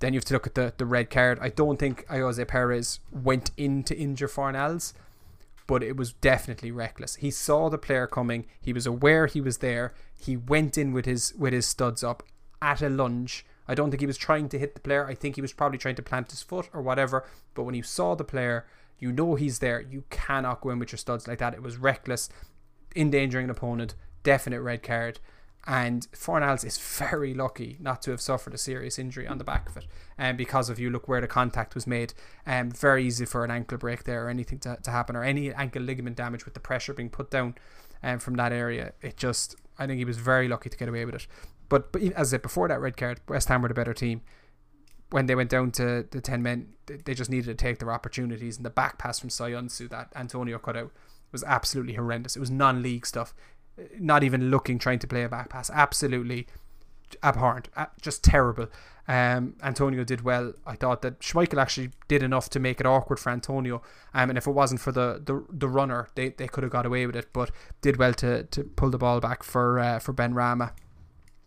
[0.00, 1.38] Then you have to look at the, the red card.
[1.40, 4.94] I don't think Ayoze Perez went in to injure Fornals
[5.66, 7.16] but it was definitely reckless.
[7.16, 8.46] He saw the player coming.
[8.60, 9.94] He was aware he was there.
[10.18, 12.22] He went in with his with his studs up
[12.60, 13.46] at a lunge.
[13.68, 15.06] I don't think he was trying to hit the player.
[15.06, 17.24] I think he was probably trying to plant his foot or whatever.
[17.54, 18.66] But when you saw the player,
[18.98, 19.80] you know he's there.
[19.80, 21.54] You cannot go in with your studs like that.
[21.54, 22.28] It was reckless,
[22.94, 23.94] endangering an opponent.
[24.22, 25.18] Definite red card.
[25.64, 29.68] And Fornals is very lucky not to have suffered a serious injury on the back
[29.68, 29.86] of it.
[30.18, 32.14] And um, because of you look where the contact was made.
[32.46, 35.52] Um, very easy for an ankle break there or anything to, to happen or any
[35.52, 37.54] ankle ligament damage with the pressure being put down
[38.02, 38.92] um, from that area.
[39.02, 41.26] It just I think he was very lucky to get away with it.
[41.68, 44.22] But but as I said before that red card, West Ham were the better team.
[45.10, 48.56] When they went down to the ten men, they just needed to take their opportunities.
[48.56, 50.92] And the back pass from Söyüncü that Antonio cut out
[51.32, 52.36] was absolutely horrendous.
[52.36, 53.34] It was non-league stuff
[53.98, 55.70] not even looking, trying to play a back pass.
[55.70, 56.46] Absolutely
[57.22, 57.68] abhorrent,
[58.00, 58.68] just terrible.
[59.08, 60.52] Um, Antonio did well.
[60.66, 63.82] I thought that Schmeichel actually did enough to make it awkward for Antonio.
[64.14, 66.86] Um, and if it wasn't for the, the, the runner, they, they could have got
[66.86, 67.32] away with it.
[67.32, 70.72] But did well to, to pull the ball back for uh, for Benrahma.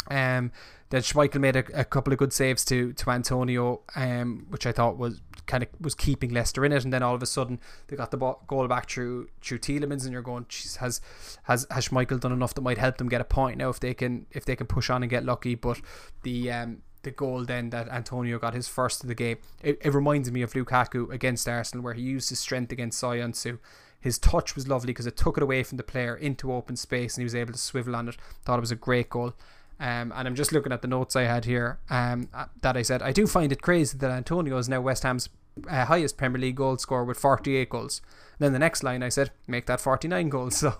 [0.09, 0.51] Um,
[0.89, 4.71] then Schmeichel made a, a, couple of good saves to to Antonio, um, which I
[4.71, 7.59] thought was kind of was keeping Leicester in it, and then all of a sudden
[7.87, 10.45] they got the ball, goal back through through Tielemans, and you're going,
[10.79, 11.01] has
[11.43, 13.93] has has Schmeichel done enough that might help them get a point now if they
[13.93, 15.81] can if they can push on and get lucky, but
[16.23, 19.93] the um the goal then that Antonio got his first of the game, it, it
[19.93, 23.59] reminds me of Lukaku against Arsenal where he used his strength against Söyüncü.
[23.99, 27.15] His touch was lovely because it took it away from the player into open space
[27.15, 28.17] and he was able to swivel on it.
[28.43, 29.33] Thought it was a great goal.
[29.79, 32.81] Um, and I'm just looking at the notes I had here um, uh, that I
[32.81, 35.27] said I do find it crazy that Antonio is now West Ham's
[35.69, 38.01] uh, highest Premier League goal scorer with 48 goals.
[38.39, 40.55] And then the next line I said make that 49 goals.
[40.65, 40.75] So,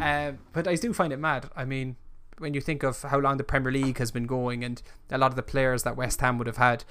[0.00, 1.50] uh, but I do find it mad.
[1.56, 1.96] I mean,
[2.38, 5.32] when you think of how long the Premier League has been going and a lot
[5.32, 6.84] of the players that West Ham would have had,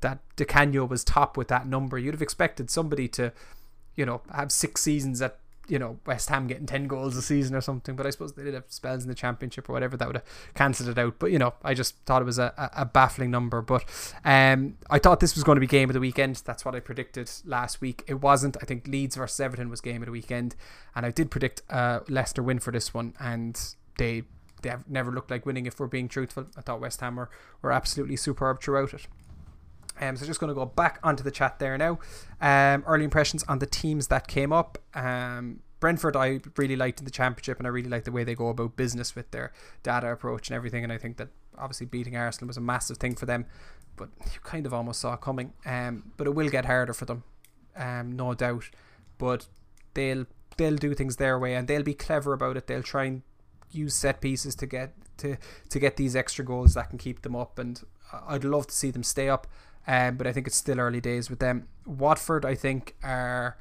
[0.00, 1.98] that Di Canio was top with that number.
[1.98, 3.32] You'd have expected somebody to,
[3.94, 5.38] you know, have six seasons at
[5.68, 7.94] you know West Ham getting ten goals a season or something.
[7.94, 10.24] But I suppose they did have spells in the Championship or whatever that would have
[10.54, 11.18] cancelled it out.
[11.18, 13.62] But you know, I just thought it was a, a, baffling number.
[13.62, 13.84] But
[14.24, 16.42] um, I thought this was going to be game of the weekend.
[16.44, 18.02] That's what I predicted last week.
[18.06, 18.56] It wasn't.
[18.60, 20.56] I think Leeds versus Everton was game of the weekend,
[20.94, 23.60] and I did predict uh, Leicester win for this one, and
[23.98, 24.24] they
[24.62, 25.66] they have never looked like winning.
[25.66, 27.30] If we're being truthful, I thought West Ham were,
[27.62, 29.06] were absolutely superb throughout it.
[30.00, 31.98] Um, so just going to go back onto the chat there now.
[32.40, 34.78] Um, early impressions on the teams that came up.
[34.94, 38.34] Um, Brentford, I really liked in the championship, and I really like the way they
[38.34, 39.52] go about business with their
[39.82, 40.82] data approach and everything.
[40.82, 43.46] And I think that obviously beating Arsenal was a massive thing for them,
[43.96, 45.52] but you kind of almost saw it coming.
[45.64, 47.22] Um, but it will get harder for them,
[47.76, 48.70] um, no doubt.
[49.18, 49.46] But
[49.94, 50.26] they'll
[50.56, 52.66] they'll do things their way, and they'll be clever about it.
[52.66, 53.22] They'll try and
[53.70, 55.36] use set pieces to get to
[55.68, 57.58] to get these extra goals that can keep them up.
[57.58, 57.80] And
[58.26, 59.46] I'd love to see them stay up.
[59.88, 61.66] Um, but I think it's still early days with them.
[61.86, 63.56] Watford, I think, are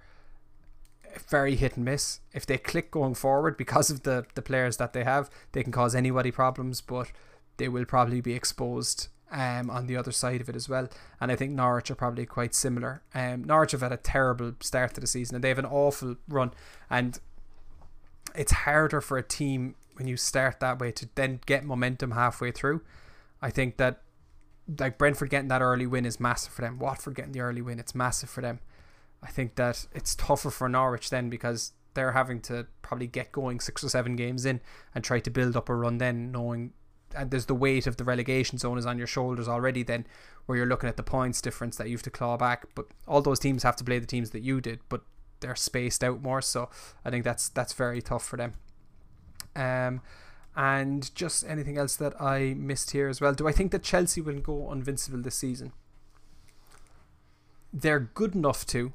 [1.30, 2.20] very hit and miss.
[2.34, 5.72] If they click going forward because of the the players that they have, they can
[5.72, 6.82] cause anybody problems.
[6.82, 7.12] But
[7.56, 10.88] they will probably be exposed um, on the other side of it as well.
[11.20, 13.02] And I think Norwich are probably quite similar.
[13.14, 16.16] Um, Norwich have had a terrible start to the season and they have an awful
[16.28, 16.52] run.
[16.90, 17.20] And
[18.36, 22.52] it's harder for a team when you start that way to then get momentum halfway
[22.52, 22.82] through.
[23.42, 24.02] I think that
[24.80, 26.80] like Brentford getting that early win is massive for them.
[26.80, 28.60] Watford getting the early win, it's massive for them.
[29.24, 33.60] I think that it's tougher for Norwich then because they're having to probably get going
[33.60, 34.62] six or seven games in
[34.94, 36.74] and try to build up a run then knowing
[37.16, 40.06] and there's the weight of the relegation zone is on your shoulders already then
[40.46, 43.22] where you're looking at the points difference that you have to claw back but all
[43.22, 45.02] those teams have to play the teams that you did but
[45.40, 46.70] they're spaced out more so
[47.04, 48.54] I think that's that's very tough for them
[49.56, 50.02] um,
[50.58, 53.34] and just anything else that I missed here as well.
[53.34, 55.72] Do I think that Chelsea will go invincible this season?
[57.72, 58.92] They're good enough to,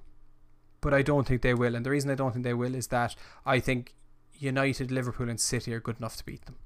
[0.81, 1.77] but I don't think they will.
[1.77, 3.15] And the reason I don't think they will is that
[3.47, 3.95] I think
[4.41, 6.57] United, Liverpool, and City are good enough to beat them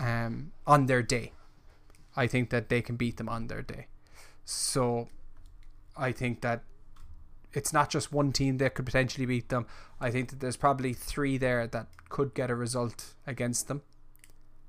[0.00, 1.32] um, on their day.
[2.16, 3.86] I think that they can beat them on their day.
[4.44, 5.08] So
[5.96, 6.64] I think that
[7.52, 9.66] it's not just one team that could potentially beat them.
[10.00, 13.82] I think that there's probably three there that could get a result against them.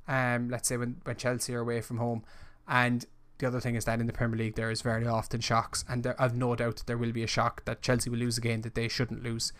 [0.07, 2.23] Um, let's say when, when Chelsea are away from home,
[2.67, 3.05] and
[3.39, 6.03] the other thing is that in the Premier League there is very often shocks, and
[6.03, 8.41] there, I've no doubt that there will be a shock that Chelsea will lose a
[8.41, 9.53] game that they shouldn't lose.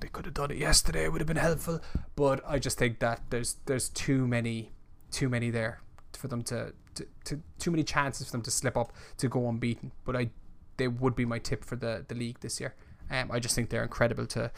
[0.00, 1.80] They could have done it yesterday; it would have been helpful,
[2.16, 4.72] but I just think that there's there's too many
[5.10, 5.80] too many there
[6.12, 9.48] for them to, to, to too many chances for them to slip up to go
[9.48, 9.92] unbeaten.
[10.04, 10.30] But I
[10.76, 12.74] they would be my tip for the, the league this year.
[13.10, 14.50] Um, I just think they're incredible to,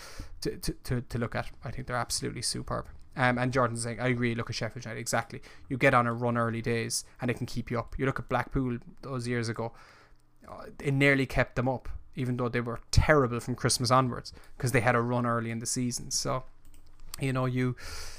[0.43, 1.51] to, to, to, to look at.
[1.65, 2.87] I think they're absolutely superb.
[3.17, 5.43] Um, and Jordan's saying, I agree, look at Sheffield United, exactly.
[5.69, 7.95] You get on a run early days and it can keep you up.
[7.99, 9.73] You look at Blackpool those years ago,
[10.49, 14.73] uh, it nearly kept them up, even though they were terrible from Christmas onwards because
[14.73, 16.11] they had a run early in the season.
[16.11, 16.45] So,
[17.21, 17.77] you know, you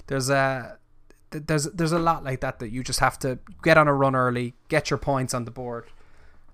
[0.08, 0.78] there's a
[1.32, 4.16] there's there's a lot like that that you just have to get on a run
[4.16, 5.86] early, get your points on the board,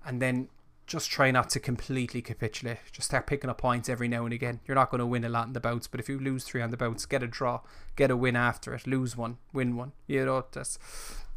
[0.06, 0.48] and then
[0.90, 2.78] just try not to completely capitulate.
[2.90, 4.58] Just start picking up points every now and again.
[4.66, 6.60] You're not going to win a lot in the bouts, but if you lose three
[6.60, 7.60] on the bouts, get a draw,
[7.94, 9.92] get a win after it, lose one, win one.
[10.08, 10.80] You know, that's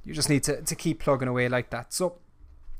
[0.03, 1.93] you just need to, to keep plugging away like that.
[1.93, 2.17] So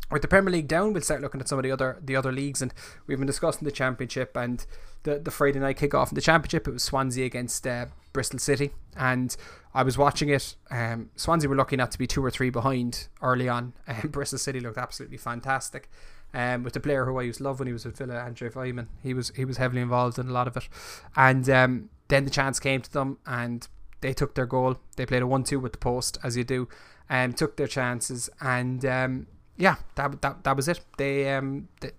[0.10, 2.32] with the Premier League down, we'll start looking at some of the other the other
[2.32, 2.74] leagues, and
[3.06, 4.66] we've been discussing the Championship and
[5.04, 6.68] the the Friday night kick off in the Championship.
[6.68, 9.36] It was Swansea against uh, Bristol City, and
[9.76, 10.56] I was watching it.
[10.72, 14.40] Um, Swansea were lucky not to be two or three behind early on, and Bristol
[14.40, 15.88] City looked absolutely fantastic
[16.34, 18.50] um, with the player who I used to love when he was with Villa, Andre
[18.50, 18.88] Weimann.
[19.02, 20.68] He was he was heavily involved in a lot of it,
[21.16, 23.68] and um, then the chance came to them, and
[24.02, 24.78] they took their goal.
[24.96, 26.68] They played a one-two with the post, as you do,
[27.10, 29.28] and took their chances, and um,
[29.58, 30.82] yeah, that, that that was it.
[30.98, 31.92] They um, they,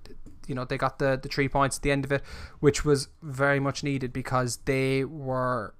[0.46, 2.22] you know, they got the the three points at the end of it,
[2.60, 5.74] which was very much needed because they were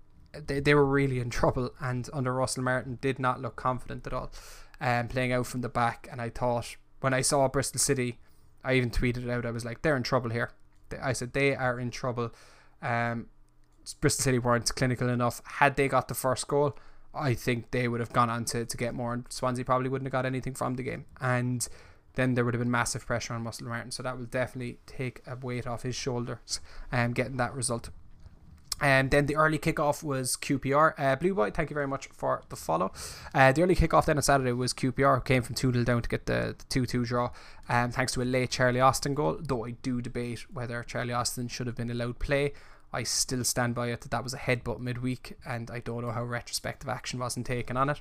[0.47, 4.13] they, they were really in trouble, and under Russell Martin did not look confident at
[4.13, 4.31] all.
[4.81, 6.09] um, playing out from the back.
[6.11, 8.19] And I thought when I saw Bristol City,
[8.65, 9.47] I even tweeted it out.
[9.47, 10.51] I was like, they're in trouble here.
[11.03, 12.33] I said they are in trouble.
[12.83, 13.27] Um,
[14.01, 15.43] Bristol City weren't clinical enough.
[15.45, 16.77] Had they got the first goal,
[17.15, 20.07] I think they would have gone on to, to get more, and Swansea probably wouldn't
[20.07, 21.05] have got anything from the game.
[21.21, 21.67] And
[22.15, 23.91] then there would have been massive pressure on Russell Martin.
[23.91, 26.61] So that will definitely take a weight off his shoulders
[26.91, 27.91] and um, getting that result.
[28.81, 30.95] And then the early kickoff was QPR.
[30.99, 32.93] Uh, Blue Boy, thank you very much for the follow.
[33.33, 36.03] Uh, the early kickoff then on Saturday was QPR, who came from 2 0 down
[36.03, 37.31] to get the 2 2 draw,
[37.69, 39.39] um, thanks to a late Charlie Austin goal.
[39.41, 42.53] Though I do debate whether Charlie Austin should have been allowed play.
[42.93, 46.13] I still stand by it that that was a headbutt midweek, and I don't know
[46.13, 48.01] how retrospective action wasn't taken on it.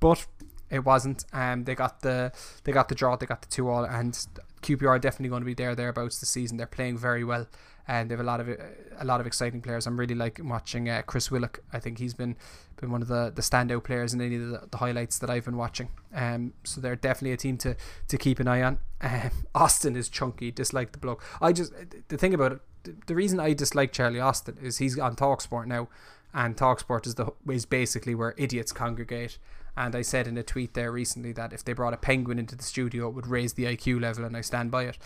[0.00, 0.26] But
[0.72, 1.24] it wasn't.
[1.32, 2.32] Um, they got the
[2.64, 4.14] they got the draw, they got the two all, and
[4.62, 6.56] QPR are definitely going to be there thereabouts this season.
[6.56, 7.46] They're playing very well,
[7.88, 9.86] and they have a lot of a lot of exciting players.
[9.86, 11.60] I'm really like watching uh, Chris Willock.
[11.72, 12.36] I think he's been
[12.76, 15.44] been one of the, the standout players in any of the, the highlights that I've
[15.44, 15.88] been watching.
[16.14, 17.76] Um, so they're definitely a team to
[18.08, 18.78] to keep an eye on.
[19.00, 20.50] Um, Austin is chunky.
[20.50, 21.24] Dislike the bloke.
[21.40, 21.72] I just
[22.08, 22.60] the thing about it.
[22.84, 25.88] The, the reason I dislike Charlie Austin is he's on Talksport now,
[26.32, 29.38] and Talksport is the is basically where idiots congregate
[29.76, 32.56] and I said in a tweet there recently that if they brought a penguin into
[32.56, 34.98] the studio, it would raise the IQ level, and I stand by it.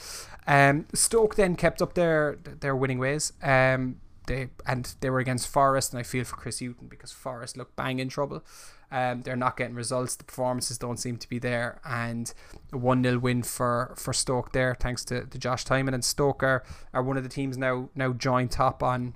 [0.47, 3.33] Um, Stoke then kept up their their winning ways.
[3.43, 7.57] Um, they and they were against Forest, and I feel for Chris Hughton because Forest
[7.57, 8.45] look bang in trouble.
[8.91, 10.15] Um, they're not getting results.
[10.15, 12.33] The performances don't seem to be there, and
[12.73, 16.43] a one 0 win for, for Stoke there, thanks to, to Josh Tymon and Stoke
[16.43, 16.63] are,
[16.93, 19.15] are one of the teams now now joint top on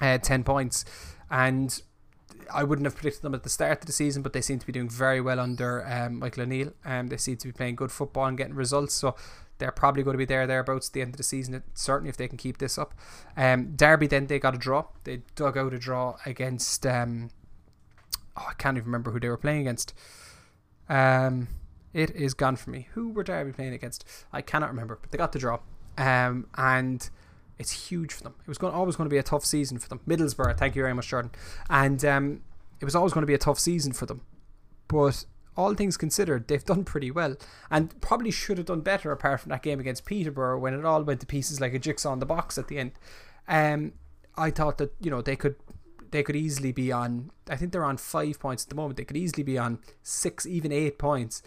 [0.00, 0.84] uh, ten points,
[1.30, 1.82] and
[2.52, 4.66] I wouldn't have predicted them at the start of the season, but they seem to
[4.66, 6.72] be doing very well under um, Michael O'Neill.
[6.84, 8.94] Um, they seem to be playing good football and getting results.
[8.94, 9.14] So
[9.58, 11.62] they're probably going to be there thereabouts at the end of the season.
[11.74, 12.94] Certainly, if they can keep this up.
[13.36, 14.86] Um, Derby then they got a draw.
[15.04, 16.86] They dug out a draw against.
[16.86, 17.30] Um,
[18.36, 19.94] oh, I can't even remember who they were playing against.
[20.88, 21.48] Um,
[21.92, 22.88] it is gone for me.
[22.94, 24.04] Who were Derby playing against?
[24.32, 25.60] I cannot remember, but they got the draw.
[25.98, 27.08] Um, and
[27.62, 28.34] it's huge for them.
[28.40, 30.00] It was going, always going to be a tough season for them.
[30.06, 31.30] Middlesbrough, thank you very much, Jordan.
[31.70, 32.42] And um,
[32.80, 34.22] it was always going to be a tough season for them.
[34.88, 35.24] But
[35.56, 37.36] all things considered, they've done pretty well
[37.70, 41.02] and probably should have done better apart from that game against Peterborough when it all
[41.02, 42.92] went to pieces like a jigsaw in the box at the end.
[43.48, 43.92] Um,
[44.36, 45.56] I thought that you know they could
[46.10, 47.30] they could easily be on.
[47.48, 48.96] I think they're on five points at the moment.
[48.96, 51.42] They could easily be on six, even eight points.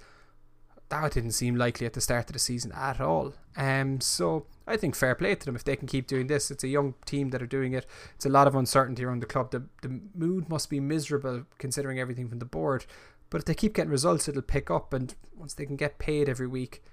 [0.89, 3.33] That didn't seem likely at the start of the season at all.
[3.57, 6.51] Um, so I think fair play to them if they can keep doing this.
[6.51, 7.85] It's a young team that are doing it.
[8.15, 9.51] It's a lot of uncertainty around the club.
[9.51, 12.85] The the mood must be miserable considering everything from the board.
[13.29, 16.29] But if they keep getting results, it'll pick up, and once they can get paid
[16.29, 16.83] every week,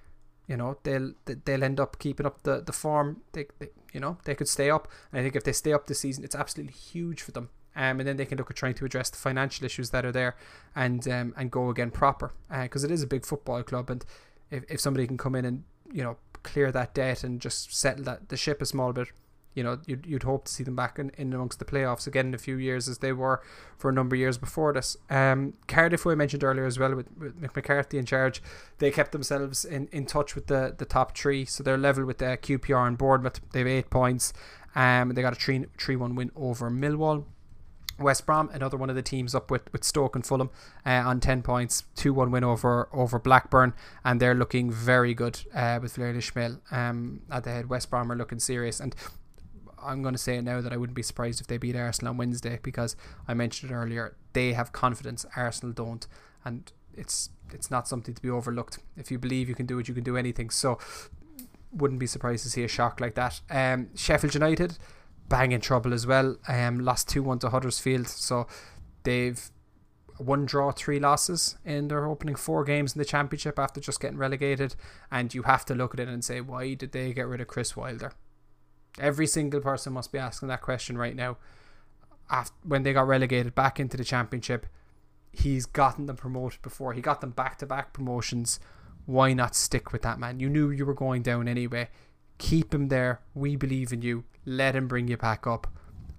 [0.46, 3.22] you know they'll they'll end up keeping up the the form.
[3.32, 4.88] They, they you know they could stay up.
[5.10, 7.50] And I think if they stay up this season, it's absolutely huge for them.
[7.74, 10.12] Um, and then they can look at trying to address the financial issues that are
[10.12, 10.36] there,
[10.76, 12.32] and um, and go again proper.
[12.50, 14.04] Because uh, it is a big football club, and
[14.50, 18.04] if if somebody can come in and you know clear that debt and just settle
[18.04, 19.08] that the ship a small bit.
[19.54, 22.28] You know, you'd, you'd hope to see them back in, in amongst the playoffs again
[22.28, 23.42] in a few years as they were
[23.76, 24.96] for a number of years before this.
[25.10, 28.42] Um, Cardiff, who I mentioned earlier as well, with, with Mick McCarthy in charge,
[28.78, 31.44] they kept themselves in, in touch with the, the top three.
[31.44, 33.40] So they're level with the QPR and Bournemouth.
[33.52, 34.32] They have eight points.
[34.74, 37.26] Um, they got a 3 3 1 win over Millwall.
[37.98, 40.50] West Brom, another one of the teams up with, with Stoke and Fulham
[40.84, 43.74] uh, on 10 points, 2 1 win over over Blackburn,
[44.04, 47.68] and they're looking very good uh, with Valérien Ismaël um, at the head.
[47.68, 48.94] West Brom are looking serious, and
[49.82, 52.16] I'm going to say now that I wouldn't be surprised if they beat Arsenal on
[52.16, 52.96] Wednesday because
[53.26, 54.16] I mentioned it earlier.
[54.32, 56.06] They have confidence, Arsenal don't,
[56.44, 58.78] and it's it's not something to be overlooked.
[58.96, 60.50] If you believe you can do it, you can do anything.
[60.50, 60.78] So,
[61.72, 63.40] wouldn't be surprised to see a shock like that.
[63.50, 64.78] Um, Sheffield United
[65.28, 66.36] bang in trouble as well.
[66.48, 68.08] Um, lost 2 1 to Huddersfield.
[68.08, 68.46] So
[69.02, 69.50] they've
[70.18, 74.18] one draw, three losses in their opening four games in the championship after just getting
[74.18, 74.74] relegated.
[75.10, 77.48] And you have to look at it and say, why did they get rid of
[77.48, 78.12] Chris Wilder?
[78.98, 81.38] Every single person must be asking that question right now.
[82.30, 84.66] After, when they got relegated back into the championship,
[85.32, 86.92] he's gotten them promoted before.
[86.92, 88.60] He got them back to back promotions.
[89.06, 90.40] Why not stick with that man?
[90.40, 91.88] You knew you were going down anyway.
[92.38, 93.20] Keep him there.
[93.34, 94.24] We believe in you.
[94.44, 95.66] Let him bring you back up.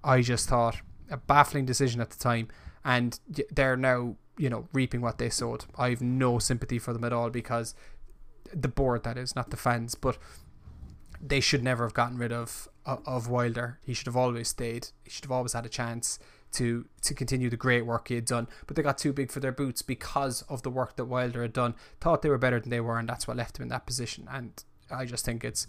[0.02, 0.76] I just thought
[1.10, 2.48] a baffling decision at the time,
[2.84, 3.18] and
[3.50, 5.64] they're now you know reaping what they sowed.
[5.76, 7.74] I have no sympathy for them at all because
[8.52, 10.18] the board that is not the fans, but
[11.20, 13.78] they should never have gotten rid of of Wilder.
[13.82, 14.88] He should have always stayed.
[15.04, 16.18] He should have always had a chance
[16.52, 18.48] to to continue the great work he had done.
[18.66, 21.52] But they got too big for their boots because of the work that Wilder had
[21.52, 21.74] done.
[22.00, 24.28] Thought they were better than they were, and that's what left him in that position.
[24.30, 25.66] And I just think it's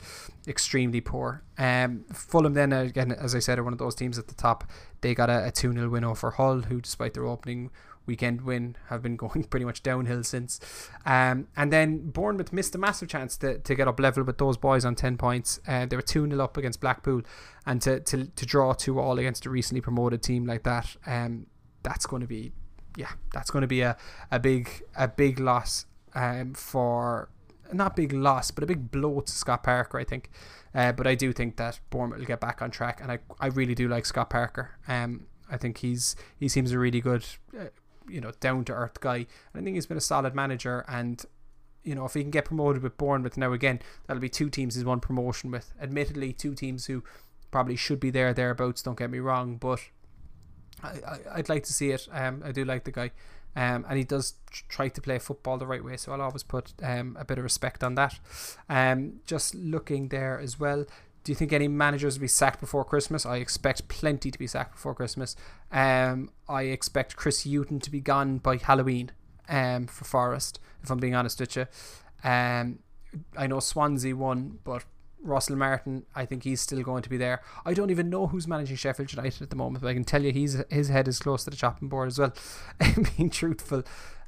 [0.48, 1.44] extremely poor.
[1.58, 4.70] Um, Fulham then again, as I said, are one of those teams at the top.
[5.02, 7.72] They got a, two 0 win over Hull, who despite their opening
[8.06, 10.60] weekend win have been going pretty much downhill since.
[11.06, 14.58] Um, and then Bournemouth missed a massive chance to, to get up level with those
[14.58, 15.60] boys on 10 points.
[15.68, 17.22] Uh, they were 2 0 up against Blackpool,
[17.66, 21.48] and to, to, to draw 2 all against a recently promoted team like that, um,
[21.84, 22.52] that's going to be.
[22.98, 23.98] Yeah, that's going to be a,
[24.32, 27.28] a big a big loss um, for
[27.74, 30.30] not big loss, but a big blow to Scott Parker, I think.
[30.74, 33.48] Uh, but I do think that Bournemouth will get back on track, and I, I
[33.48, 34.72] really do like Scott Parker.
[34.88, 37.26] Um, I think he's he seems a really good
[37.58, 37.66] uh,
[38.08, 39.16] you know down to earth guy.
[39.16, 40.86] And I think he's been a solid manager.
[40.88, 41.24] And
[41.84, 44.76] you know if he can get promoted with Bournemouth now again, that'll be two teams
[44.76, 45.74] he's won promotion with.
[45.82, 47.04] Admittedly, two teams who
[47.52, 48.82] probably should be there thereabouts.
[48.82, 49.80] Don't get me wrong, but
[50.84, 51.00] I,
[51.32, 52.08] I would like to see it.
[52.12, 53.12] Um, I do like the guy.
[53.56, 54.34] Um, and he does
[54.68, 57.44] try to play football the right way, so I'll always put um, a bit of
[57.44, 58.20] respect on that.
[58.70, 60.86] Um, just looking there as well,
[61.24, 63.26] do you think any managers will be sacked before Christmas?
[63.26, 65.36] I expect plenty to be sacked before Christmas.
[65.72, 69.12] Um, I expect Chris Hughton to be gone by Halloween
[69.50, 71.66] um, for Forest, if I'm being honest with you.
[72.24, 72.80] Um,
[73.36, 74.84] I know Swansea won, but
[75.22, 77.42] Russell Martin, I think he's still going to be there.
[77.66, 80.24] I don't even know who's managing Sheffield United at the moment, but I can tell
[80.24, 82.34] you he's his head is close to the chopping board as well.
[83.18, 83.84] being truthful,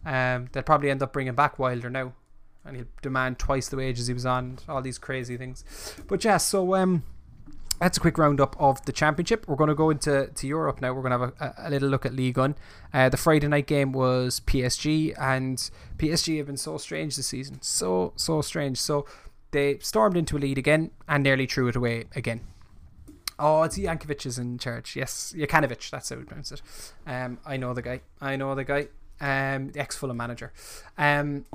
[0.06, 2.14] um, they'll probably end up bringing back Wilder now
[2.68, 5.64] and he'll demand twice the wages he was on, all these crazy things.
[6.08, 7.04] But yeah, so um,
[7.80, 9.48] that's a quick roundup of the championship.
[9.48, 10.94] We're going to go into to Europe now.
[10.94, 12.56] We're going to have a, a little look at Ligue 1.
[12.94, 15.58] Uh, the Friday night game was PSG, and
[15.98, 17.62] PSG have been so strange this season.
[17.62, 18.80] So, so strange.
[18.80, 19.06] So
[19.52, 22.42] they stormed into a lead again and nearly threw it away again.
[23.40, 24.96] Oh, it's Yankovic is in charge.
[24.96, 25.90] Yes, Jokanovic.
[25.92, 26.62] That's how we pronounce it.
[27.06, 28.02] Um, I know the guy.
[28.20, 28.88] I know the guy.
[29.20, 30.54] Um, ex Fulham manager.
[30.98, 31.46] Um,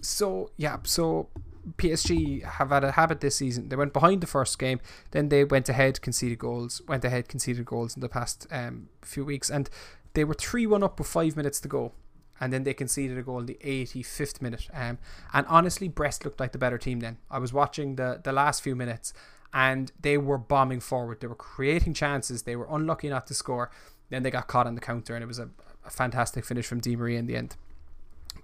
[0.00, 1.28] so yeah, so
[1.76, 3.68] PSG have had a habit this season.
[3.68, 7.64] They went behind the first game, then they went ahead, conceded goals, went ahead, conceded
[7.64, 9.68] goals in the past um, few weeks, and
[10.14, 11.92] they were three one up with five minutes to go,
[12.40, 14.68] and then they conceded a goal in the 85th minute.
[14.72, 14.98] Um,
[15.32, 17.00] and honestly, Brest looked like the better team.
[17.00, 19.12] Then I was watching the the last few minutes,
[19.52, 21.20] and they were bombing forward.
[21.20, 22.42] They were creating chances.
[22.42, 23.70] They were unlucky not to score.
[24.10, 25.48] Then they got caught on the counter, and it was a,
[25.84, 27.56] a fantastic finish from Di Maria in the end.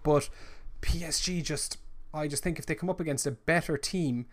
[0.03, 0.29] But
[0.81, 1.79] PSG just
[2.15, 4.27] I just think if they come up against a better team,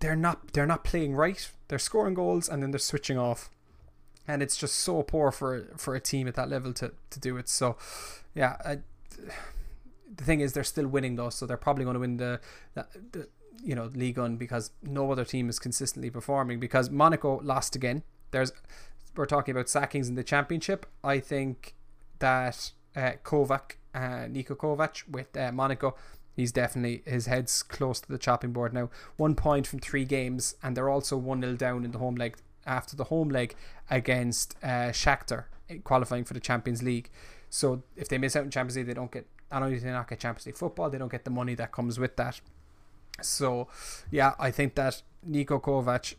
[0.00, 1.50] they're not they're not playing right.
[1.68, 3.50] They're scoring goals and then they're switching off.
[4.28, 7.36] And it's just so poor for for a team at that level to, to do
[7.38, 7.48] it.
[7.48, 7.76] So,
[8.34, 8.78] yeah, I,
[10.14, 12.40] the thing is they're still winning though, so they're probably going to win the,
[12.74, 13.28] the, the
[13.62, 16.60] you know Ligue 1 because no other team is consistently performing.
[16.60, 18.02] Because Monaco lost again.
[18.30, 18.52] There's
[19.16, 20.86] we're talking about sackings in the championship.
[21.02, 21.74] I think
[22.18, 25.96] that uh, Kovac uh, Niko Kovac with uh, Monaco.
[26.34, 28.90] He's definitely his head's close to the chopping board now.
[29.16, 32.36] One point from three games, and they're also one 0 down in the home leg
[32.66, 33.54] after the home leg
[33.90, 35.44] against uh, Shakhtar
[35.84, 37.10] qualifying for the Champions League.
[37.50, 39.90] So if they miss out in Champions League, they don't get not only do they
[39.90, 42.40] not get Champions League football, they don't get the money that comes with that.
[43.22, 43.68] So
[44.10, 46.14] yeah, I think that Niko Kovac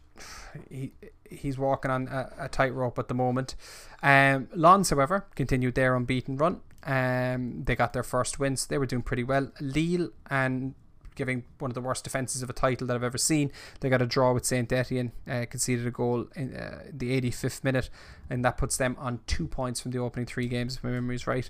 [0.70, 0.94] he
[1.30, 3.56] he's walking on a, a tightrope at the moment.
[4.02, 6.62] Um, Lens, however, continued their unbeaten run.
[6.84, 8.66] Um, they got their first wins.
[8.66, 9.52] They were doing pretty well.
[9.60, 10.74] Lille and
[11.20, 13.52] giving one of the worst defenses of a title that I've ever seen.
[13.82, 17.64] They got a draw with Saint Etienne, uh, conceded a goal in uh, the 85th
[17.64, 17.90] minute,
[18.30, 21.16] and that puts them on two points from the opening three games, if my memory
[21.16, 21.50] is right.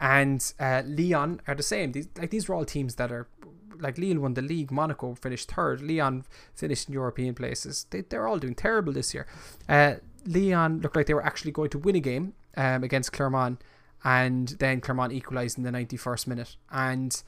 [0.00, 1.92] And uh, Lyon are the same.
[1.92, 3.28] These like these are all teams that are
[3.78, 6.24] like Lille won the league, Monaco finished third, Lyon
[6.54, 7.86] finished in European places.
[7.90, 9.26] They, they're all doing terrible this year.
[9.68, 13.62] Uh, Lyon looked like they were actually going to win a game um, against Clermont
[14.04, 17.22] and then Clermont equalised in the 91st minute, and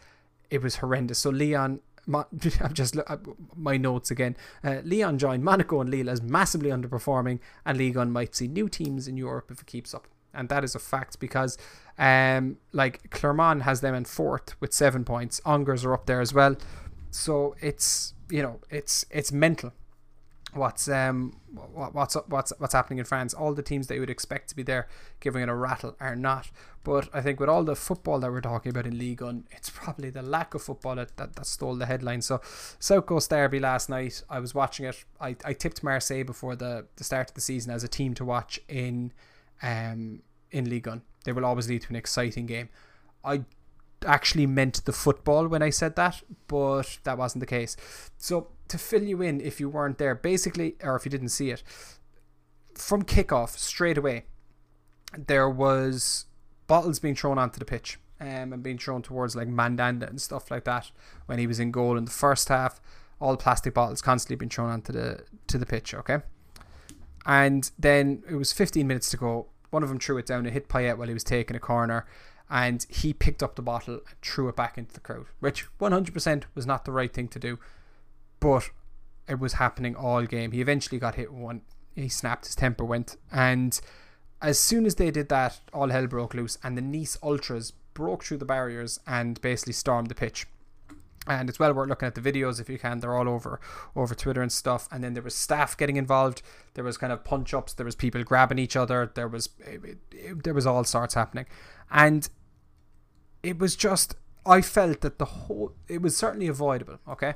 [0.52, 1.18] it was horrendous.
[1.18, 1.80] So Lyon,
[2.60, 2.96] I've just
[3.56, 4.36] my notes again.
[4.62, 9.08] Uh, Lyon joined Monaco and Lille as massively underperforming, and 1 might see new teams
[9.08, 11.56] in Europe if it keeps up, and that is a fact because,
[11.98, 15.40] um, like Clermont has them in fourth with seven points.
[15.46, 16.56] Angers are up there as well,
[17.10, 19.72] so it's you know it's it's mental
[20.54, 21.36] what's um
[21.72, 23.32] what's what's what's happening in France.
[23.34, 24.88] All the teams that you would expect to be there
[25.20, 26.50] giving it a rattle are not.
[26.84, 29.70] But I think with all the football that we're talking about in Ligue 1, it's
[29.70, 32.22] probably the lack of football that, that, that stole the headline.
[32.22, 32.40] So
[32.80, 35.04] South Coast Derby last night, I was watching it.
[35.20, 38.24] I, I tipped Marseille before the, the start of the season as a team to
[38.24, 39.12] watch in
[39.62, 41.02] um in Ligue 1.
[41.24, 42.68] They will always lead to an exciting game.
[43.24, 43.44] I
[44.04, 47.76] actually meant the football when I said that, but that wasn't the case.
[48.18, 51.50] So to fill you in if you weren't there, basically, or if you didn't see
[51.50, 51.62] it,
[52.74, 54.24] from kickoff straight away,
[55.16, 56.26] there was
[56.66, 60.50] bottles being thrown onto the pitch um, and being thrown towards like Mandanda and stuff
[60.50, 60.90] like that
[61.26, 62.80] when he was in goal in the first half.
[63.20, 65.94] all plastic bottles constantly being thrown onto the to the pitch.
[65.94, 66.18] Okay,
[67.26, 69.46] and then it was 15 minutes to go.
[69.70, 72.06] One of them threw it down and hit Payet while he was taking a corner,
[72.52, 76.42] and he picked up the bottle and threw it back into the crowd, which 100%
[76.54, 77.58] was not the right thing to do,
[78.40, 78.68] but
[79.26, 80.52] it was happening all game.
[80.52, 81.62] He eventually got hit one.
[81.96, 82.44] He snapped.
[82.44, 83.80] His temper went, and
[84.42, 88.22] as soon as they did that, all hell broke loose, and the Nice Ultras broke
[88.22, 90.46] through the barriers and basically stormed the pitch.
[91.26, 92.98] And it's well worth looking at the videos if you can.
[92.98, 93.60] They're all over
[93.94, 94.88] over Twitter and stuff.
[94.90, 96.42] And then there was staff getting involved.
[96.74, 97.72] There was kind of punch ups.
[97.72, 99.10] There was people grabbing each other.
[99.14, 101.46] There was it, it, there was all sorts happening,
[101.90, 102.28] and
[103.42, 104.14] it was just
[104.44, 106.98] I felt that the whole it was certainly avoidable.
[107.08, 107.34] Okay,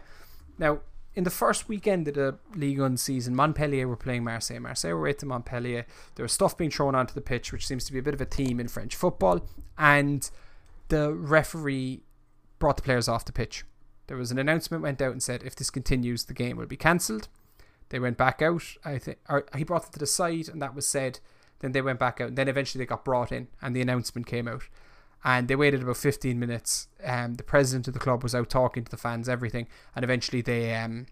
[0.59, 0.81] now
[1.17, 4.61] in the first weekend of the Ligue 1 season, Montpellier were playing Marseille.
[4.61, 5.87] Marseille were at to Montpellier.
[6.15, 8.21] There was stuff being thrown onto the pitch, which seems to be a bit of
[8.21, 9.47] a theme in French football.
[9.79, 10.31] And
[10.89, 12.03] the referee
[12.59, 13.65] brought the players off the pitch.
[14.09, 16.77] There was an announcement went out and said if this continues, the game will be
[16.77, 17.29] cancelled.
[17.89, 18.65] They went back out.
[18.85, 19.19] I think
[19.57, 21.21] he brought them to the side, and that was said.
[21.61, 22.29] Then they went back out.
[22.29, 24.65] And then eventually they got brought in, and the announcement came out
[25.27, 26.87] and they waited about 15 minutes.
[27.05, 30.41] Um, the president of the club was out talking to the fans, everything, and eventually
[30.41, 31.07] they um,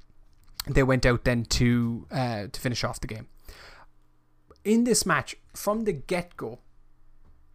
[0.69, 3.27] they went out then to uh, to finish off the game.
[4.65, 6.61] In this match, from the get go,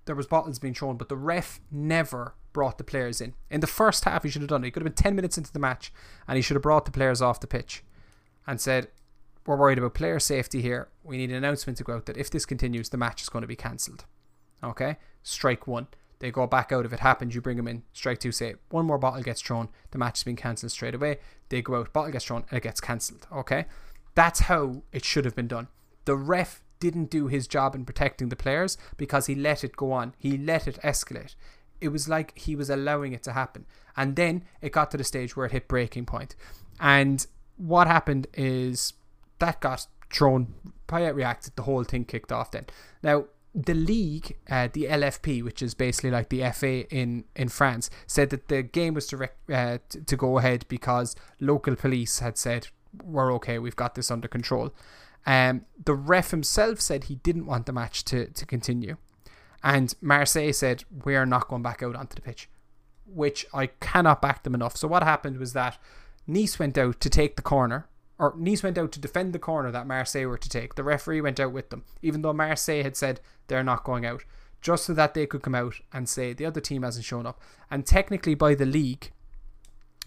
[0.03, 3.33] there was bottles being thrown, but the ref never brought the players in.
[3.49, 4.67] In the first half, he should have done it.
[4.67, 5.93] He could have been 10 minutes into the match,
[6.27, 7.83] and he should have brought the players off the pitch,
[8.45, 8.89] and said,
[9.45, 10.89] "We're worried about player safety here.
[11.05, 13.43] We need an announcement to go out that if this continues, the match is going
[13.43, 14.03] to be cancelled."
[14.61, 15.87] Okay, strike one.
[16.19, 16.85] They go back out.
[16.85, 17.83] If it happens, you bring them in.
[17.93, 19.69] Strike two, say one more bottle gets thrown.
[19.91, 21.19] The match has been cancelled straight away.
[21.49, 23.25] They go out, bottle gets thrown, and it gets cancelled.
[23.31, 23.65] Okay?
[24.15, 25.69] That's how it should have been done.
[26.05, 29.91] The ref didn't do his job in protecting the players because he let it go
[29.91, 30.13] on.
[30.17, 31.35] He let it escalate.
[31.81, 33.65] It was like he was allowing it to happen.
[33.95, 36.35] And then it got to the stage where it hit breaking point.
[36.79, 37.25] And
[37.57, 38.93] what happened is
[39.39, 40.53] that got thrown.
[40.87, 41.55] Payet reacted.
[41.55, 42.65] The whole thing kicked off then.
[43.03, 43.25] Now,
[43.55, 48.29] the league, uh, the LFP, which is basically like the FA in, in France, said
[48.29, 52.67] that the game was to, rec- uh, to, go ahead because local police had said,
[53.03, 54.73] we're okay, we've got this under control.
[55.25, 58.97] Um, the ref himself said he didn't want the match to, to continue.
[59.63, 62.49] And Marseille said, we're not going back out onto the pitch,
[63.05, 64.77] which I cannot back them enough.
[64.77, 65.77] So what happened was that
[66.27, 67.87] Nice went out to take the corner
[68.19, 70.75] or Nice went out to defend the corner that Marseille were to take.
[70.75, 74.25] The referee went out with them, even though Marseille had said they're not going out,
[74.61, 77.41] just so that they could come out and say the other team hasn't shown up.
[77.71, 79.11] And technically, by the league,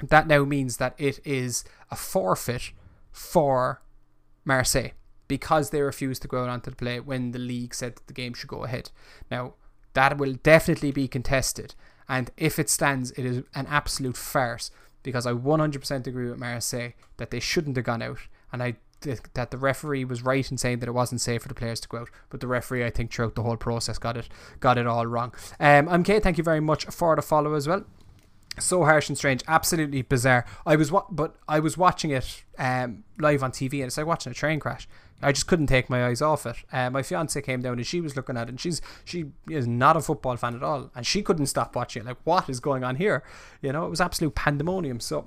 [0.03, 2.73] that now means that it is a forfeit
[3.11, 3.83] for
[4.45, 4.91] Marseille
[5.27, 8.35] because they refused to go out onto the play when the league said the game
[8.35, 8.91] should go ahead.
[9.31, 9.55] Now,
[9.95, 11.75] that will definitely be contested.
[12.09, 14.71] And if it stands, it is an absolute farce
[15.03, 18.19] because I 100% agree with Marseille that they shouldn't have gone out.
[18.53, 21.49] And I think that the referee was right in saying that it wasn't safe for
[21.49, 22.11] the players to go out.
[22.31, 24.29] But the referee, I think, throughout the whole process got it
[24.61, 25.35] got it all wrong.
[25.59, 26.23] Um, I'm Kate.
[26.23, 27.85] Thank you very much for the follow as well
[28.59, 30.45] so harsh and strange, absolutely bizarre.
[30.67, 34.07] I was wa- but I was watching it um, live on TV, and it's like
[34.07, 34.89] watching a train crash.
[35.23, 36.57] I just couldn't take my eyes off it.
[36.73, 39.67] Uh, my fiance came down and she was looking at it, and she's she is
[39.67, 42.07] not a football fan at all, and she couldn't stop watching it.
[42.07, 43.23] Like, what is going on here?
[43.61, 45.01] You know, it was absolute pandemonium.
[45.01, 45.27] So,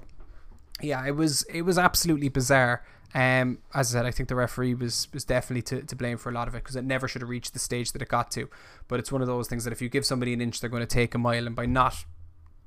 [0.82, 2.84] yeah, it was it was absolutely bizarre.
[3.14, 6.30] Um, as I said, I think the referee was was definitely to, to blame for
[6.30, 8.30] a lot of it because it never should have reached the stage that it got
[8.32, 8.50] to.
[8.88, 10.82] But it's one of those things that if you give somebody an inch, they're going
[10.82, 12.04] to take a mile, and by not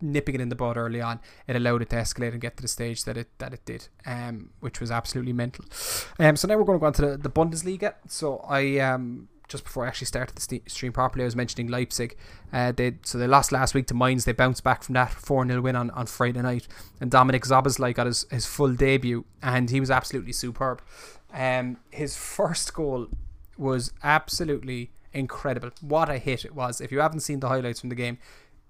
[0.00, 2.62] nipping it in the bud early on, it allowed it to escalate and get to
[2.62, 5.64] the stage that it that it did, um, which was absolutely mental.
[6.18, 7.94] Um, so now we're going to go on to the, the Bundesliga.
[8.08, 12.16] So I um just before I actually started the stream properly, I was mentioning Leipzig.
[12.52, 14.24] Uh, they so they lost last week to Mainz.
[14.24, 16.68] They bounced back from that four 0 win on, on Friday night,
[17.00, 20.82] and Dominik Szoboszlai got his, his full debut, and he was absolutely superb.
[21.32, 23.08] Um, his first goal
[23.56, 25.70] was absolutely incredible.
[25.80, 26.80] What a hit it was!
[26.80, 28.18] If you haven't seen the highlights from the game,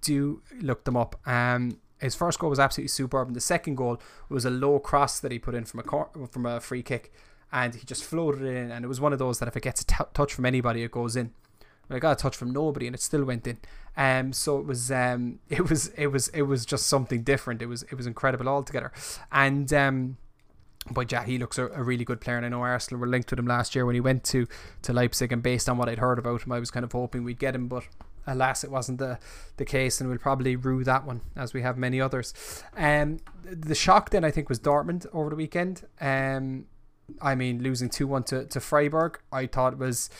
[0.00, 1.16] do look them up.
[1.26, 5.18] Um, his first goal was absolutely superb, and the second goal was a low cross
[5.20, 7.12] that he put in from a cor- from a free kick,
[7.52, 8.70] and he just floated it in.
[8.70, 10.82] And it was one of those that if it gets a t- touch from anybody,
[10.82, 11.32] it goes in.
[11.88, 13.58] But I got a touch from nobody, and it still went in.
[13.96, 17.62] Um, so it was um, it was it was it was just something different.
[17.62, 18.92] It was it was incredible altogether,
[19.32, 20.16] and um.
[20.90, 23.30] But yeah, he looks a, a, really good player, and I know Arsenal were linked
[23.30, 24.46] with him last year when he went to,
[24.80, 25.30] to Leipzig.
[25.32, 27.54] And based on what I'd heard about him, I was kind of hoping we'd get
[27.54, 27.84] him, but
[28.28, 29.18] alas, it wasn't the,
[29.56, 32.34] the case, and we'll probably rue that one as we have many others.
[32.76, 35.86] Um, the shock then I think was Dortmund over the weekend.
[36.00, 36.66] Um,
[37.20, 40.10] I mean, losing two one to to Freiburg, I thought was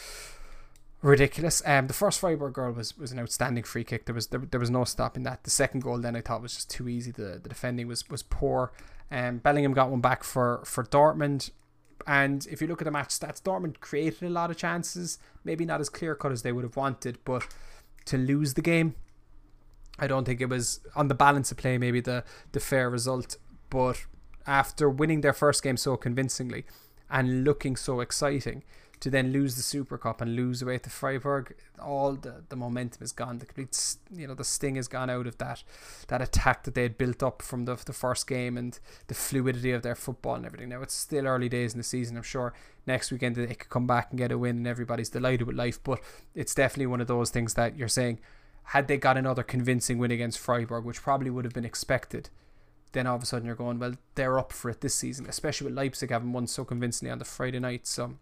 [1.02, 1.62] ridiculous.
[1.64, 4.06] Um, the first Freiburg goal was, was an outstanding free kick.
[4.06, 5.44] There was there, there was no stopping that.
[5.44, 7.10] The second goal then I thought was just too easy.
[7.10, 8.72] The the defending was was poor.
[9.10, 11.50] Um, Bellingham got one back for for Dortmund.
[12.06, 15.18] And if you look at the match stats, Dortmund created a lot of chances.
[15.44, 17.46] Maybe not as clear cut as they would have wanted, but
[18.08, 18.94] to lose the game,
[19.98, 23.36] I don't think it was on the balance of play maybe the the fair result.
[23.70, 24.06] But
[24.46, 26.64] after winning their first game so convincingly
[27.10, 28.62] and looking so exciting,
[29.00, 33.02] to then lose the Super Cup and lose away to Freiburg, all the, the momentum
[33.02, 33.38] is gone.
[33.38, 35.62] The complete, you know, the sting has gone out of that
[36.08, 39.70] that attack that they had built up from the, the first game and the fluidity
[39.70, 40.68] of their football and everything.
[40.68, 42.16] Now it's still early days in the season.
[42.16, 42.52] I'm sure
[42.86, 45.82] next weekend they could come back and get a win and everybody's delighted with life.
[45.82, 46.00] But
[46.34, 48.18] it's definitely one of those things that you're saying,
[48.64, 52.30] had they got another convincing win against Freiburg, which probably would have been expected.
[52.92, 55.66] Then all of a sudden you're going, well, they're up for it this season, especially
[55.66, 57.86] with Leipzig having won so convincingly on the Friday night.
[57.86, 58.14] So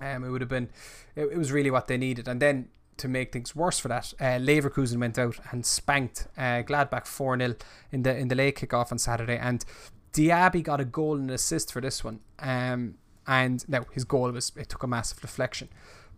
[0.00, 0.68] um, it would have been,
[1.14, 2.28] it, it was really what they needed.
[2.28, 6.62] And then to make things worse for that, uh, Leverkusen went out and spanked uh,
[6.62, 7.54] Gladbach 4 0
[7.92, 9.36] in the in the late kickoff on Saturday.
[9.36, 9.64] And
[10.12, 12.20] Diaby got a goal and assist for this one.
[12.38, 12.94] Um,
[13.26, 15.68] and now his goal was, it took a massive deflection.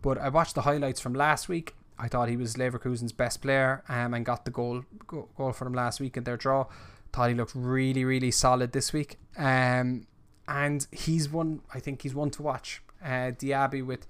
[0.01, 1.73] But I watched the highlights from last week.
[1.97, 5.73] I thought he was Leverkusen's best player um, and got the goal, goal for them
[5.73, 6.67] last week in their draw.
[7.11, 9.17] Thought he looked really, really solid this week.
[9.35, 10.05] Um,
[10.47, 14.07] and he's one, I think he's one to watch uh, Diaby with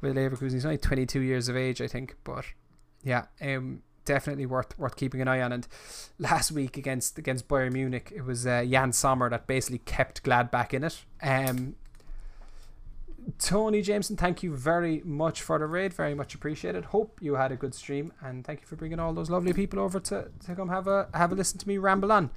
[0.00, 0.52] with Leverkusen.
[0.52, 2.44] He's only 22 years of age, I think, but
[3.02, 5.52] yeah, um, definitely worth worth keeping an eye on.
[5.52, 5.68] And
[6.18, 10.74] last week against against Bayern Munich, it was uh, Yann Sommer that basically kept Gladbach
[10.74, 11.04] in it.
[11.22, 11.76] Um,
[13.38, 15.92] Tony Jameson, thank you very much for the raid.
[15.92, 16.86] Very much appreciated.
[16.86, 19.78] Hope you had a good stream, and thank you for bringing all those lovely people
[19.78, 22.30] over to, to come have a have a listen to me ramble on.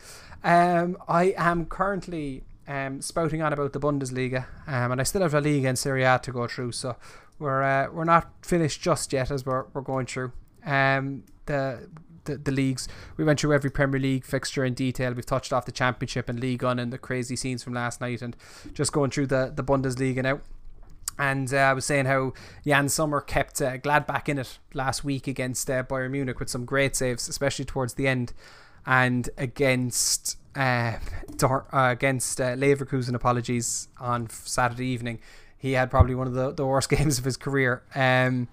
[0.43, 5.33] Um, I am currently um, spouting on about the Bundesliga, um, and I still have
[5.33, 6.71] La Liga and Serie A to go through.
[6.71, 6.95] So
[7.39, 10.31] we're uh, we're not finished just yet as we're we're going through.
[10.65, 11.89] Um, the
[12.25, 12.87] the, the leagues.
[13.17, 15.13] We went through every Premier League fixture in detail.
[15.13, 18.21] We've touched off the Championship and Ligue 1 and the crazy scenes from last night,
[18.21, 18.35] and
[18.73, 20.41] just going through the the Bundesliga now.
[21.19, 22.33] And uh, I was saying how
[22.63, 26.65] Yann Sommer kept uh, Gladbach in it last week against uh, Bayern Munich with some
[26.65, 28.33] great saves, especially towards the end,
[28.85, 30.97] and against uh,
[31.41, 35.19] uh, against uh, Leverkusen, apologies, on Saturday evening.
[35.57, 37.83] He had probably one of the, the worst games of his career.
[37.95, 38.47] Um,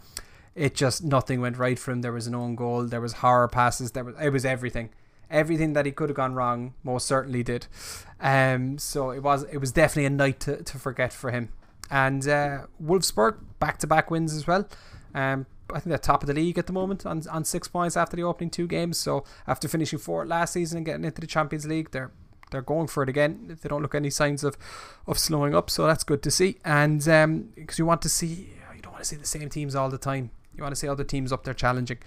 [0.54, 2.02] it just nothing went right for him.
[2.02, 2.84] There was an own goal.
[2.84, 3.92] There was horror passes.
[3.92, 4.90] There was it was everything,
[5.30, 6.74] everything that he could have gone wrong.
[6.82, 7.66] Most certainly did.
[8.20, 11.50] Um, so it was it was definitely a night to, to forget for him.
[11.90, 14.68] And uh, Wolfsburg back to back wins as well.
[15.14, 17.96] Um, I think they're top of the league at the moment on, on six points
[17.96, 18.98] after the opening two games.
[18.98, 22.10] So after finishing fourth last season and getting into the Champions League, they're
[22.50, 23.58] they're going for it again.
[23.62, 24.56] They don't look any signs of,
[25.06, 26.58] of slowing up, so that's good to see.
[26.64, 29.74] And because um, you want to see, you don't want to see the same teams
[29.74, 30.30] all the time.
[30.56, 31.98] You want to see other teams up there challenging.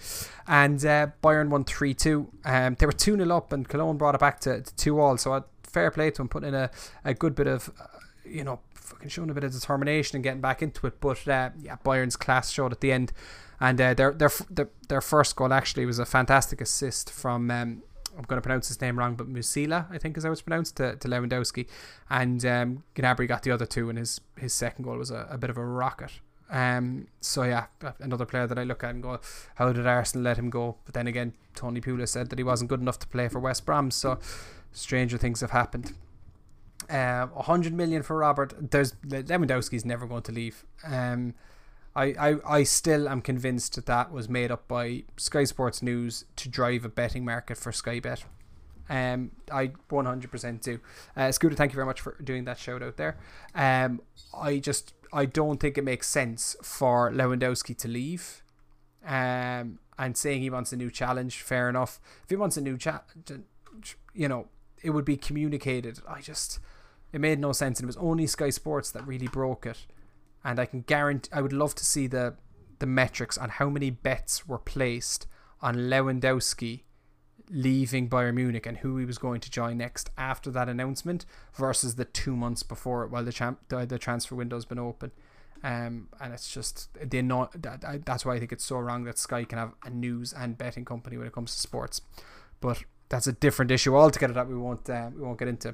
[0.48, 2.30] And uh, Bayern won 3 2.
[2.46, 5.18] Um, they were 2 0 up, and Cologne brought it back to, 2 all.
[5.18, 6.70] So, fair play to them, putting in a,
[7.06, 7.86] a good bit of, uh,
[8.26, 8.60] you know,
[8.94, 11.00] fucking showing a bit of determination and getting back into it.
[11.00, 13.12] But uh, yeah, Bayern's class showed at the end
[13.60, 17.84] and uh, their, their their their first goal actually was a fantastic assist from um,
[18.18, 20.78] I'm going to pronounce his name wrong, but Musila, I think is how it's pronounced,
[20.78, 21.68] to, to Lewandowski.
[22.10, 25.38] And um, Gnabry got the other two, and his, his second goal was a, a
[25.38, 26.12] bit of a rocket.
[26.52, 27.66] Um, so, yeah,
[28.00, 29.20] another player that I look at and go,
[29.56, 30.76] how did Arsenal let him go?
[30.86, 33.66] But then again, Tony Pulis said that he wasn't good enough to play for West
[33.66, 34.20] Brom, so
[34.72, 35.94] stranger things have happened.
[36.90, 38.54] Uh, 100 million for Robert.
[38.72, 40.66] There's Lewandowski's never going to leave.
[40.86, 41.34] Um,
[41.96, 46.26] I, I, I still am convinced that that was made up by Sky Sports News
[46.38, 48.24] to drive a betting market for Sky Bet.
[48.90, 50.80] Um, I 100% do.
[51.16, 53.18] Uh, Scooter, thank you very much for doing that shout out there.
[53.56, 54.02] Um,
[54.38, 58.42] I just I don't think it makes sense for Lewandowski to leave.
[59.06, 62.00] Um, and saying he wants a new challenge, fair enough.
[62.24, 63.06] If he wants a new chat,
[64.14, 64.48] you know,
[64.82, 66.00] it would be communicated.
[66.08, 66.60] I just
[67.14, 69.86] it made no sense, and it was only Sky Sports that really broke it
[70.44, 72.36] and I can guarantee I would love to see the
[72.80, 75.26] the metrics on how many bets were placed
[75.62, 76.82] on Lewandowski
[77.50, 81.96] leaving Bayern Munich and who he was going to join next after that announcement versus
[81.96, 85.12] the two months before it while the champ the, the transfer window's been open.
[85.64, 89.18] Um, and it's just they know that, that's why I think it's so wrong that
[89.18, 92.02] Sky can have a news and betting company when it comes to sports,
[92.60, 95.74] but that's a different issue altogether that we won't uh, we won't get into.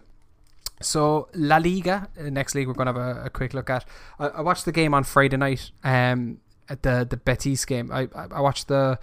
[0.82, 3.86] So La Liga, uh, next league we're going to have a, a quick look at.
[4.18, 5.72] I, I, watched the game on Friday night.
[5.84, 6.40] Um,
[6.70, 9.00] at the the Betis game, I I watched the.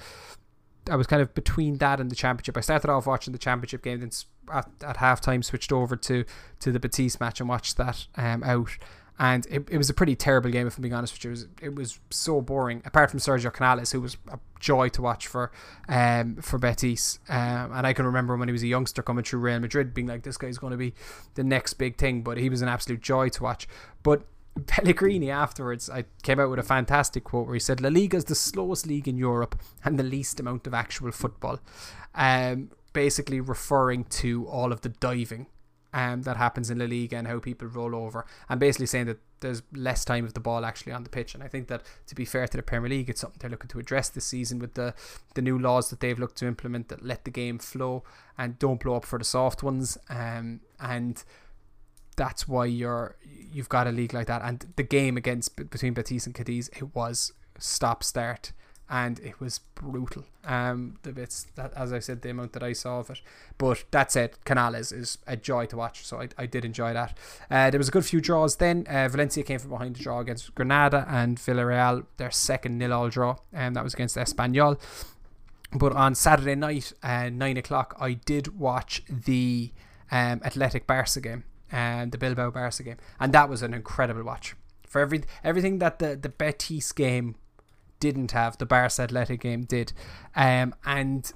[0.89, 2.57] I was kind of between that and the championship.
[2.57, 4.11] I started off watching the championship game, then
[4.53, 6.25] at, at halftime switched over to
[6.61, 8.79] to the Betis match and watched that um out.
[9.19, 11.31] And it, it was a pretty terrible game if I'm being honest you.
[11.31, 12.83] It was, it was so boring.
[12.85, 15.51] Apart from Sergio Canales, who was a joy to watch for
[15.89, 19.41] um, for Betis, um, and I can remember when he was a youngster coming through
[19.41, 20.93] Real Madrid, being like, this guy's going to be
[21.35, 22.23] the next big thing.
[22.23, 23.67] But he was an absolute joy to watch.
[24.03, 24.23] But
[24.67, 28.27] Pellegrini afterwards, I came out with a fantastic quote where he said, "La Liga is
[28.27, 31.59] the slowest league in Europe and the least amount of actual football."
[32.15, 35.47] Um, basically referring to all of the diving
[35.97, 39.19] um, that happens in La Liga and how people roll over, and basically saying that
[39.41, 41.35] there's less time of the ball actually on the pitch.
[41.35, 43.69] And I think that to be fair to the Premier League, it's something they're looking
[43.69, 44.95] to address this season with the
[45.35, 48.05] the new laws that they've looked to implement that let the game flow
[48.37, 49.97] and don't blow up for the soft ones.
[50.11, 51.25] Um, and
[52.15, 53.17] that's why you're
[53.51, 54.43] you've got a league like that.
[54.43, 58.53] And the game against between Betis and Cadiz, it was stop start
[58.89, 60.25] and it was brutal.
[60.45, 63.21] Um, the bits that, as I said, the amount that I saw of it.
[63.59, 67.17] But that said, Canales is a joy to watch, so I, I did enjoy that.
[67.51, 68.87] Uh, there was a good few draws then.
[68.89, 73.37] Uh, Valencia came from behind the draw against Granada and Villarreal, their second nil-all draw,
[73.53, 74.79] and um, that was against Espanyol.
[75.73, 79.73] But on Saturday night, uh, nine o'clock, I did watch the
[80.13, 84.55] um, Athletic Barca game and the Bilbao Barca game, and that was an incredible watch.
[84.87, 87.35] For every everything that the the Betis game
[88.01, 89.93] didn't have, the Barca Athletic game did,
[90.35, 91.33] um, and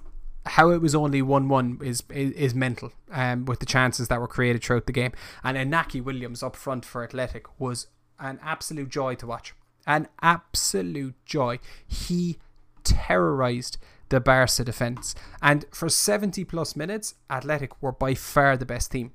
[0.47, 2.93] how it was only one one is, is is mental.
[3.11, 5.13] Um, with the chances that were created throughout the game,
[5.43, 7.89] and Inaki Williams up front for Athletic was
[8.19, 9.55] an absolute joy to watch.
[9.87, 11.59] An absolute joy.
[11.87, 12.39] He
[12.85, 13.79] terrorized
[14.09, 19.13] the Barca defense, and for seventy plus minutes, Athletic were by far the best team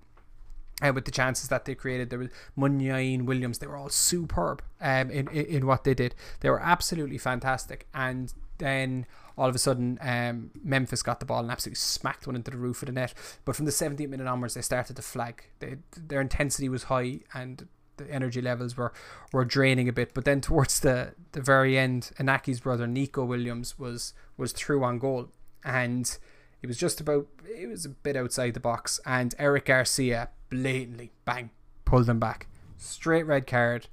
[0.82, 2.10] uh, with the chances that they created.
[2.10, 6.16] There was Muniain, Williams, they were all superb um, in, in, in what they did.
[6.42, 7.88] They were absolutely fantastic.
[7.94, 9.06] And then
[9.38, 12.58] all of a sudden, um, Memphis got the ball and absolutely smacked one into the
[12.58, 13.14] roof of the net.
[13.44, 15.44] But from the 17th minute onwards, they started to flag.
[15.60, 18.94] They, their intensity was high and the energy levels were,
[19.32, 20.14] were draining a bit.
[20.14, 25.00] But then towards the, the very end, Inaki's brother Nico Williams was was through on
[25.00, 25.30] goal.
[25.64, 26.18] And
[26.66, 29.00] it was just about, it was a bit outside the box.
[29.06, 31.52] And Eric Garcia blatantly, bang,
[31.86, 32.48] pulled them back.
[32.76, 33.88] Straight red card.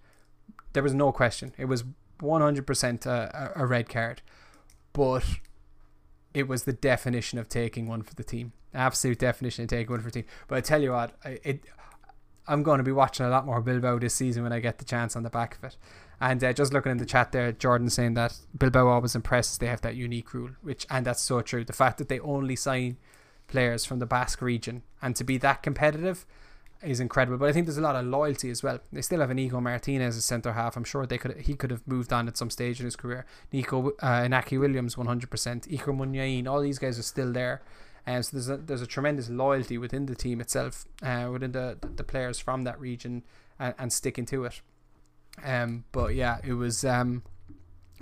[0.73, 1.53] There was no question.
[1.59, 1.85] It was
[2.23, 4.23] 100% a, a red card.
[4.95, 5.23] But
[6.33, 8.55] it was the definition of taking one for the team.
[8.73, 10.25] Absolute definition of taking one for the team.
[10.49, 11.65] But I tell you what, I, it,
[12.49, 14.87] I'm going to be watching a lot more Bilbao this season when I get the
[14.87, 15.77] chance on the back of it.
[16.23, 19.59] And uh, just looking in the chat there, Jordan saying that Bilbao always impresses.
[19.59, 21.65] They have that unique rule, which and that's so true.
[21.65, 22.97] The fact that they only sign
[23.49, 26.25] players from the Basque region and to be that competitive
[26.81, 27.39] is incredible.
[27.39, 28.79] But I think there's a lot of loyalty as well.
[28.93, 30.77] They still have Inigo Martinez as centre half.
[30.77, 33.27] I'm sure they could he could have moved on at some stage in his career.
[33.53, 35.27] Nico uh, Inaki Williams 100%.
[35.27, 37.63] Iker Muniain, all these guys are still there.
[38.07, 41.51] And um, so there's a, there's a tremendous loyalty within the team itself, uh, within
[41.51, 43.25] the, the players from that region
[43.59, 44.61] and, and sticking to it.
[45.45, 47.23] Um, but yeah, it was um,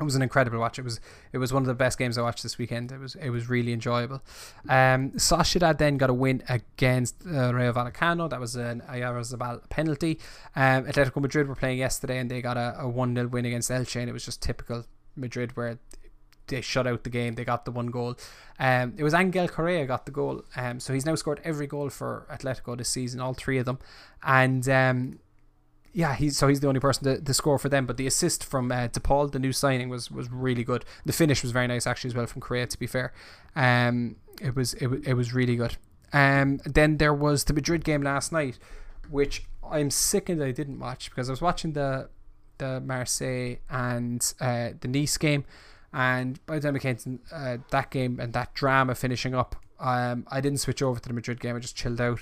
[0.00, 0.78] it was an incredible watch.
[0.78, 0.98] It was
[1.32, 2.90] it was one of the best games I watched this weekend.
[2.90, 4.22] It was it was really enjoyable.
[4.68, 8.28] Um, Sociedad then got a win against uh, Rayo Vallecano.
[8.28, 10.18] That was an Oyarzabal penalty.
[10.56, 14.00] Um, Atletico Madrid were playing yesterday and they got a, 1 0 win against Elche.
[14.00, 14.86] And it was just typical
[15.16, 15.78] Madrid where
[16.46, 17.34] they shut out the game.
[17.34, 18.16] They got the one goal.
[18.58, 20.44] Um, it was Angel Correa got the goal.
[20.56, 23.78] Um, so he's now scored every goal for Atletico this season, all three of them.
[24.22, 25.18] And um,
[25.92, 27.86] yeah, he's so he's the only person to, to score for them.
[27.86, 30.84] But the assist from uh, De Paul, the new signing, was was really good.
[31.04, 32.66] The finish was very nice actually as well from Correa.
[32.66, 33.12] To be fair,
[33.56, 35.76] um, it was it, it was really good.
[36.12, 38.58] Um, then there was the Madrid game last night,
[39.08, 42.08] which I'm sickened I didn't watch because I was watching the
[42.58, 45.44] the Marseille and uh, the Nice game,
[45.92, 49.56] and by the time it came to uh, that game and that drama finishing up,
[49.80, 51.56] um, I didn't switch over to the Madrid game.
[51.56, 52.20] I just chilled out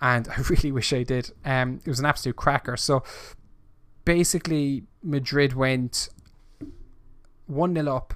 [0.00, 1.32] and I really wish I did.
[1.44, 2.76] Um, it was an absolute cracker.
[2.76, 3.02] So
[4.04, 6.08] basically, Madrid went
[7.46, 8.14] 1 0 up,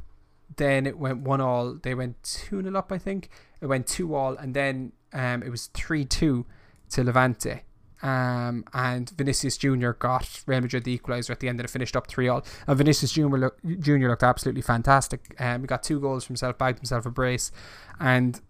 [0.57, 3.31] then it went 1 all, they went 2 0 up, I think.
[3.61, 6.47] It went 2 all, and then um, it was 3 2
[6.91, 7.63] to Levante.
[8.03, 11.97] Um, and Vinicius Junior got Real Madrid the equaliser at the end, and it finished
[11.97, 12.45] up three all.
[12.67, 15.37] And Vinicius Junior, look, Junior looked absolutely fantastic.
[15.39, 17.53] Um, he got two goals for himself, bagged himself a brace,
[18.01, 18.41] and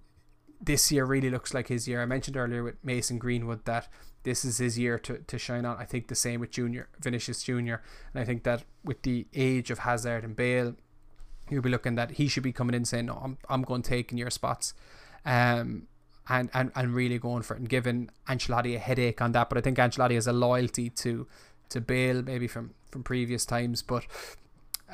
[0.62, 2.00] this year really looks like his year.
[2.00, 3.88] I mentioned earlier with Mason Greenwood that
[4.22, 5.76] this is his year to, to shine on.
[5.76, 7.82] I think the same with Junior Vinicius Junior,
[8.14, 10.74] and I think that with the age of Hazard and Bale,
[11.50, 14.18] you'll be looking that he should be coming in saying, "No, I'm I'm going taking
[14.18, 14.74] your spots,"
[15.26, 15.88] um,
[16.28, 19.48] and and and really going for it and giving Ancelotti a headache on that.
[19.48, 21.26] But I think Ancelotti has a loyalty to
[21.70, 24.04] to Bale maybe from from previous times, but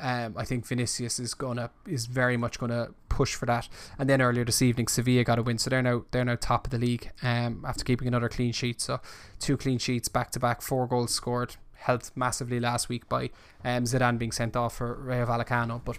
[0.01, 3.67] um, I think Vinicius is gonna is very much gonna push for that.
[3.97, 6.65] And then earlier this evening, Sevilla got a win, so they're now they're now top
[6.65, 8.81] of the league um, after keeping another clean sheet.
[8.81, 8.99] So
[9.39, 11.55] two clean sheets back to back, four goals scored.
[11.79, 13.29] helped massively last week by
[13.63, 15.81] um, Zidane being sent off for Rayo Vallecano.
[15.83, 15.97] But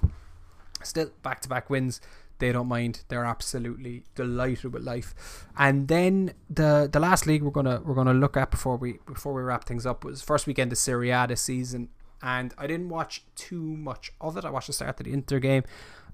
[0.82, 2.00] still, back to back wins.
[2.38, 3.04] They don't mind.
[3.08, 5.46] They're absolutely delighted with life.
[5.58, 9.34] And then the the last league we're gonna we're gonna look at before we before
[9.34, 11.88] we wrap things up was first weekend of Serie A this season.
[12.22, 14.44] And I didn't watch too much of it.
[14.44, 15.64] I watched the start of the Inter game.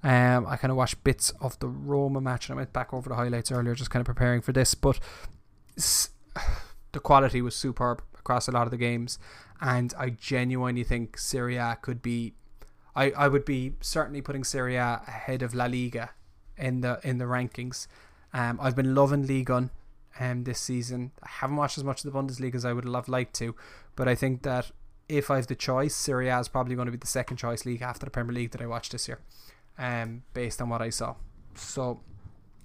[0.02, 3.08] Um, I kind of watched bits of the Roma match, and I went back over
[3.08, 4.74] the highlights earlier, just kind of preparing for this.
[4.74, 5.00] But
[6.92, 9.18] the quality was superb across a lot of the games,
[9.60, 12.34] and I genuinely think Serie A could be.
[12.94, 16.10] I, I would be certainly putting Serie A ahead of La Liga
[16.56, 17.86] in the in the rankings.
[18.32, 19.70] Um, I've been loving Ligue 1
[20.20, 21.12] um, this season.
[21.22, 23.54] I haven't watched as much of the Bundesliga as I would have liked to,
[23.94, 24.70] but I think that
[25.08, 27.64] if I have the choice, Serie A is probably going to be the second choice
[27.64, 29.20] league after the Premier League that I watched this year,
[29.78, 31.14] um, based on what I saw.
[31.54, 32.00] So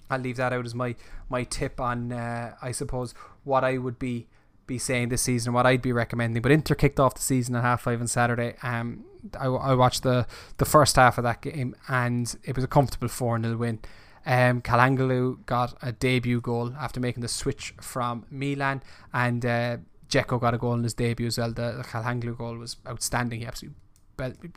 [0.10, 0.96] I'll leave that out as my
[1.30, 3.14] my tip on, uh, I suppose,
[3.44, 4.28] what I would be
[4.68, 6.42] be saying this season, what I'd be recommending.
[6.42, 8.56] But Inter kicked off the season at half five on Saturday.
[8.64, 9.06] Um,
[9.40, 10.28] I, I watched the
[10.58, 13.80] the first half of that game, and it was a comfortable four 0 win.
[14.26, 19.78] Um, Calhanoglu got a debut goal after making the switch from Milan, and uh,
[20.12, 21.52] Dzeko got a goal in his debut as well.
[21.52, 23.40] The, the goal was outstanding.
[23.40, 23.78] He absolutely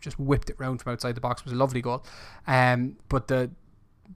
[0.00, 1.40] just whipped it round from outside the box.
[1.40, 2.04] It was a lovely goal.
[2.46, 3.50] Um, but the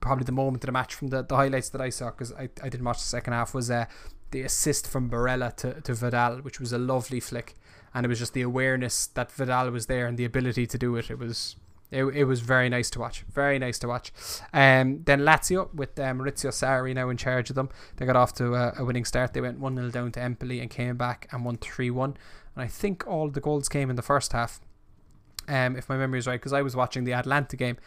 [0.01, 2.51] probably the moment of the match from the, the highlights that I saw because I,
[2.63, 3.87] I didn't watch the second half was uh,
[4.33, 7.57] the assist from Barella to, to Vidal, which was a lovely flick.
[7.95, 10.97] And it was just the awareness that Vidal was there and the ability to do
[10.97, 11.11] it.
[11.11, 11.57] It was
[11.91, 13.25] it, it was very nice to watch.
[13.33, 14.13] Very nice to watch.
[14.53, 17.71] Um, then Lazio with um, Maurizio Sarri now in charge of them.
[17.97, 19.33] They got off to a, a winning start.
[19.33, 22.17] They went 1 0 down to Empoli and came back and won 3 1.
[22.55, 24.61] And I think all the goals came in the first half,
[25.47, 27.79] um, if my memory is right, because I was watching the Atalanta game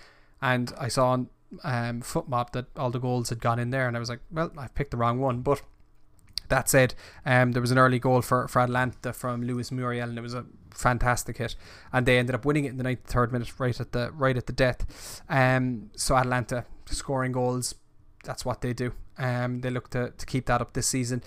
[0.41, 1.29] and I saw on
[1.63, 3.87] um, FotMob that all the goals had gone in there.
[3.87, 5.41] And I was like, well, I've picked the wrong one.
[5.41, 5.61] But
[6.51, 6.93] that said,
[7.25, 10.35] um, there was an early goal for, for Atalanta from Luis Muriel, and it was
[10.35, 11.55] a fantastic hit,
[11.91, 14.45] and they ended up winning it in the 93rd minute, right at the right at
[14.45, 15.21] the death.
[15.27, 17.75] Um, so Atalanta scoring goals,
[18.23, 18.93] that's what they do.
[19.17, 21.23] Um, they look to, to keep that up this season.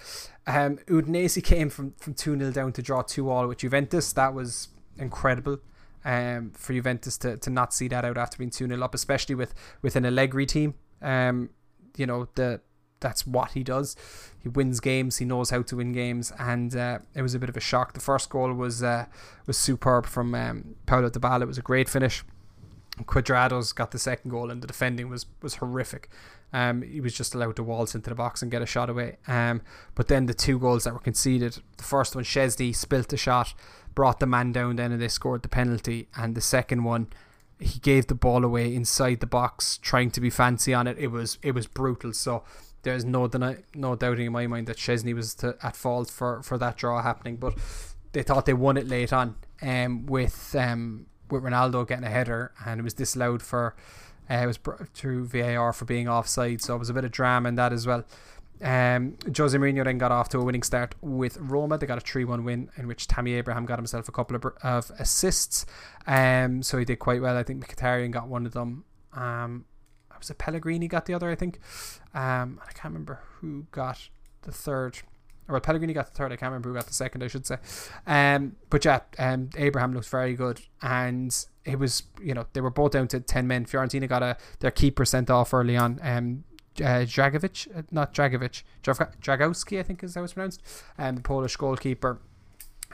[0.46, 4.12] Um, Udinese came from from two 0 down to draw two all with Juventus.
[4.12, 5.58] That was incredible.
[6.06, 9.34] Um, for Juventus to, to not see that out after being 2 0 up, especially
[9.34, 10.74] with, with an Allegri team.
[11.00, 11.48] Um,
[11.96, 12.60] you know, the
[13.04, 13.94] that's what he does.
[14.42, 15.18] He wins games.
[15.18, 17.92] He knows how to win games, and uh, it was a bit of a shock.
[17.92, 19.04] The first goal was uh,
[19.46, 21.42] was superb from um, Paulo Dybala.
[21.42, 22.24] It was a great finish.
[23.02, 26.08] Cuadrado's got the second goal, and the defending was was horrific.
[26.54, 29.18] Um, he was just allowed to waltz into the box and get a shot away.
[29.26, 29.60] Um,
[29.94, 33.52] but then the two goals that were conceded, the first one, Szczesny spilt the shot,
[33.94, 37.08] brought the man down, then and they scored the penalty, and the second one,
[37.58, 40.96] he gave the ball away inside the box, trying to be fancy on it.
[40.98, 42.12] It was it was brutal.
[42.12, 42.44] So
[42.84, 46.42] there's no deny, no doubting in my mind that Szczesny was to, at fault for,
[46.42, 47.36] for that draw happening.
[47.36, 47.54] But
[48.12, 52.52] they thought they won it late on, um, with um, with Ronaldo getting a header,
[52.64, 53.74] and it was disallowed for
[54.30, 54.58] uh, it was
[54.94, 56.62] through VAR for being offside.
[56.62, 58.04] So it was a bit of drama in that as well.
[58.62, 61.76] Um, Jose Mourinho then got off to a winning start with Roma.
[61.76, 64.44] They got a 3 1 win in which Tammy Abraham got himself a couple of,
[64.62, 65.66] of assists.
[66.06, 67.36] Um, so he did quite well.
[67.36, 68.84] I think Mkhitaryan got one of them.
[69.12, 69.66] Um,
[70.18, 71.58] was it Pellegrini got the other, I think.
[72.14, 74.08] Um, I can't remember who got
[74.42, 74.98] the third.
[75.48, 76.32] Well, Pellegrini got the third.
[76.32, 77.22] I can't remember who got the second.
[77.22, 77.58] I should say.
[78.06, 82.70] Um, but yeah, um, Abraham looks very good, and it was you know they were
[82.70, 83.66] both down to ten men.
[83.66, 85.98] Fiorentina got a their keeper sent off early on.
[86.02, 86.44] Um,
[86.80, 90.60] uh, Dragovic, uh, not Dragovic, Dragowski, I think is how it's pronounced,
[90.98, 92.18] um, the Polish goalkeeper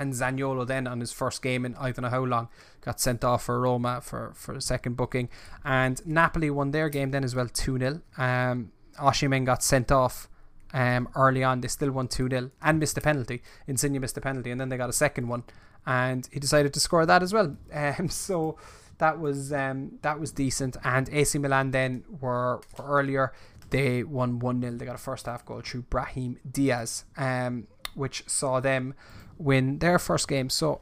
[0.01, 2.49] and Zaniolo then on his first game in I don't know how long
[2.81, 5.29] got sent off for Roma for for a second booking
[5.65, 10.29] and Napoli won their game then as well 2-0 um Osimhen got sent off
[10.73, 11.61] um early on.
[11.61, 13.43] They still won 2-0 and missed a penalty.
[13.67, 15.45] Insigne missed a penalty and then they got a second one.
[15.87, 17.57] And he decided to score that as well.
[17.73, 18.57] Um so
[18.99, 20.77] that was um that was decent.
[20.85, 23.33] And AC Milan then were, were earlier.
[23.71, 28.61] They won 1-0 they got a first half goal through Brahim Diaz um which saw
[28.61, 28.95] them
[29.39, 30.51] win their first game.
[30.51, 30.81] So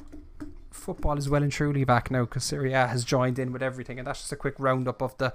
[0.71, 3.99] football is well and truly back now because Serie A has joined in with everything,
[3.99, 5.33] and that's just a quick roundup of the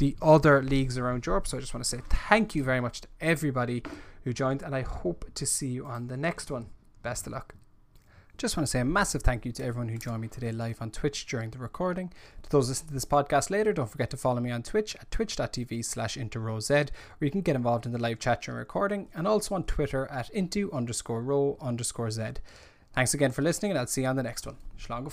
[0.00, 1.46] the other leagues around Europe.
[1.46, 3.82] So I just want to say thank you very much to everybody
[4.24, 6.70] who joined, and I hope to see you on the next one.
[7.02, 7.54] Best of luck.
[8.38, 10.80] Just want to say a massive thank you to everyone who joined me today live
[10.80, 12.10] on Twitch during the recording.
[12.42, 15.10] To those listening to this podcast later, don't forget to follow me on Twitch at
[15.10, 16.86] twitch.tv slash intorowz, where
[17.26, 20.30] you can get involved in the live chat during recording, and also on Twitter at
[20.30, 22.22] into underscore row underscore z.
[22.94, 24.56] Thanks again for listening, and I'll see you on the next one.
[24.78, 25.10] Schlager